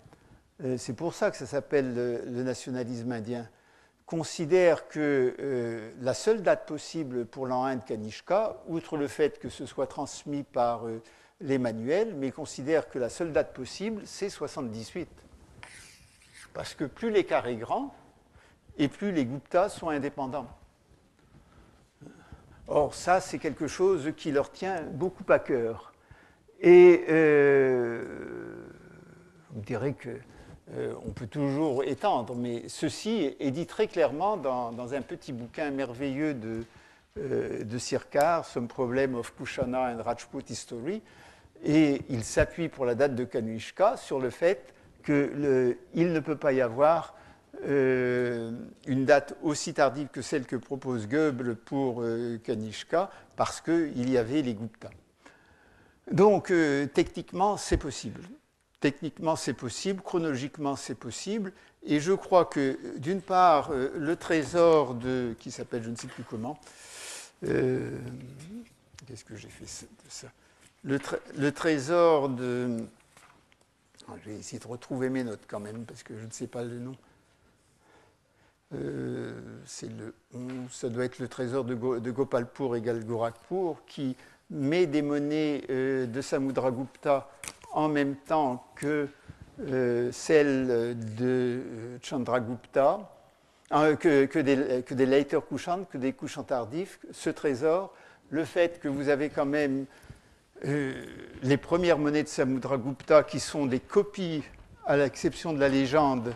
c'est 0.77 0.95
pour 0.95 1.15
ça 1.15 1.31
que 1.31 1.37
ça 1.37 1.47
s'appelle 1.47 1.95
le, 1.95 2.43
nationalisme 2.43 3.13
indien, 3.13 3.49
considèrent 4.07 4.89
que 4.89 5.35
euh, 5.39 5.91
la 6.01 6.15
seule 6.15 6.43
date 6.43 6.67
possible 6.67 7.27
pour 7.27 7.47
l'an 7.47 7.65
1 7.65 7.77
de 7.77 7.85
Kanishka, 7.85 8.57
outre 8.69 8.97
le 8.97 9.09
fait 9.09 9.39
que 9.39 9.49
ce 9.49 9.67
soit 9.67 9.87
transmis 9.87 10.45
par 10.45 10.85
les 11.41 11.59
manuels, 11.59 12.15
mais 12.15 12.31
considèrent 12.31 12.89
que 12.89 12.99
la 12.99 13.09
seule 13.09 13.33
date 13.33 13.53
possible, 13.53 14.03
c'est 14.05 14.31
78. 14.31 15.09
Parce 16.55 16.75
que 16.75 16.85
plus 16.85 17.11
l'écart 17.11 17.47
est 17.49 17.57
grand, 17.57 17.95
et 18.79 18.89
plus 18.89 19.13
les 19.13 19.25
Guptas 19.25 19.71
sont 19.71 19.89
indépendants. 19.89 20.49
Or, 22.69 22.95
ça, 22.95 23.21
c'est 23.21 23.39
quelque 23.39 23.69
chose 23.69 24.13
qui 24.17 24.33
leur 24.33 24.51
tient 24.51 24.83
beaucoup 24.83 25.25
à 25.29 25.39
cœur. 25.39 25.93
Et 26.61 27.05
euh, 27.09 28.67
vous 29.51 29.61
direz 29.61 29.95
que 29.95 30.11
euh, 30.75 30.95
on 31.07 31.13
peut 31.13 31.29
toujours 31.29 31.85
étendre, 31.85 32.35
mais 32.35 32.65
ceci 32.69 33.37
est 33.39 33.51
dit 33.53 33.67
très 33.67 33.87
clairement 33.87 34.37
dans, 34.37 34.95
un 34.95 35.03
petit 35.03 35.33
bouquin 35.33 35.71
merveilleux 35.71 36.35
de, 36.35 36.65
euh, 37.19 37.63
de 37.63 37.79
Sirkar, 37.79 38.45
Some 38.45 38.67
Problem 38.67 39.15
of 39.15 39.33
Kushana 39.37 39.95
and 39.95 40.03
Rajput 40.03 40.43
History, 40.51 41.03
et 41.65 42.03
il 42.11 42.25
s'appuie 42.25 42.69
pour 42.69 42.85
la 42.85 42.97
date 42.97 43.15
de 43.15 43.25
Kanuishka 43.25 43.97
sur 43.97 44.19
le 44.19 44.31
fait 44.31 44.75
qu'il 45.05 45.15
ne 45.95 46.21
peut 46.21 46.37
pas 46.37 46.53
y 46.53 46.61
avoir 46.61 47.15
euh, 47.65 48.51
une 48.89 49.05
date 49.05 49.37
aussi 49.43 49.73
tardive 49.73 50.09
que 50.09 50.21
celle 50.21 50.47
que 50.47 50.57
propose 50.57 51.07
Goebbels 51.07 51.55
pour 51.55 52.03
euh, 52.03 52.39
Kanishka, 52.43 53.09
parce 53.37 53.61
qu'il 53.61 54.11
y 54.11 54.19
avait 54.19 54.43
les 54.43 54.55
Gupta. 54.55 54.91
Donc, 56.11 56.53
techniquement, 56.95 57.57
c'est 57.57 57.79
possible. 57.79 58.21
Techniquement, 58.87 59.35
c'est 59.35 59.53
possible, 59.53 60.01
chronologiquement, 60.01 60.77
c'est 60.77 60.95
possible. 60.95 61.53
Et 61.83 61.99
je 61.99 62.13
crois 62.13 62.45
que, 62.45 62.79
d'une 62.99 63.21
part, 63.21 63.73
le 63.73 64.15
trésor 64.15 64.95
de, 64.95 65.35
qui 65.41 65.51
s'appelle 65.51 65.83
je 65.83 65.91
ne 65.91 65.97
sais 65.97 66.07
plus 66.07 66.23
comment, 66.23 66.57
qu'est-ce 67.41 69.25
que 69.25 69.35
j'ai 69.35 69.49
fait 69.49 69.65
de 69.65 70.09
ça? 70.09 70.29
Le, 70.85 71.51
trésor 71.51 72.29
de. 72.29 72.77
Ah, 74.07 74.13
je 74.23 74.31
vais 74.31 74.37
essayer 74.37 74.61
de 74.61 74.69
retrouver 74.69 75.11
mes 75.11 75.25
notes 75.25 75.43
quand 75.49 75.59
même, 75.59 75.85
parce 75.85 76.05
que 76.05 76.17
je 76.17 76.25
ne 76.25 76.31
sais 76.31 76.47
pas 76.47 76.63
le 76.63 76.79
nom. 76.79 76.95
Euh, 78.73 79.33
le, 79.83 80.15
ça 80.71 80.89
doit 80.89 81.07
être 81.07 81.19
le 81.19 81.27
trésor 81.27 81.65
de, 81.65 81.75
Gopalpur 81.75 82.77
égale 82.77 83.05
Gorakhpur, 83.05 83.83
qui 83.89 84.15
met 84.49 84.87
des 84.87 85.03
monnaies 85.03 85.65
euh, 85.71 86.07
de 86.07 86.21
Samudragupta 86.21 87.29
en 87.77 87.89
même 87.89 88.17
temps 88.17 88.67
que 88.75 89.09
euh, 89.61 90.11
celles 90.11 90.97
de 91.17 91.61
Chandragupta, 92.03 93.13
que, 93.71 94.25
que, 94.27 94.39
des, 94.39 94.83
que 94.83 94.95
des 94.95 95.07
later 95.07 95.41
Kushans, 95.49 95.85
que 95.85 95.99
des 95.99 96.13
Kushans 96.13 96.45
tardifs. 96.45 96.99
Ce 97.13 97.31
trésor, 97.31 97.93
le 98.31 98.45
fait 98.45 98.81
que 98.81 98.89
vous 98.89 99.09
avez 99.09 99.29
quand 99.29 99.47
même 99.47 99.87
euh, 100.65 101.05
les 101.43 101.57
premières 101.57 101.99
monnaies 101.99 102.23
de 102.23 102.29
Samudragupta 102.29 103.23
qui 103.23 103.41
sont 103.41 103.67
des 103.67 103.81
copies, 103.81 104.43
à 104.87 104.97
l'exception 104.97 105.53
de 105.53 105.61
la 105.61 105.69
légende, 105.69 106.33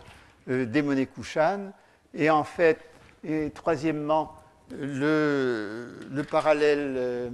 euh, 0.49 0.67
des 0.67 0.83
monnaies 0.83 1.07
Kushan. 1.07 1.73
Et 2.15 2.29
en 2.29 2.45
fait, 2.45 2.79
et 3.25 3.51
troisièmement, 3.51 4.35
le, 4.79 6.23
parallèle, 6.31 6.95
euh, 6.97 7.31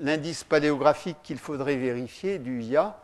l'indice 0.00 0.44
paléographique 0.44 1.18
qu'il 1.22 1.38
faudrait 1.38 1.76
vérifier 1.76 2.38
du 2.38 2.62
Ya, 2.62 3.00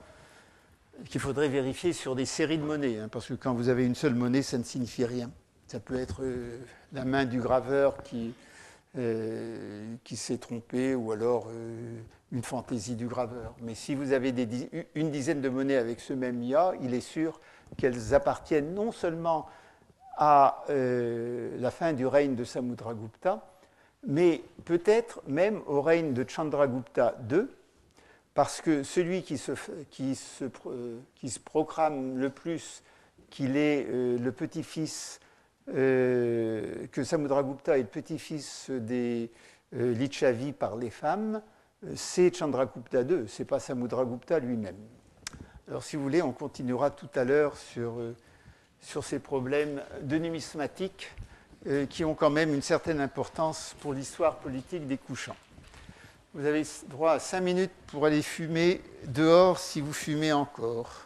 qu'il 1.09 1.21
faudrait 1.21 1.49
vérifier 1.49 1.93
sur 1.93 2.15
des 2.15 2.27
séries 2.27 2.59
de 2.59 2.65
monnaies, 2.65 2.99
hein, 2.99 3.09
parce 3.11 3.27
que 3.29 3.35
quand 3.35 3.55
vous 3.55 3.69
avez 3.69 3.85
une 3.85 3.95
seule 3.95 4.15
monnaie, 4.15 4.43
ça 4.43 4.59
ne 4.59 4.65
signifie 4.65 5.05
rien. 5.05 5.31
Ça 5.67 5.81
peut 5.81 5.99
être 5.99 6.23
la 6.93 7.05
main 7.05 7.25
du 7.25 7.41
graveur 7.41 8.03
qui, 8.03 8.33
qui 10.05 10.17
s'est 10.17 10.39
trompé, 10.39 10.95
ou 10.95 11.11
alors 11.11 11.49
une 12.35 12.43
fantaisie 12.43 12.97
du 12.97 13.07
graveur. 13.07 13.55
Mais 13.63 13.75
si 13.75 13.95
vous 13.95 14.13
avez 14.13 14.35
une 14.95 15.11
dizaine 15.11 15.41
de 15.41 15.49
monnaies 15.49 15.77
avec 15.77 16.01
ce 16.01 16.13
même 16.13 16.43
IA, 16.43 16.73
il 16.83 16.93
est 16.93 17.01
sûr 17.01 17.41
qu'elles 17.77 18.15
appartiennent 18.15 18.75
non 18.75 18.93
seulement 18.93 19.47
à 20.17 20.65
euh, 20.71 21.57
la 21.59 21.71
fin 21.71 21.93
du 21.93 22.07
règne 22.07 22.35
de 22.35 22.45
Samudragupta, 22.45 23.45
mais 24.07 24.43
peut-être 24.65 25.23
même 25.27 25.61
au 25.67 25.81
règne 25.81 26.13
de 26.13 26.29
Chandragupta 26.29 27.17
II, 27.31 27.47
parce 28.35 28.61
que 28.61 28.83
celui 28.83 29.23
qui 29.23 29.39
se, 29.39 29.53
qui 29.91 30.15
se, 30.17 31.39
proclame 31.39 32.19
le 32.19 32.31
plus 32.31 32.83
qu'il 33.31 33.57
est 33.57 33.87
euh, 33.89 34.19
le 34.19 34.33
petit-fils, 34.33 35.21
euh, 35.75 36.87
que 36.93 37.05
Samudragupta 37.05 37.79
est 37.79 37.83
le 37.83 37.89
petit-fils 37.89 38.71
des 38.71 39.31
par 40.59 40.77
les 40.77 40.91
femmes, 40.91 41.43
c'est 41.97 42.35
Chandragupta 42.35 43.03
II, 43.03 43.29
ce 43.29 43.43
n'est 43.43 43.47
pas 43.47 43.59
Samudragupta 43.59 44.39
lui-même. 44.39 44.77
Alors 45.69 45.83
si 45.83 45.97
vous 45.97 46.03
voulez, 46.03 46.23
on 46.23 46.33
continuera 46.33 46.91
tout 46.91 47.09
à 47.15 47.25
l'heure 47.25 47.57
sur, 47.57 47.99
euh, 47.99 48.15
sur 48.81 49.03
ces 49.03 49.19
problèmes 49.19 49.83
de 50.03 50.19
numismatique 50.19 51.11
euh, 51.67 51.87
qui 51.87 52.05
ont 52.05 52.15
quand 52.15 52.31
même 52.31 52.53
une 52.53 52.63
certaine 52.63 53.01
importance 53.01 53.75
pour 53.81 53.95
l'histoire 53.95 54.37
politique 54.37 54.87
des 54.87 54.99
couchants. 54.99 55.37
Vous 56.37 56.47
avez 56.47 56.65
droit 56.89 57.13
à 57.13 57.19
cinq 57.21 57.43
minutes 57.43 57.71
pour 57.87 58.07
aller 58.07 58.21
fumer 58.21 58.81
dehors 59.07 59.61
si 59.61 59.81
vous 59.81 59.93
fumez 59.93 60.33
encore. 60.33 61.05